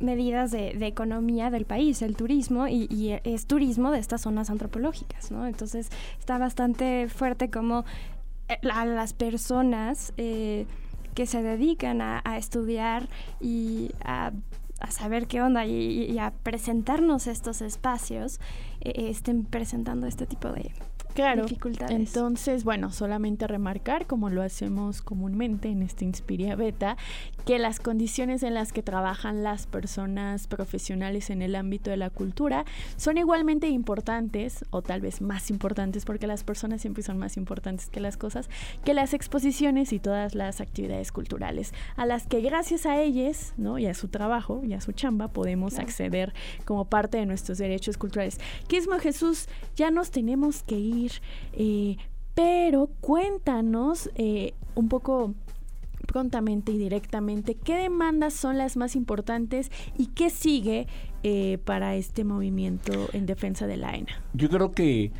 medidas 0.00 0.50
de, 0.50 0.70
economía 0.86 1.50
del 1.50 1.66
país, 1.66 2.02
el 2.02 2.16
turismo, 2.16 2.66
y, 2.66 3.18
es 3.24 3.46
turismo 3.46 3.90
de 3.90 3.98
estas 3.98 4.22
zonas 4.22 4.50
antropológicas, 4.50 5.30
¿no? 5.30 5.46
Entonces 5.46 5.90
está 6.18 6.38
bastante 6.38 7.08
fuerte 7.08 7.50
como 7.50 7.84
eh, 8.48 8.58
a 8.72 8.84
las 8.86 9.12
personas 9.12 10.12
eh, 10.16 10.66
que 11.14 11.26
se 11.26 11.42
dedican 11.42 12.00
a, 12.00 12.22
estudiar 12.38 13.08
y 13.40 13.90
a, 14.02 14.32
saber 14.88 15.26
qué 15.26 15.42
onda 15.42 15.66
y, 15.66 16.18
a 16.18 16.32
presentarnos 16.42 17.26
estos 17.26 17.60
espacios, 17.60 18.40
eh, 18.80 19.10
estén 19.10 19.44
presentando 19.44 20.06
este 20.06 20.26
tipo 20.26 20.48
de, 20.48 20.72
Claro. 21.14 21.46
Entonces, 21.88 22.64
bueno, 22.64 22.92
solamente 22.92 23.46
remarcar, 23.46 24.06
como 24.06 24.30
lo 24.30 24.42
hacemos 24.42 25.02
comúnmente 25.02 25.68
en 25.68 25.82
este 25.82 26.04
Inspiria 26.04 26.56
Beta, 26.56 26.96
que 27.44 27.58
las 27.58 27.80
condiciones 27.80 28.42
en 28.42 28.54
las 28.54 28.72
que 28.72 28.82
trabajan 28.82 29.42
las 29.42 29.66
personas 29.66 30.46
profesionales 30.46 31.30
en 31.30 31.42
el 31.42 31.56
ámbito 31.56 31.90
de 31.90 31.96
la 31.96 32.10
cultura 32.10 32.64
son 32.96 33.18
igualmente 33.18 33.68
importantes, 33.68 34.64
o 34.70 34.82
tal 34.82 35.00
vez 35.00 35.20
más 35.20 35.50
importantes, 35.50 36.04
porque 36.04 36.26
las 36.26 36.44
personas 36.44 36.80
siempre 36.80 37.02
son 37.02 37.18
más 37.18 37.36
importantes 37.36 37.88
que 37.88 38.00
las 38.00 38.16
cosas, 38.16 38.48
que 38.84 38.94
las 38.94 39.14
exposiciones 39.14 39.92
y 39.92 39.98
todas 39.98 40.34
las 40.34 40.60
actividades 40.60 41.12
culturales, 41.12 41.72
a 41.96 42.06
las 42.06 42.26
que 42.26 42.40
gracias 42.40 42.86
a 42.86 43.00
ellas, 43.00 43.54
¿no? 43.56 43.78
Y 43.78 43.86
a 43.86 43.94
su 43.94 44.08
trabajo 44.08 44.62
y 44.64 44.74
a 44.74 44.80
su 44.80 44.92
chamba 44.92 45.28
podemos 45.28 45.78
acceder 45.78 46.32
como 46.64 46.84
parte 46.84 47.18
de 47.18 47.26
nuestros 47.26 47.58
derechos 47.58 47.98
culturales. 47.98 48.38
Quismo 48.68 48.98
Jesús, 48.98 49.48
ya 49.76 49.90
nos 49.90 50.10
tenemos 50.10 50.62
que 50.62 50.76
ir 50.76 50.99
eh, 51.52 51.96
pero 52.34 52.88
cuéntanos 53.00 54.10
eh, 54.14 54.54
un 54.74 54.88
poco 54.88 55.34
prontamente 56.06 56.72
y 56.72 56.78
directamente 56.78 57.54
qué 57.54 57.76
demandas 57.76 58.34
son 58.34 58.58
las 58.58 58.76
más 58.76 58.96
importantes 58.96 59.70
y 59.96 60.06
qué 60.06 60.30
sigue 60.30 60.86
eh, 61.22 61.58
para 61.64 61.94
este 61.94 62.24
movimiento 62.24 63.08
en 63.12 63.26
defensa 63.26 63.66
de 63.66 63.76
la 63.76 63.94
ENA. 63.94 64.20
Yo 64.32 64.48
creo 64.48 64.72
que 64.72 65.12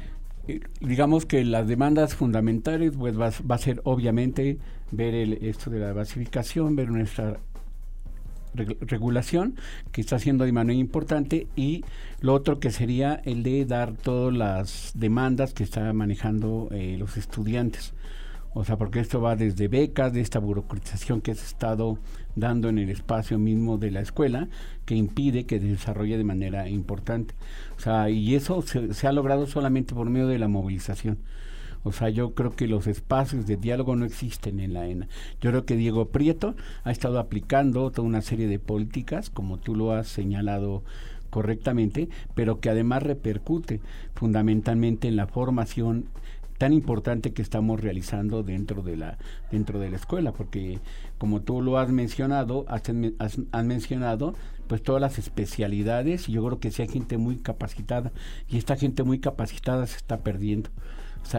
digamos 0.80 1.26
que 1.26 1.44
las 1.44 1.68
demandas 1.68 2.14
fundamentales 2.14 2.96
pues 2.96 3.18
va, 3.18 3.26
a 3.26 3.58
ser 3.58 3.80
obviamente 3.84 4.58
ver 4.90 5.14
el, 5.14 5.34
esto 5.44 5.70
de 5.70 5.78
la 5.78 5.92
basificación, 5.92 6.74
ver 6.74 6.90
nuestra 6.90 7.38
regulación 8.54 9.56
que 9.92 10.00
está 10.00 10.16
haciendo 10.16 10.44
de 10.44 10.52
manera 10.52 10.78
importante 10.78 11.46
y 11.56 11.84
lo 12.20 12.34
otro 12.34 12.60
que 12.60 12.70
sería 12.70 13.20
el 13.24 13.42
de 13.42 13.64
dar 13.64 13.92
todas 13.94 14.34
las 14.34 14.92
demandas 14.94 15.54
que 15.54 15.64
están 15.64 15.94
manejando 15.96 16.68
eh, 16.72 16.96
los 16.98 17.16
estudiantes. 17.16 17.94
O 18.52 18.64
sea, 18.64 18.76
porque 18.76 18.98
esto 18.98 19.20
va 19.20 19.36
desde 19.36 19.68
becas, 19.68 20.12
de 20.12 20.20
esta 20.20 20.40
burocratización 20.40 21.20
que 21.20 21.34
se 21.34 21.42
ha 21.42 21.46
estado 21.46 21.98
dando 22.34 22.68
en 22.68 22.78
el 22.78 22.90
espacio 22.90 23.38
mismo 23.38 23.78
de 23.78 23.92
la 23.92 24.00
escuela, 24.00 24.48
que 24.86 24.96
impide 24.96 25.46
que 25.46 25.60
desarrolle 25.60 26.18
de 26.18 26.24
manera 26.24 26.68
importante. 26.68 27.34
O 27.76 27.80
sea, 27.80 28.10
y 28.10 28.34
eso 28.34 28.62
se 28.62 29.06
ha 29.06 29.12
logrado 29.12 29.46
solamente 29.46 29.94
por 29.94 30.10
medio 30.10 30.26
de 30.26 30.40
la 30.40 30.48
movilización. 30.48 31.18
O 31.82 31.92
sea, 31.92 32.10
yo 32.10 32.34
creo 32.34 32.50
que 32.50 32.66
los 32.66 32.86
espacios 32.86 33.46
de 33.46 33.56
diálogo 33.56 33.96
no 33.96 34.04
existen 34.04 34.60
en 34.60 34.74
la 34.74 34.86
ENA. 34.86 35.08
Yo 35.40 35.50
creo 35.50 35.64
que 35.64 35.76
Diego 35.76 36.08
Prieto 36.08 36.54
ha 36.84 36.90
estado 36.90 37.18
aplicando 37.18 37.90
toda 37.90 38.06
una 38.06 38.22
serie 38.22 38.48
de 38.48 38.58
políticas, 38.58 39.30
como 39.30 39.58
tú 39.58 39.74
lo 39.74 39.92
has 39.92 40.08
señalado 40.08 40.82
correctamente, 41.30 42.08
pero 42.34 42.60
que 42.60 42.70
además 42.70 43.02
repercute 43.02 43.80
fundamentalmente 44.14 45.08
en 45.08 45.16
la 45.16 45.26
formación 45.26 46.06
tan 46.58 46.74
importante 46.74 47.32
que 47.32 47.40
estamos 47.40 47.80
realizando 47.80 48.42
dentro 48.42 48.82
de 48.82 48.94
la 48.94 49.16
dentro 49.50 49.78
de 49.78 49.88
la 49.88 49.96
escuela 49.96 50.32
porque 50.32 50.78
como 51.16 51.40
tú 51.40 51.62
lo 51.62 51.78
has 51.78 51.88
mencionado 51.88 52.66
has, 52.68 53.64
mencionado 53.64 54.34
pues 54.68 54.82
todas 54.82 55.00
las 55.00 55.18
especialidades 55.18 56.28
y 56.28 56.32
yo 56.32 56.44
creo 56.44 56.60
que 56.60 56.70
sí 56.70 56.82
hay 56.82 56.88
gente 56.88 57.16
muy 57.16 57.36
capacitada 57.36 58.12
y 58.46 58.58
esta 58.58 58.76
gente 58.76 59.04
muy 59.04 59.20
capacitada 59.20 59.86
se 59.86 59.96
está 59.96 60.18
perdiendo 60.18 60.68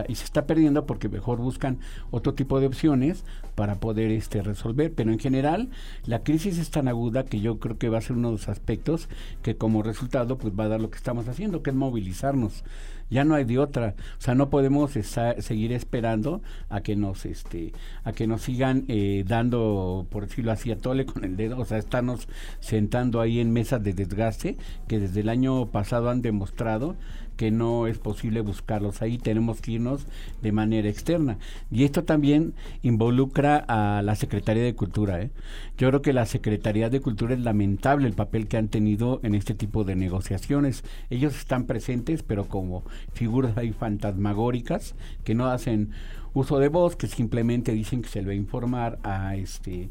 y 0.08 0.14
se 0.14 0.24
está 0.24 0.46
perdiendo 0.46 0.86
porque 0.86 1.08
mejor 1.08 1.38
buscan 1.38 1.78
otro 2.10 2.34
tipo 2.34 2.60
de 2.60 2.66
opciones 2.66 3.24
para 3.54 3.76
poder 3.76 4.10
este, 4.10 4.42
resolver. 4.42 4.92
Pero 4.94 5.12
en 5.12 5.18
general, 5.18 5.68
la 6.06 6.22
crisis 6.22 6.58
es 6.58 6.70
tan 6.70 6.88
aguda 6.88 7.24
que 7.24 7.40
yo 7.40 7.58
creo 7.58 7.78
que 7.78 7.88
va 7.88 7.98
a 7.98 8.02
ser 8.02 8.16
uno 8.16 8.28
de 8.28 8.32
los 8.32 8.48
aspectos 8.48 9.08
que 9.42 9.56
como 9.56 9.82
resultado 9.82 10.38
pues 10.38 10.54
va 10.58 10.64
a 10.64 10.68
dar 10.68 10.80
lo 10.80 10.90
que 10.90 10.96
estamos 10.96 11.28
haciendo, 11.28 11.62
que 11.62 11.70
es 11.70 11.76
movilizarnos. 11.76 12.64
Ya 13.10 13.24
no 13.24 13.34
hay 13.34 13.44
de 13.44 13.58
otra, 13.58 13.94
o 14.18 14.22
sea, 14.22 14.34
no 14.34 14.48
podemos 14.48 14.92
seguir 14.92 15.72
esperando 15.72 16.40
a 16.70 16.80
que 16.80 16.96
nos, 16.96 17.26
este, 17.26 17.74
a 18.04 18.12
que 18.12 18.26
nos 18.26 18.40
sigan 18.40 18.86
eh, 18.88 19.24
dando, 19.26 20.06
por 20.08 20.26
decirlo 20.26 20.50
así, 20.50 20.70
a 20.70 20.78
tole 20.78 21.04
con 21.04 21.22
el 21.22 21.36
dedo, 21.36 21.58
o 21.58 21.64
sea, 21.66 21.76
estarnos 21.76 22.26
sentando 22.60 23.20
ahí 23.20 23.38
en 23.38 23.52
mesas 23.52 23.82
de 23.82 23.92
desgaste 23.92 24.56
que 24.88 24.98
desde 24.98 25.20
el 25.20 25.28
año 25.28 25.66
pasado 25.66 26.08
han 26.08 26.22
demostrado 26.22 26.96
que 27.36 27.50
no 27.50 27.86
es 27.86 27.98
posible 27.98 28.40
buscarlos 28.40 29.02
ahí, 29.02 29.18
tenemos 29.18 29.60
que 29.60 29.72
irnos 29.72 30.06
de 30.40 30.52
manera 30.52 30.88
externa. 30.88 31.38
Y 31.70 31.84
esto 31.84 32.04
también 32.04 32.54
involucra 32.82 33.64
a 33.68 34.02
la 34.02 34.14
Secretaría 34.16 34.62
de 34.62 34.74
Cultura. 34.74 35.20
¿eh? 35.20 35.30
Yo 35.78 35.88
creo 35.88 36.02
que 36.02 36.12
la 36.12 36.26
Secretaría 36.26 36.90
de 36.90 37.00
Cultura 37.00 37.34
es 37.34 37.40
lamentable 37.40 38.06
el 38.06 38.14
papel 38.14 38.48
que 38.48 38.56
han 38.56 38.68
tenido 38.68 39.20
en 39.22 39.34
este 39.34 39.54
tipo 39.54 39.84
de 39.84 39.96
negociaciones. 39.96 40.84
Ellos 41.10 41.36
están 41.36 41.64
presentes, 41.64 42.22
pero 42.22 42.46
como 42.48 42.84
figuras 43.12 43.56
ahí 43.56 43.72
fantasmagóricas 43.72 44.94
que 45.24 45.34
no 45.34 45.46
hacen 45.46 45.90
uso 46.34 46.58
de 46.58 46.68
voz, 46.68 46.96
que 46.96 47.06
simplemente 47.06 47.72
dicen 47.72 48.02
que 48.02 48.08
se 48.08 48.20
le 48.20 48.28
va 48.28 48.32
a 48.32 48.36
informar 48.36 48.98
a 49.02 49.36
este 49.36 49.90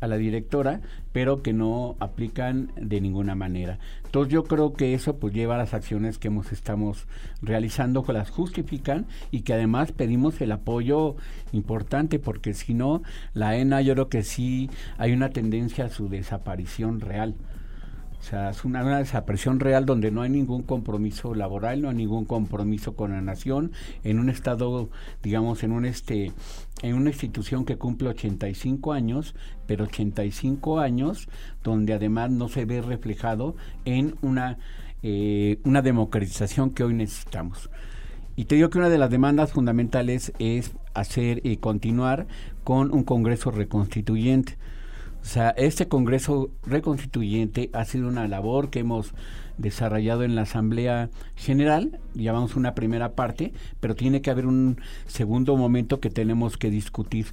a 0.00 0.06
la 0.06 0.16
directora, 0.16 0.80
pero 1.12 1.42
que 1.42 1.52
no 1.52 1.96
aplican 2.00 2.72
de 2.76 3.00
ninguna 3.00 3.34
manera. 3.34 3.78
Entonces 4.04 4.32
yo 4.32 4.44
creo 4.44 4.72
que 4.72 4.94
eso 4.94 5.16
pues 5.16 5.34
lleva 5.34 5.56
a 5.56 5.58
las 5.58 5.74
acciones 5.74 6.18
que 6.18 6.28
hemos 6.28 6.52
estamos 6.52 7.06
realizando 7.42 8.04
que 8.04 8.12
las 8.12 8.30
justifican 8.30 9.06
y 9.30 9.42
que 9.42 9.54
además 9.54 9.92
pedimos 9.92 10.40
el 10.40 10.52
apoyo 10.52 11.16
importante 11.52 12.18
porque 12.18 12.54
si 12.54 12.74
no 12.74 13.02
la 13.34 13.56
ENA 13.56 13.80
yo 13.82 13.94
creo 13.94 14.08
que 14.08 14.22
sí 14.22 14.70
hay 14.96 15.12
una 15.12 15.30
tendencia 15.30 15.86
a 15.86 15.90
su 15.90 16.08
desaparición 16.08 17.00
real. 17.00 17.34
O 18.20 18.22
sea, 18.22 18.50
es 18.50 18.64
una, 18.64 18.84
una, 18.84 18.98
desaparición 18.98 19.60
real 19.60 19.86
donde 19.86 20.10
no 20.10 20.22
hay 20.22 20.30
ningún 20.30 20.62
compromiso 20.62 21.34
laboral, 21.34 21.82
no 21.82 21.88
hay 21.88 21.94
ningún 21.94 22.24
compromiso 22.24 22.96
con 22.96 23.12
la 23.12 23.20
nación, 23.20 23.72
en 24.02 24.18
un 24.18 24.28
estado, 24.28 24.90
digamos, 25.22 25.62
en 25.62 25.72
un 25.72 25.84
este, 25.84 26.32
en 26.82 26.94
una 26.94 27.10
institución 27.10 27.64
que 27.64 27.76
cumple 27.76 28.08
85 28.08 28.92
años, 28.92 29.34
pero 29.66 29.84
85 29.84 30.80
años 30.80 31.28
donde 31.62 31.94
además 31.94 32.30
no 32.30 32.48
se 32.48 32.64
ve 32.64 32.82
reflejado 32.82 33.56
en 33.84 34.16
una, 34.20 34.58
eh, 35.02 35.60
una 35.64 35.82
democratización 35.82 36.70
que 36.70 36.84
hoy 36.84 36.94
necesitamos. 36.94 37.70
Y 38.36 38.44
te 38.44 38.54
digo 38.54 38.70
que 38.70 38.78
una 38.78 38.88
de 38.88 38.98
las 38.98 39.10
demandas 39.10 39.52
fundamentales 39.52 40.32
es 40.38 40.72
hacer 40.94 41.40
y 41.44 41.56
continuar 41.56 42.28
con 42.62 42.92
un 42.92 43.02
Congreso 43.02 43.50
reconstituyente. 43.50 44.56
O 45.22 45.24
sea, 45.24 45.50
este 45.50 45.88
Congreso 45.88 46.50
reconstituyente 46.64 47.70
ha 47.72 47.84
sido 47.84 48.08
una 48.08 48.28
labor 48.28 48.70
que 48.70 48.80
hemos 48.80 49.12
desarrollado 49.58 50.22
en 50.22 50.34
la 50.34 50.42
Asamblea 50.42 51.10
General, 51.34 51.98
llamamos 52.14 52.56
una 52.56 52.74
primera 52.74 53.12
parte, 53.12 53.52
pero 53.80 53.94
tiene 53.94 54.22
que 54.22 54.30
haber 54.30 54.46
un 54.46 54.80
segundo 55.06 55.56
momento 55.56 56.00
que 56.00 56.10
tenemos 56.10 56.56
que 56.56 56.70
discutir. 56.70 57.26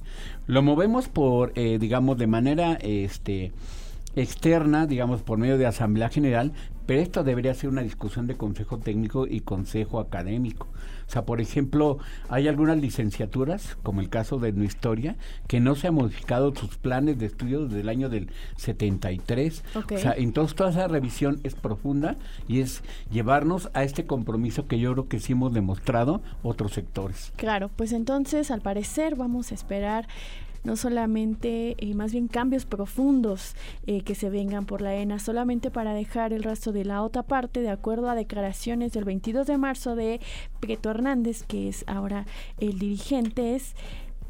Lo 0.46 0.62
movemos 0.62 1.08
por, 1.08 1.52
eh, 1.54 1.78
digamos, 1.80 2.18
de 2.18 2.26
manera 2.26 2.74
este, 2.74 3.52
externa, 4.16 4.86
digamos, 4.86 5.22
por 5.22 5.38
medio 5.38 5.58
de 5.58 5.66
Asamblea 5.66 6.08
General, 6.08 6.52
pero 6.86 7.00
esto 7.00 7.24
debería 7.24 7.52
ser 7.54 7.68
una 7.68 7.82
discusión 7.82 8.26
de 8.26 8.36
Consejo 8.36 8.78
Técnico 8.78 9.26
y 9.26 9.40
Consejo 9.40 10.00
Académico. 10.00 10.68
O 11.06 11.10
sea, 11.10 11.24
por 11.24 11.40
ejemplo, 11.40 11.98
hay 12.28 12.48
algunas 12.48 12.78
licenciaturas, 12.78 13.76
como 13.82 14.00
el 14.00 14.08
caso 14.08 14.38
de 14.38 14.50
historia, 14.64 15.16
que 15.46 15.60
no 15.60 15.76
se 15.76 15.88
han 15.88 15.94
modificado 15.94 16.54
sus 16.54 16.78
planes 16.78 17.18
de 17.18 17.26
estudio 17.26 17.66
desde 17.66 17.80
el 17.80 17.88
año 17.88 18.08
del 18.08 18.30
73. 18.56 19.64
O 19.74 19.98
sea, 19.98 20.14
entonces 20.16 20.56
toda 20.56 20.70
esa 20.70 20.88
revisión 20.88 21.40
es 21.44 21.54
profunda 21.54 22.16
y 22.48 22.60
es 22.60 22.82
llevarnos 23.10 23.70
a 23.74 23.84
este 23.84 24.06
compromiso 24.06 24.66
que 24.66 24.80
yo 24.80 24.92
creo 24.92 25.08
que 25.08 25.20
sí 25.20 25.32
hemos 25.32 25.52
demostrado 25.52 26.22
otros 26.42 26.72
sectores. 26.72 27.32
Claro, 27.36 27.70
pues 27.74 27.92
entonces 27.92 28.50
al 28.50 28.62
parecer 28.62 29.14
vamos 29.14 29.52
a 29.52 29.54
esperar 29.54 30.08
no 30.66 30.74
solamente, 30.74 31.76
eh, 31.78 31.94
más 31.94 32.10
bien 32.10 32.26
cambios 32.26 32.66
profundos 32.66 33.54
eh, 33.86 34.02
que 34.02 34.16
se 34.16 34.30
vengan 34.30 34.66
por 34.66 34.82
la 34.82 34.96
ENA, 34.96 35.20
solamente 35.20 35.70
para 35.70 35.94
dejar 35.94 36.32
el 36.32 36.42
rastro 36.42 36.72
de 36.72 36.84
la 36.84 37.02
otra 37.02 37.22
parte, 37.22 37.60
de 37.60 37.70
acuerdo 37.70 38.10
a 38.10 38.16
declaraciones 38.16 38.92
del 38.92 39.04
22 39.04 39.46
de 39.46 39.58
marzo 39.58 39.94
de 39.94 40.20
Prieto 40.58 40.90
Hernández, 40.90 41.44
que 41.44 41.68
es 41.68 41.84
ahora 41.86 42.26
el 42.58 42.80
dirigente, 42.80 43.54
es 43.54 43.76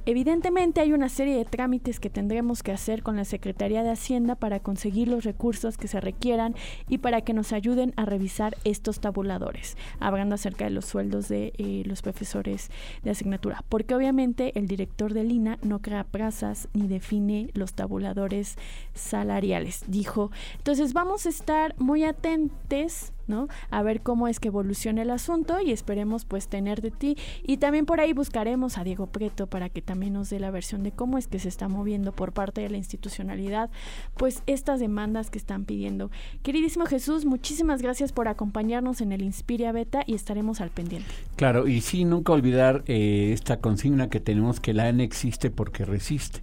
Evidentemente 0.08 0.80
hay 0.80 0.92
una 0.92 1.08
serie 1.08 1.36
de 1.36 1.44
trámites 1.44 1.98
que 1.98 2.10
tendremos 2.10 2.62
que 2.62 2.70
hacer 2.70 3.02
con 3.02 3.16
la 3.16 3.24
Secretaría 3.24 3.82
de 3.82 3.90
Hacienda 3.90 4.36
para 4.36 4.60
conseguir 4.60 5.08
los 5.08 5.24
recursos 5.24 5.76
que 5.76 5.88
se 5.88 6.00
requieran 6.00 6.54
y 6.88 6.98
para 6.98 7.22
que 7.22 7.34
nos 7.34 7.52
ayuden 7.52 7.92
a 7.96 8.04
revisar 8.04 8.56
estos 8.62 9.00
tabuladores, 9.00 9.76
hablando 9.98 10.36
acerca 10.36 10.64
de 10.64 10.70
los 10.70 10.84
sueldos 10.84 11.26
de 11.26 11.52
eh, 11.58 11.82
los 11.86 12.02
profesores 12.02 12.70
de 13.02 13.10
asignatura, 13.10 13.64
porque 13.68 13.96
obviamente 13.96 14.56
el 14.56 14.68
director 14.68 15.12
de 15.12 15.24
Lina 15.24 15.58
no 15.62 15.82
crea 15.82 16.04
plazas 16.04 16.68
ni 16.72 16.86
define 16.86 17.50
los 17.54 17.74
tabuladores 17.74 18.54
salariales, 18.94 19.82
dijo. 19.88 20.30
Entonces 20.58 20.92
vamos 20.92 21.26
a 21.26 21.30
estar 21.30 21.74
muy 21.78 22.04
atentos 22.04 23.12
¿no? 23.26 23.48
A 23.70 23.82
ver 23.82 24.00
cómo 24.02 24.28
es 24.28 24.40
que 24.40 24.48
evoluciona 24.48 25.02
el 25.02 25.10
asunto 25.10 25.60
y 25.60 25.72
esperemos 25.72 26.24
pues 26.24 26.48
tener 26.48 26.82
de 26.82 26.90
ti. 26.90 27.16
Y 27.42 27.58
también 27.58 27.86
por 27.86 28.00
ahí 28.00 28.12
buscaremos 28.12 28.78
a 28.78 28.84
Diego 28.84 29.06
Preto 29.06 29.46
para 29.46 29.68
que 29.68 29.82
también 29.82 30.12
nos 30.12 30.30
dé 30.30 30.40
la 30.40 30.50
versión 30.50 30.82
de 30.82 30.92
cómo 30.92 31.18
es 31.18 31.26
que 31.26 31.38
se 31.38 31.48
está 31.48 31.68
moviendo 31.68 32.12
por 32.12 32.32
parte 32.32 32.60
de 32.60 32.70
la 32.70 32.76
institucionalidad 32.76 33.70
pues 34.16 34.42
estas 34.46 34.80
demandas 34.80 35.30
que 35.30 35.38
están 35.38 35.64
pidiendo. 35.64 36.10
Queridísimo 36.42 36.86
Jesús, 36.86 37.24
muchísimas 37.24 37.82
gracias 37.82 38.12
por 38.12 38.28
acompañarnos 38.28 39.00
en 39.00 39.12
el 39.12 39.22
Inspiria 39.22 39.72
Beta 39.72 40.02
y 40.06 40.14
estaremos 40.14 40.60
al 40.60 40.70
pendiente. 40.70 41.08
Claro, 41.36 41.68
y 41.68 41.80
sí, 41.80 42.04
nunca 42.04 42.32
olvidar 42.32 42.82
eh, 42.86 43.30
esta 43.32 43.58
consigna 43.60 44.08
que 44.08 44.20
tenemos 44.20 44.60
que 44.60 44.74
la 44.74 44.86
ANE 44.86 45.04
existe 45.04 45.50
porque 45.50 45.84
resiste. 45.84 46.40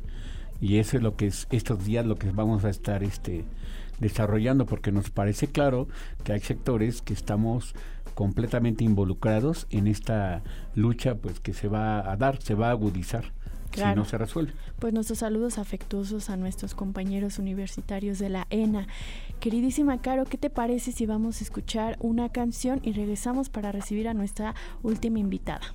Y 0.61 0.77
eso 0.77 0.97
es 0.97 1.03
lo 1.03 1.15
que 1.17 1.27
es 1.27 1.47
estos 1.51 1.83
días 1.83 2.05
lo 2.05 2.15
que 2.15 2.31
vamos 2.31 2.63
a 2.63 2.69
estar 2.69 3.03
este 3.03 3.43
desarrollando 3.99 4.65
porque 4.65 4.91
nos 4.91 5.09
parece 5.09 5.47
claro 5.47 5.87
que 6.23 6.33
hay 6.33 6.39
sectores 6.39 7.01
que 7.01 7.13
estamos 7.13 7.75
completamente 8.13 8.83
involucrados 8.83 9.67
en 9.69 9.87
esta 9.87 10.41
lucha 10.75 11.15
pues 11.15 11.39
que 11.39 11.53
se 11.53 11.67
va 11.67 12.11
a 12.11 12.15
dar, 12.15 12.41
se 12.41 12.55
va 12.55 12.67
a 12.67 12.71
agudizar. 12.71 13.31
si 13.73 13.81
no 13.95 14.05
se 14.05 14.19
resuelve. 14.19 14.53
Pues 14.79 14.93
nuestros 14.93 15.19
saludos 15.19 15.57
afectuosos 15.57 16.29
a 16.29 16.37
nuestros 16.37 16.75
compañeros 16.75 17.39
universitarios 17.39 18.19
de 18.19 18.29
la 18.29 18.45
ENA. 18.51 18.87
Queridísima 19.39 19.99
Caro, 19.99 20.25
¿qué 20.25 20.37
te 20.37 20.51
parece 20.51 20.91
si 20.91 21.07
vamos 21.07 21.41
a 21.41 21.43
escuchar 21.43 21.97
una 21.99 22.29
canción 22.29 22.81
y 22.83 22.93
regresamos 22.93 23.49
para 23.49 23.71
recibir 23.71 24.07
a 24.07 24.13
nuestra 24.13 24.53
última 24.83 25.17
invitada? 25.19 25.73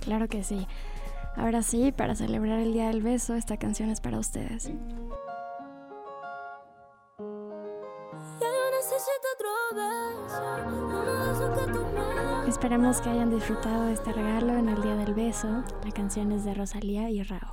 Claro 0.00 0.28
que 0.28 0.44
sí. 0.44 0.66
Ahora 1.36 1.62
sí, 1.62 1.92
para 1.92 2.14
celebrar 2.14 2.60
el 2.60 2.72
Día 2.72 2.88
del 2.88 3.02
Beso, 3.02 3.34
esta 3.34 3.56
canción 3.56 3.90
es 3.90 4.00
para 4.00 4.18
ustedes. 4.18 4.70
Esperamos 12.46 13.00
que 13.00 13.08
hayan 13.08 13.30
disfrutado 13.30 13.88
este 13.88 14.12
regalo 14.12 14.52
en 14.56 14.68
el 14.68 14.82
Día 14.82 14.96
del 14.96 15.14
Beso. 15.14 15.64
La 15.84 15.92
canción 15.92 16.30
es 16.32 16.44
de 16.44 16.52
Rosalía 16.52 17.08
y 17.08 17.22
Rao. 17.22 17.49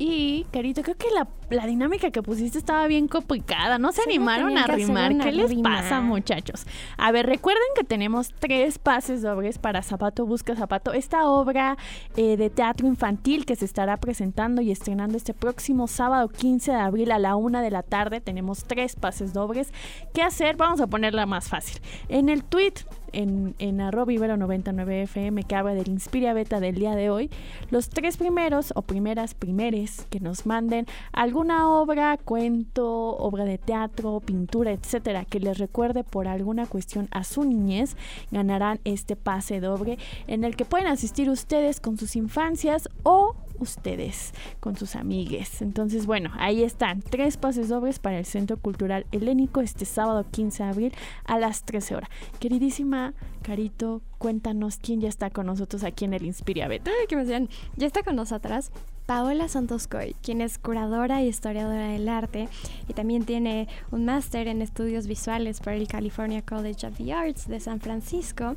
Y, 0.00 0.46
Carito, 0.52 0.82
creo 0.82 0.96
que 0.96 1.08
la, 1.10 1.66
dinámica 1.66 2.12
que 2.12 2.22
pusiste 2.22 2.56
estaba 2.56 2.86
bien 2.86 3.08
complicada. 3.08 3.78
No 3.78 3.90
se 3.90 4.02
animaron 4.02 4.56
a 4.56 4.66
rimar. 4.68 5.18
¿Qué 5.18 5.32
les 5.32 5.52
pasa, 5.56 6.00
muchachos? 6.00 6.66
A 6.96 7.10
ver, 7.10 7.26
recuerden 7.26 7.64
que 7.74 7.82
tenemos 7.82 8.32
tres 8.38 8.78
pases 8.78 9.22
dobles 9.22 9.58
para 9.58 9.82
Zapato 9.82 10.24
Busca 10.24 10.54
Zapato. 10.54 10.92
Esta 10.92 11.28
obra 11.28 11.76
eh, 12.16 12.36
de 12.36 12.48
teatro 12.48 12.86
infantil 12.86 13.44
que 13.44 13.56
se 13.56 13.64
estará 13.64 13.96
presentando 13.96 14.62
y 14.62 14.70
estrenando 14.70 15.16
este 15.16 15.34
próximo 15.34 15.88
sábado 15.88 16.28
15 16.28 16.70
de 16.70 16.78
abril 16.78 17.10
a 17.10 17.18
la 17.18 17.34
una 17.34 17.60
de 17.60 17.72
la 17.72 17.82
tarde. 17.82 18.20
Tenemos 18.20 18.64
tres 18.64 18.94
pases 18.94 19.32
dobles. 19.32 19.72
¿Qué 20.14 20.22
hacer? 20.22 20.56
Vamos 20.56 20.80
a 20.80 20.86
ponerla 20.86 21.26
más 21.26 21.48
fácil. 21.48 21.80
En 22.08 22.28
el 22.28 22.44
tweet 22.44 22.74
en, 23.12 23.54
en 23.58 23.80
arroba 23.80 24.12
99 24.12 25.02
fm 25.02 25.42
que 25.44 25.54
habla 25.54 25.74
del 25.74 25.88
Inspiria 25.88 26.32
Beta 26.32 26.60
del 26.60 26.76
día 26.76 26.94
de 26.94 27.10
hoy, 27.10 27.30
los 27.70 27.88
tres 27.88 28.16
primeros 28.16 28.72
o 28.74 28.82
primeras 28.82 29.34
primeres 29.34 30.06
que 30.10 30.20
nos 30.20 30.46
manden 30.46 30.86
alguna 31.12 31.68
obra, 31.70 32.16
cuento, 32.16 33.16
obra 33.16 33.44
de 33.44 33.58
teatro, 33.58 34.20
pintura, 34.20 34.72
etcétera, 34.72 35.24
que 35.24 35.40
les 35.40 35.58
recuerde 35.58 36.04
por 36.04 36.28
alguna 36.28 36.66
cuestión 36.66 37.08
a 37.10 37.24
su 37.24 37.44
niñez, 37.44 37.96
ganarán 38.30 38.80
este 38.84 39.16
pase 39.16 39.60
doble 39.60 39.98
en 40.26 40.44
el 40.44 40.56
que 40.56 40.64
pueden 40.64 40.86
asistir 40.86 41.30
ustedes 41.30 41.80
con 41.80 41.98
sus 41.98 42.16
infancias 42.16 42.88
o 43.02 43.34
ustedes 43.58 44.32
con 44.60 44.76
sus 44.76 44.96
amigues. 44.96 45.62
Entonces, 45.62 46.06
bueno, 46.06 46.30
ahí 46.34 46.62
están, 46.62 47.02
tres 47.02 47.36
pases 47.36 47.68
dobles 47.68 47.98
para 47.98 48.18
el 48.18 48.24
Centro 48.24 48.56
Cultural 48.56 49.06
Helénico 49.12 49.60
este 49.60 49.84
sábado 49.84 50.26
15 50.30 50.62
de 50.62 50.68
abril 50.68 50.92
a 51.24 51.38
las 51.38 51.64
13 51.64 51.96
horas. 51.96 52.10
Queridísima 52.38 53.14
Carito, 53.42 54.02
cuéntanos 54.18 54.78
quién 54.78 55.00
ya 55.00 55.08
está 55.08 55.30
con 55.30 55.46
nosotros 55.46 55.84
aquí 55.84 56.04
en 56.04 56.14
el 56.14 56.24
Inspiria 56.24 56.68
Beta. 56.68 56.90
Ay, 57.00 57.06
que 57.06 57.16
me 57.16 57.22
decían, 57.22 57.48
ya 57.76 57.86
está 57.86 58.02
con 58.02 58.16
nosotras 58.16 58.72
Paola 59.08 59.48
Santoscoy, 59.48 60.14
quien 60.22 60.42
es 60.42 60.58
curadora 60.58 61.22
y 61.22 61.28
historiadora 61.28 61.88
del 61.88 62.10
arte 62.10 62.46
y 62.88 62.92
también 62.92 63.24
tiene 63.24 63.66
un 63.90 64.04
máster 64.04 64.48
en 64.48 64.60
estudios 64.60 65.06
visuales 65.06 65.60
por 65.60 65.72
el 65.72 65.88
California 65.88 66.42
College 66.42 66.86
of 66.86 66.98
the 66.98 67.10
Arts 67.14 67.48
de 67.48 67.58
San 67.58 67.80
Francisco. 67.80 68.54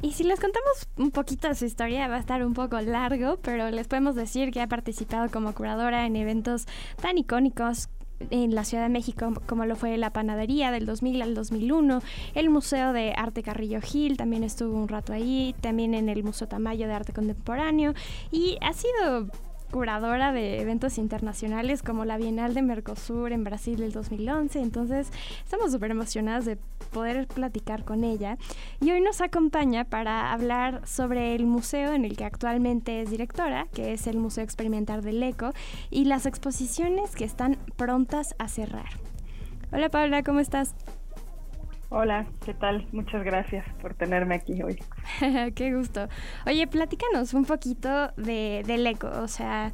Y 0.00 0.12
si 0.12 0.22
les 0.22 0.38
contamos 0.38 0.86
un 0.98 1.10
poquito 1.10 1.52
su 1.52 1.64
historia, 1.64 2.06
va 2.06 2.14
a 2.14 2.20
estar 2.20 2.46
un 2.46 2.54
poco 2.54 2.80
largo, 2.80 3.38
pero 3.42 3.72
les 3.72 3.88
podemos 3.88 4.14
decir 4.14 4.52
que 4.52 4.60
ha 4.60 4.68
participado 4.68 5.32
como 5.32 5.52
curadora 5.52 6.06
en 6.06 6.14
eventos 6.14 6.66
tan 7.02 7.18
icónicos 7.18 7.88
en 8.30 8.54
la 8.54 8.62
Ciudad 8.62 8.84
de 8.84 8.90
México, 8.90 9.32
como 9.48 9.66
lo 9.66 9.74
fue 9.74 9.96
la 9.96 10.12
Panadería 10.12 10.70
del 10.70 10.86
2000 10.86 11.22
al 11.22 11.34
2001, 11.34 12.02
el 12.36 12.50
Museo 12.50 12.92
de 12.92 13.14
Arte 13.16 13.42
Carrillo 13.42 13.80
Gil, 13.80 14.16
también 14.16 14.44
estuvo 14.44 14.76
un 14.76 14.86
rato 14.86 15.12
ahí, 15.12 15.56
también 15.60 15.94
en 15.94 16.08
el 16.08 16.22
Museo 16.22 16.46
Tamayo 16.46 16.86
de 16.86 16.94
Arte 16.94 17.12
Contemporáneo, 17.12 17.94
y 18.30 18.58
ha 18.60 18.72
sido 18.72 19.28
curadora 19.70 20.32
de 20.32 20.60
eventos 20.60 20.98
internacionales 20.98 21.82
como 21.82 22.04
la 22.04 22.16
Bienal 22.16 22.54
de 22.54 22.62
Mercosur 22.62 23.32
en 23.32 23.44
Brasil 23.44 23.76
del 23.76 23.92
2011. 23.92 24.60
Entonces, 24.60 25.10
estamos 25.44 25.72
súper 25.72 25.90
emocionadas 25.90 26.44
de 26.44 26.58
poder 26.90 27.26
platicar 27.26 27.84
con 27.84 28.04
ella. 28.04 28.38
Y 28.80 28.90
hoy 28.90 29.00
nos 29.00 29.20
acompaña 29.20 29.84
para 29.84 30.32
hablar 30.32 30.86
sobre 30.86 31.34
el 31.34 31.46
museo 31.46 31.92
en 31.92 32.04
el 32.04 32.16
que 32.16 32.24
actualmente 32.24 33.02
es 33.02 33.10
directora, 33.10 33.66
que 33.74 33.92
es 33.92 34.06
el 34.06 34.16
Museo 34.16 34.44
Experimental 34.44 35.02
del 35.02 35.22
ECO, 35.22 35.52
y 35.90 36.04
las 36.06 36.26
exposiciones 36.26 37.14
que 37.14 37.24
están 37.24 37.56
prontas 37.76 38.34
a 38.38 38.48
cerrar. 38.48 38.88
Hola 39.70 39.90
Paula, 39.90 40.22
¿cómo 40.22 40.40
estás? 40.40 40.74
Hola, 41.90 42.26
¿qué 42.44 42.52
tal? 42.52 42.86
Muchas 42.92 43.24
gracias 43.24 43.64
por 43.80 43.94
tenerme 43.94 44.34
aquí 44.34 44.62
hoy. 44.62 44.78
Qué 45.54 45.74
gusto. 45.74 46.08
Oye, 46.46 46.66
platícanos 46.66 47.32
un 47.32 47.46
poquito 47.46 48.12
de, 48.16 48.62
del 48.66 48.86
ECO, 48.86 49.08
o 49.22 49.28
sea, 49.28 49.72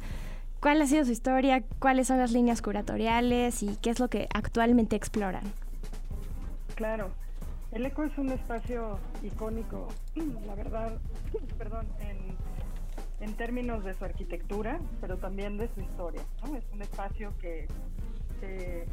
¿cuál 0.61 0.81
ha 0.81 0.85
sido 0.85 1.03
su 1.03 1.11
historia? 1.11 1.63
¿Cuáles 1.79 2.07
son 2.07 2.17
las 2.17 2.31
líneas 2.31 2.61
curatoriales 2.61 3.61
y 3.63 3.75
qué 3.81 3.89
es 3.89 3.99
lo 3.99 4.07
que 4.07 4.27
actualmente 4.33 4.95
exploran? 4.95 5.43
claro. 6.75 7.09
El 7.71 7.85
ECO 7.85 8.05
es 8.05 8.17
un 8.17 8.29
espacio 8.29 8.99
icónico, 9.21 9.89
la 10.47 10.55
verdad, 10.55 10.93
perdón, 11.57 11.87
en, 11.99 13.33
términos 13.35 13.83
de 13.83 13.93
su 13.95 14.05
arquitectura, 14.05 14.79
pero 15.01 15.17
también 15.17 15.57
de 15.57 15.67
su 15.73 15.81
historia. 15.81 16.21
Es 16.57 16.63
un 16.71 16.81
espacio 16.81 17.33
que 17.41 17.67
se 18.39 18.85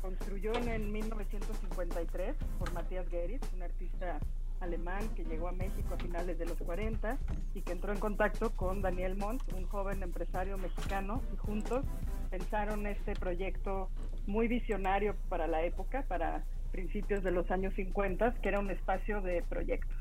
construyó 0.00 0.52
en 0.54 0.92
1953 0.92 2.36
por 2.58 2.72
Matías 2.72 3.08
Geritz, 3.08 3.46
un 3.54 3.62
artista 3.62 4.18
alemán 4.60 5.08
que 5.14 5.24
llegó 5.24 5.48
a 5.48 5.52
México 5.52 5.94
a 5.94 5.96
finales 5.96 6.38
de 6.38 6.44
los 6.44 6.58
40 6.58 7.18
y 7.54 7.62
que 7.62 7.72
entró 7.72 7.92
en 7.92 7.98
contacto 7.98 8.50
con 8.50 8.82
Daniel 8.82 9.16
Mont, 9.16 9.42
un 9.54 9.66
joven 9.66 10.02
empresario 10.02 10.58
mexicano, 10.58 11.22
y 11.32 11.36
juntos 11.38 11.84
pensaron 12.30 12.86
este 12.86 13.14
proyecto 13.14 13.90
muy 14.26 14.48
visionario 14.48 15.16
para 15.28 15.46
la 15.46 15.62
época, 15.62 16.04
para 16.08 16.44
principios 16.70 17.22
de 17.24 17.32
los 17.32 17.50
años 17.50 17.74
50, 17.74 18.34
que 18.40 18.48
era 18.48 18.60
un 18.60 18.70
espacio 18.70 19.20
de 19.22 19.42
proyectos. 19.42 19.96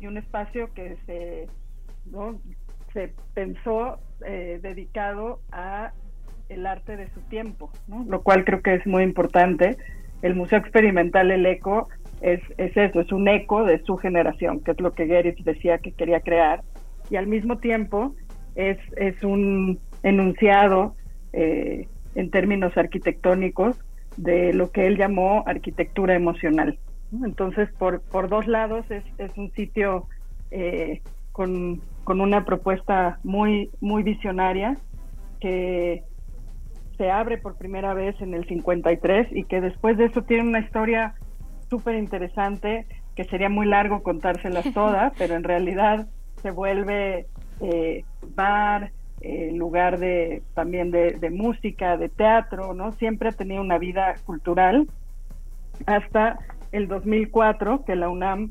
Y 0.00 0.06
un 0.06 0.18
espacio 0.18 0.72
que 0.74 0.96
se, 1.06 1.48
se 2.92 3.14
pensó 3.32 3.98
eh, 4.24 4.60
dedicado 4.62 5.40
a 5.50 5.92
el 6.48 6.66
arte 6.66 6.96
de 6.96 7.08
su 7.10 7.20
tiempo, 7.22 7.70
lo 8.06 8.22
cual 8.22 8.44
creo 8.44 8.62
que 8.62 8.74
es 8.74 8.86
muy 8.86 9.02
importante. 9.02 9.76
El 10.22 10.34
Museo 10.34 10.58
Experimental 10.58 11.30
El 11.30 11.46
Eco 11.46 11.88
es, 12.20 12.40
es 12.58 12.76
eso, 12.76 13.00
es 13.00 13.12
un 13.12 13.28
eco 13.28 13.64
de 13.64 13.82
su 13.84 13.96
generación, 13.96 14.60
que 14.60 14.72
es 14.72 14.80
lo 14.80 14.92
que 14.92 15.06
Geritz 15.06 15.44
decía 15.44 15.78
que 15.78 15.92
quería 15.92 16.20
crear, 16.20 16.62
y 17.10 17.16
al 17.16 17.26
mismo 17.26 17.58
tiempo 17.58 18.14
es, 18.54 18.78
es 18.96 19.22
un 19.22 19.78
enunciado 20.02 20.94
eh, 21.32 21.88
en 22.14 22.30
términos 22.30 22.76
arquitectónicos 22.76 23.76
de 24.16 24.52
lo 24.52 24.70
que 24.70 24.86
él 24.86 24.96
llamó 24.96 25.42
arquitectura 25.46 26.14
emocional. 26.14 26.78
Entonces, 27.24 27.68
por, 27.78 28.00
por 28.00 28.28
dos 28.28 28.46
lados 28.46 28.88
es, 28.90 29.04
es 29.18 29.36
un 29.36 29.52
sitio 29.52 30.06
eh, 30.50 31.00
con, 31.32 31.80
con, 32.04 32.20
una 32.20 32.44
propuesta 32.44 33.18
muy, 33.24 33.70
muy 33.80 34.02
visionaria 34.02 34.76
que 35.40 36.04
se 36.96 37.10
abre 37.10 37.38
por 37.38 37.56
primera 37.56 37.94
vez 37.94 38.20
en 38.20 38.34
el 38.34 38.46
53 38.46 39.28
y 39.32 39.44
que 39.44 39.60
después 39.60 39.96
de 39.96 40.06
eso 40.06 40.22
tiene 40.22 40.44
una 40.44 40.60
historia 40.60 41.14
súper 41.68 41.96
interesante 41.96 42.86
que 43.14 43.24
sería 43.24 43.48
muy 43.48 43.66
largo 43.66 44.02
contárselas 44.02 44.64
todas, 44.74 45.12
pero 45.18 45.34
en 45.34 45.44
realidad 45.44 46.06
se 46.42 46.50
vuelve 46.50 47.26
eh, 47.60 48.04
bar, 48.34 48.92
eh, 49.20 49.52
lugar 49.52 49.98
de 49.98 50.42
también 50.54 50.90
de, 50.90 51.30
música, 51.30 51.96
de 51.96 52.08
teatro, 52.08 52.74
¿no? 52.74 52.92
Siempre 52.92 53.30
ha 53.30 53.32
tenido 53.32 53.62
una 53.62 53.78
vida 53.78 54.14
cultural 54.24 54.86
hasta 55.86 56.38
el 56.72 56.88
2004 56.88 57.84
que 57.84 57.96
la 57.96 58.08
UNAM 58.08 58.50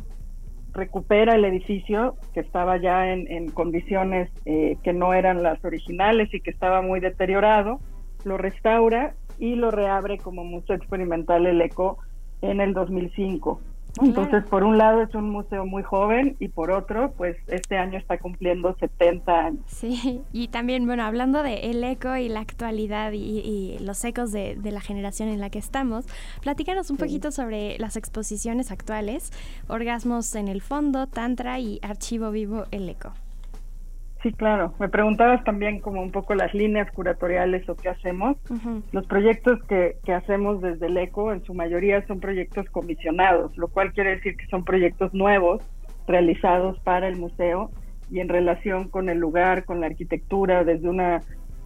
recupera 0.73 1.35
el 1.35 1.45
edificio 1.45 2.15
que 2.33 2.39
estaba 2.39 2.77
ya 2.77 3.11
en, 3.13 3.51
condiciones 3.51 4.31
eh, 4.45 4.77
que 4.83 4.93
no 4.93 5.13
eran 5.13 5.43
las 5.43 5.63
originales 5.63 6.33
y 6.33 6.41
que 6.41 6.49
estaba 6.49 6.81
muy 6.81 6.99
deteriorado, 6.99 7.79
lo 8.25 8.37
restaura 8.37 9.13
y 9.39 9.55
lo 9.55 9.71
reabre 9.71 10.17
como 10.17 10.43
Museo 10.43 10.75
Experimental 10.75 11.45
El 11.45 11.61
Eco 11.61 11.97
en 12.41 12.61
el 12.61 12.73
2005. 12.73 13.59
Entonces, 14.01 14.43
por 14.45 14.63
un 14.63 14.79
lado 14.79 15.03
es 15.03 15.13
un 15.13 15.29
museo 15.29 15.65
muy 15.65 15.83
joven 15.83 16.35
y 16.39 16.47
por 16.47 16.71
otro, 16.71 17.11
pues 17.11 17.37
este 17.47 17.77
año 17.77 17.99
está 17.99 18.17
cumpliendo 18.17 18.75
70 18.79 19.31
años. 19.39 19.61
Sí, 19.67 20.21
y 20.33 20.47
también, 20.47 20.87
bueno, 20.87 21.03
hablando 21.03 21.43
de 21.43 21.69
el 21.69 21.83
eco 21.83 22.15
y 22.15 22.27
la 22.27 22.39
actualidad 22.39 23.11
y, 23.13 23.77
los 23.79 24.03
ecos 24.03 24.31
de, 24.31 24.57
la 24.63 24.81
generación 24.81 25.29
en 25.29 25.39
la 25.39 25.51
que 25.51 25.59
estamos, 25.59 26.05
platícanos 26.41 26.89
un 26.89 26.97
poquito 26.97 27.31
sobre 27.31 27.77
las 27.77 27.95
exposiciones 27.95 28.71
actuales, 28.71 29.31
Orgasmos 29.67 30.33
en 30.35 30.47
el 30.47 30.61
Fondo, 30.61 31.05
Tantra 31.05 31.59
y 31.59 31.79
Archivo 31.83 32.31
Vivo 32.31 32.63
El 32.71 32.89
Eco. 32.89 33.13
Sí, 34.23 34.31
claro. 34.31 34.73
Me 34.79 34.87
preguntabas 34.87 35.43
también 35.43 35.81
como 35.81 36.01
un 36.01 36.11
poco 36.11 36.33
las 36.33 36.53
líneas 36.53 36.89
curatoriales 36.91 37.67
o 37.67 37.75
qué 37.75 37.89
hacemos. 37.89 38.37
Los 38.93 39.05
proyectos 39.05 39.61
que, 39.65 39.97
que, 40.05 40.13
hacemos 40.13 40.61
desde 40.61 40.85
el 40.85 40.97
ECO 40.97 41.33
en 41.33 41.43
su 41.43 41.53
mayoría 41.53 42.07
son 42.07 42.21
proyectos 42.21 42.69
comisionados, 42.69 43.55
lo 43.57 43.67
cual 43.67 43.91
quiere 43.91 44.11
decir 44.11 44.37
que 44.37 44.47
son 44.47 44.63
proyectos 44.63 45.13
nuevos 45.13 45.61
realizados 46.07 46.79
para 46.79 47.09
el 47.09 47.17
museo 47.17 47.69
y 48.09 48.21
en 48.21 48.29
relación 48.29 48.87
con 48.87 49.09
el 49.09 49.17
lugar, 49.17 49.65
con 49.65 49.81
la 49.81 49.87
arquitectura, 49.87 50.63
desde 50.63 50.87
una 50.87 51.21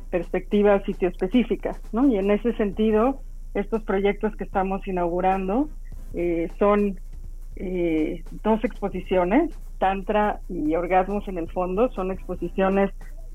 perspectiva 0.10 0.84
sitio 0.84 1.10
específica. 1.10 1.76
¿no? 1.92 2.08
Y 2.08 2.18
en 2.18 2.32
ese 2.32 2.54
sentido, 2.54 3.22
estos 3.54 3.84
proyectos 3.84 4.36
que 4.36 4.46
estamos 4.46 4.88
inaugurando 4.88 5.70
eh, 6.16 6.48
son 6.58 7.00
eh, 7.56 8.24
dos 8.44 8.64
exposiciones 8.64 9.52
Tantra 9.80 10.40
y 10.50 10.76
Orgasmos 10.76 11.28
en 11.28 11.38
el 11.38 11.50
fondo. 11.52 11.90
Son 11.92 12.12
exposiciones 12.12 12.92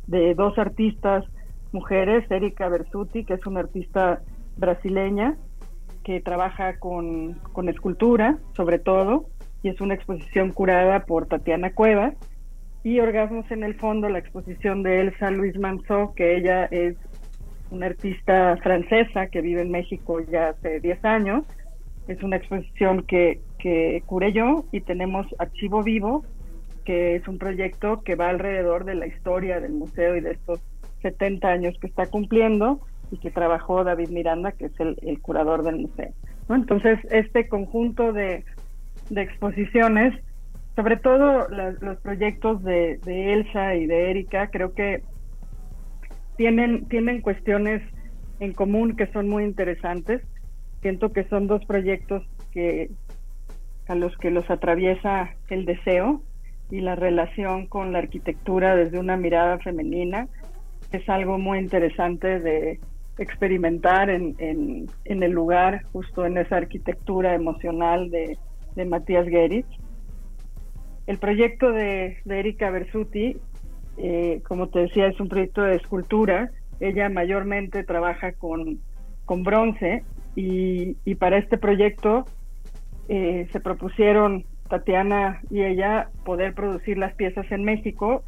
de 0.06 0.34
dos 0.34 0.58
artistas 0.58 1.24
mujeres, 1.72 2.30
Erika 2.30 2.68
Bersuti, 2.68 3.24
que 3.24 3.34
es 3.34 3.46
una 3.46 3.60
artista 3.60 4.20
brasileña 4.56 5.36
que 6.04 6.20
trabaja 6.20 6.78
con, 6.78 7.40
escultura, 7.68 8.38
sobre 8.56 8.78
todo, 8.78 9.26
y 9.62 9.68
es 9.68 9.80
una 9.80 9.94
exposición 9.94 10.50
curada 10.52 11.04
por 11.04 11.26
Tatiana 11.26 11.72
Cuevas. 11.72 12.14
Y 12.84 12.98
Orgasmos 12.98 13.48
en 13.50 13.62
el 13.62 13.74
fondo, 13.74 14.08
la 14.08 14.18
exposición 14.18 14.82
de 14.82 15.02
Elsa 15.02 15.30
Luis 15.30 15.56
Manzó, 15.58 16.12
que 16.16 16.36
ella 16.36 16.64
es 16.66 16.96
una 17.70 17.86
artista 17.86 18.56
francesa 18.62 19.28
que 19.28 19.40
vive 19.40 19.62
en 19.62 19.70
México 19.70 20.20
ya 20.20 20.48
hace 20.48 20.80
10 20.80 21.04
años. 21.04 21.44
Es 22.08 22.22
una 22.22 22.36
exposición 22.36 23.04
que 23.04 23.40
que 23.62 24.02
curé 24.06 24.32
yo 24.32 24.64
y 24.72 24.80
tenemos 24.80 25.24
Archivo 25.38 25.84
Vivo, 25.84 26.24
que 26.84 27.14
es 27.14 27.28
un 27.28 27.38
proyecto 27.38 28.02
que 28.02 28.16
va 28.16 28.28
alrededor 28.28 28.84
de 28.84 28.96
la 28.96 29.06
historia 29.06 29.60
del 29.60 29.72
museo 29.72 30.16
y 30.16 30.20
de 30.20 30.32
estos 30.32 30.60
70 31.02 31.46
años 31.46 31.78
que 31.80 31.86
está 31.86 32.06
cumpliendo 32.06 32.80
y 33.12 33.18
que 33.18 33.30
trabajó 33.30 33.84
David 33.84 34.08
Miranda, 34.08 34.50
que 34.50 34.64
es 34.64 34.72
el, 34.80 35.20
curador 35.20 35.62
del 35.62 35.76
museo. 35.76 36.10
Entonces, 36.48 36.98
este 37.12 37.46
conjunto 37.46 38.12
de, 38.12 38.44
exposiciones, 39.14 40.12
sobre 40.74 40.96
todo 40.96 41.46
los 41.48 41.98
proyectos 41.98 42.64
de, 42.64 42.98
de, 43.04 43.32
Elsa 43.34 43.76
y 43.76 43.86
de 43.86 44.10
Erika, 44.10 44.48
creo 44.48 44.74
que 44.74 45.02
tienen, 46.36 46.86
tienen 46.88 47.20
cuestiones 47.20 47.80
en 48.40 48.54
común 48.54 48.96
que 48.96 49.06
son 49.12 49.28
muy 49.28 49.44
interesantes. 49.44 50.20
Siento 50.80 51.12
que 51.12 51.22
son 51.28 51.46
dos 51.46 51.64
proyectos 51.64 52.24
que 52.52 52.90
a 53.88 53.94
los 53.94 54.16
que 54.18 54.30
los 54.30 54.48
atraviesa 54.50 55.30
el 55.48 55.64
deseo 55.64 56.22
y 56.70 56.80
la 56.80 56.94
relación 56.94 57.66
con 57.66 57.92
la 57.92 57.98
arquitectura 57.98 58.76
desde 58.76 58.98
una 58.98 59.16
mirada 59.16 59.58
femenina 59.58 60.28
es 60.92 61.08
algo 61.08 61.38
muy 61.38 61.58
interesante 61.58 62.38
de 62.40 62.80
experimentar 63.18 64.10
en, 64.10 64.34
en, 64.38 65.22
el 65.22 65.32
lugar, 65.32 65.82
justo 65.92 66.24
en 66.24 66.38
esa 66.38 66.56
arquitectura 66.56 67.34
emocional 67.34 68.10
de, 68.10 68.38
de 68.74 68.84
Matías 68.84 69.26
Geritz. 69.26 69.68
El 71.06 71.18
proyecto 71.18 71.72
de, 71.72 72.18
de 72.24 72.38
Erika 72.38 72.70
Bersuti, 72.70 73.36
eh, 73.98 74.40
como 74.46 74.68
te 74.68 74.80
decía, 74.80 75.08
es 75.08 75.20
un 75.20 75.28
proyecto 75.28 75.62
de 75.62 75.76
escultura. 75.76 76.50
Ella 76.80 77.08
mayormente 77.08 77.84
trabaja 77.84 78.32
con, 78.32 78.78
con 79.24 79.42
bronce 79.42 80.04
y, 80.36 80.96
y 81.04 81.14
para 81.16 81.38
este 81.38 81.58
proyecto 81.58 82.24
eh, 83.08 83.48
se 83.52 83.60
propusieron 83.60 84.44
Tatiana 84.68 85.40
y 85.50 85.62
ella 85.62 86.08
poder 86.24 86.54
producir 86.54 86.98
las 86.98 87.14
piezas 87.14 87.50
en 87.50 87.64
México 87.64 88.24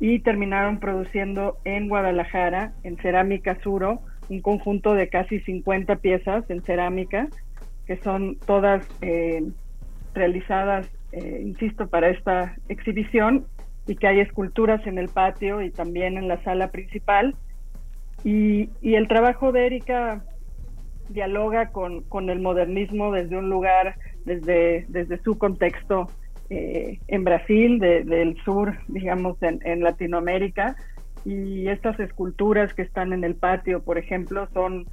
y 0.00 0.20
terminaron 0.20 0.78
produciendo 0.78 1.58
en 1.64 1.88
Guadalajara, 1.88 2.72
en 2.84 2.96
Cerámica 2.98 3.58
Suro, 3.62 4.00
un 4.28 4.40
conjunto 4.40 4.94
de 4.94 5.08
casi 5.08 5.40
50 5.40 5.96
piezas 5.96 6.48
en 6.50 6.62
cerámica, 6.62 7.28
que 7.86 7.96
son 7.96 8.36
todas 8.46 8.86
eh, 9.00 9.42
realizadas, 10.14 10.88
eh, 11.12 11.42
insisto, 11.44 11.88
para 11.88 12.10
esta 12.10 12.54
exhibición 12.68 13.46
y 13.86 13.96
que 13.96 14.06
hay 14.06 14.20
esculturas 14.20 14.86
en 14.86 14.98
el 14.98 15.08
patio 15.08 15.62
y 15.62 15.70
también 15.70 16.18
en 16.18 16.28
la 16.28 16.42
sala 16.44 16.70
principal. 16.70 17.34
Y, 18.22 18.68
y 18.82 18.94
el 18.94 19.08
trabajo 19.08 19.50
de 19.52 19.66
Erika 19.66 20.22
dialoga 21.08 21.70
con, 21.70 22.02
con 22.02 22.30
el 22.30 22.40
modernismo 22.40 23.12
desde 23.12 23.36
un 23.36 23.48
lugar 23.48 23.96
desde, 24.24 24.84
desde 24.88 25.22
su 25.22 25.38
contexto 25.38 26.08
eh, 26.50 26.98
en 27.08 27.24
Brasil, 27.24 27.78
del 27.78 28.36
sur, 28.44 28.74
digamos, 28.88 29.36
en, 29.42 29.82
Latinoamérica. 29.82 30.76
Y 31.24 31.68
estas 31.68 31.98
esculturas 32.00 32.72
que 32.74 32.82
están 32.82 33.12
en 33.12 33.24
el 33.24 33.34
patio, 33.34 33.82
por 33.82 33.98
ejemplo, 33.98 34.48
son 34.54 34.86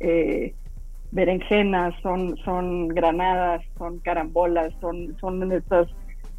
eh, 0.00 0.54
berenjenas, 1.12 1.94
son, 2.02 2.36
son 2.38 2.88
granadas, 2.88 3.62
son 3.78 3.98
carambolas, 4.00 4.72
son, 4.80 5.16
son 5.20 5.52
estas 5.52 5.88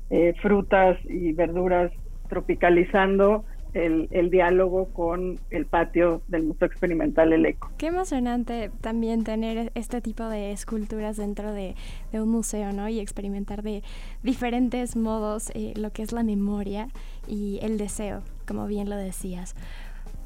eh, 0.09 0.33
frutas 0.41 0.97
y 1.05 1.31
verduras 1.33 1.91
tropicalizando 2.27 3.45
el, 3.77 4.07
el, 4.11 4.29
diálogo 4.29 4.89
con 4.93 5.39
el 5.49 5.65
patio 5.65 6.21
del 6.27 6.43
Museo 6.43 6.67
Experimental 6.67 7.33
El 7.33 7.45
Eco. 7.45 7.71
Qué 7.77 7.87
emocionante 7.87 8.71
también 8.81 9.23
tener 9.23 9.71
este 9.75 10.01
tipo 10.01 10.27
de 10.27 10.51
esculturas 10.51 11.17
dentro 11.17 11.51
de, 11.53 11.75
de 12.11 12.21
un 12.21 12.29
museo, 12.29 12.73
¿no? 12.73 12.89
Y 12.89 12.99
experimentar 12.99 13.63
de 13.63 13.83
diferentes 14.23 14.95
modos 14.95 15.51
eh, 15.53 15.73
lo 15.75 15.91
que 15.91 16.03
es 16.03 16.11
la 16.11 16.23
memoria 16.23 16.89
y 17.27 17.59
el 17.61 17.77
deseo, 17.77 18.21
como 18.47 18.67
bien 18.67 18.89
lo 18.89 18.95
decías. 18.95 19.55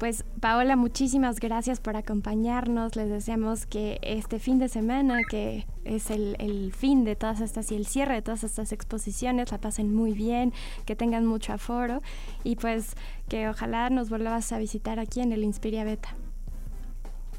Pues 0.02 0.24
Paola, 0.40 0.74
muchísimas 0.74 1.38
gracias 1.38 1.78
por 1.78 1.94
acompañarnos. 1.96 2.96
Les 2.96 3.08
deseamos 3.08 3.66
que 3.66 4.00
este 4.02 4.40
fin 4.40 4.58
de 4.58 4.66
semana, 4.66 5.20
que 5.30 5.64
es 5.84 6.10
el, 6.10 6.72
fin 6.72 7.04
de 7.04 7.14
todas 7.14 7.40
estas 7.40 7.70
y 7.70 7.76
el 7.76 7.86
cierre 7.86 8.14
de 8.14 8.22
todas 8.22 8.42
estas 8.42 8.72
exposiciones, 8.72 9.52
la 9.52 9.58
pasen 9.58 9.94
muy 9.94 10.12
bien, 10.12 10.52
que 10.86 10.96
tengan 10.96 11.24
mucho 11.24 11.52
aforo 11.52 12.02
y 12.42 12.56
pues 12.56 12.96
que 13.28 13.48
ojalá 13.48 13.90
nos 13.90 14.10
vuelvas 14.10 14.50
a 14.50 14.58
visitar 14.58 14.98
aquí 14.98 15.20
en 15.20 15.30
el 15.30 15.44
Inspiria 15.44 15.84
Beta. 15.84 16.16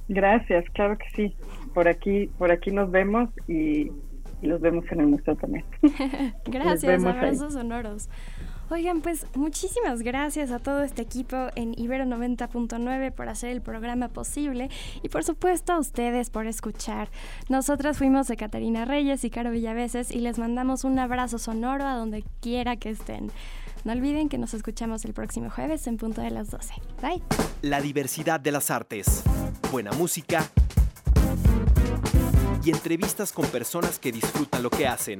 Gracias, 0.08 0.64
claro 0.70 0.98
que 0.98 1.10
sí. 1.14 1.36
Por 1.74 1.90
aquí, 1.90 2.28
por 2.38 2.50
aquí 2.50 2.72
nos 2.72 2.90
vemos 2.92 3.30
y, 3.46 3.92
los 4.42 4.62
vemos 4.62 4.86
en 4.90 5.02
el 5.02 5.08
museo 5.08 5.36
también. 5.36 5.66
gracias, 6.46 7.04
abrazos 7.04 7.52
sonoros. 7.56 8.08
Oigan, 8.74 9.02
pues 9.02 9.28
muchísimas 9.36 10.02
gracias 10.02 10.50
a 10.50 10.58
todo 10.58 10.82
este 10.82 11.04
equipo 11.04 11.38
en 11.54 11.80
Ibero 11.80 12.06
90.9 12.06 13.12
por 13.12 13.30
hacer 13.30 13.52
el 13.52 13.62
programa 13.62 14.08
posible 14.08 14.72
y 15.04 15.10
por 15.10 15.24
supuesto 15.24 15.74
a 15.74 15.78
ustedes 15.78 16.32
por 16.32 16.48
escuchar. 16.48 17.12
Nosotras 17.50 18.00
fuimos 18.00 18.28
de 18.28 18.36
Catarina 18.36 18.84
Reyes 18.86 19.24
y 19.26 19.30
Caro 19.30 19.52
Villaveses 19.52 20.10
y 20.10 20.22
les 20.22 20.40
mandamos 20.40 20.86
un 20.86 20.98
abrazo 20.98 21.38
sonoro 21.38 21.86
a 21.86 21.94
donde 21.94 22.24
quiera 22.42 22.76
que 22.76 22.90
estén. 22.90 23.32
No 23.84 23.92
olviden 23.92 24.28
que 24.28 24.40
nos 24.40 24.56
escuchamos 24.56 25.06
el 25.06 25.14
próximo 25.14 25.52
jueves 25.52 25.86
en 25.86 25.98
punto 25.98 26.22
de 26.22 26.32
las 26.32 26.50
12. 26.50 26.74
Bye. 27.00 27.22
La 27.62 27.80
diversidad 27.80 28.40
de 28.40 28.54
las 28.54 28.72
artes, 28.72 29.22
buena 29.72 29.92
música 29.92 30.50
y 32.66 32.72
entrevistas 32.72 33.34
con 33.34 33.46
personas 33.46 34.00
que 34.00 34.12
disfrutan 34.12 34.64
lo 34.64 34.72
que 34.72 34.88
hacen. 34.88 35.20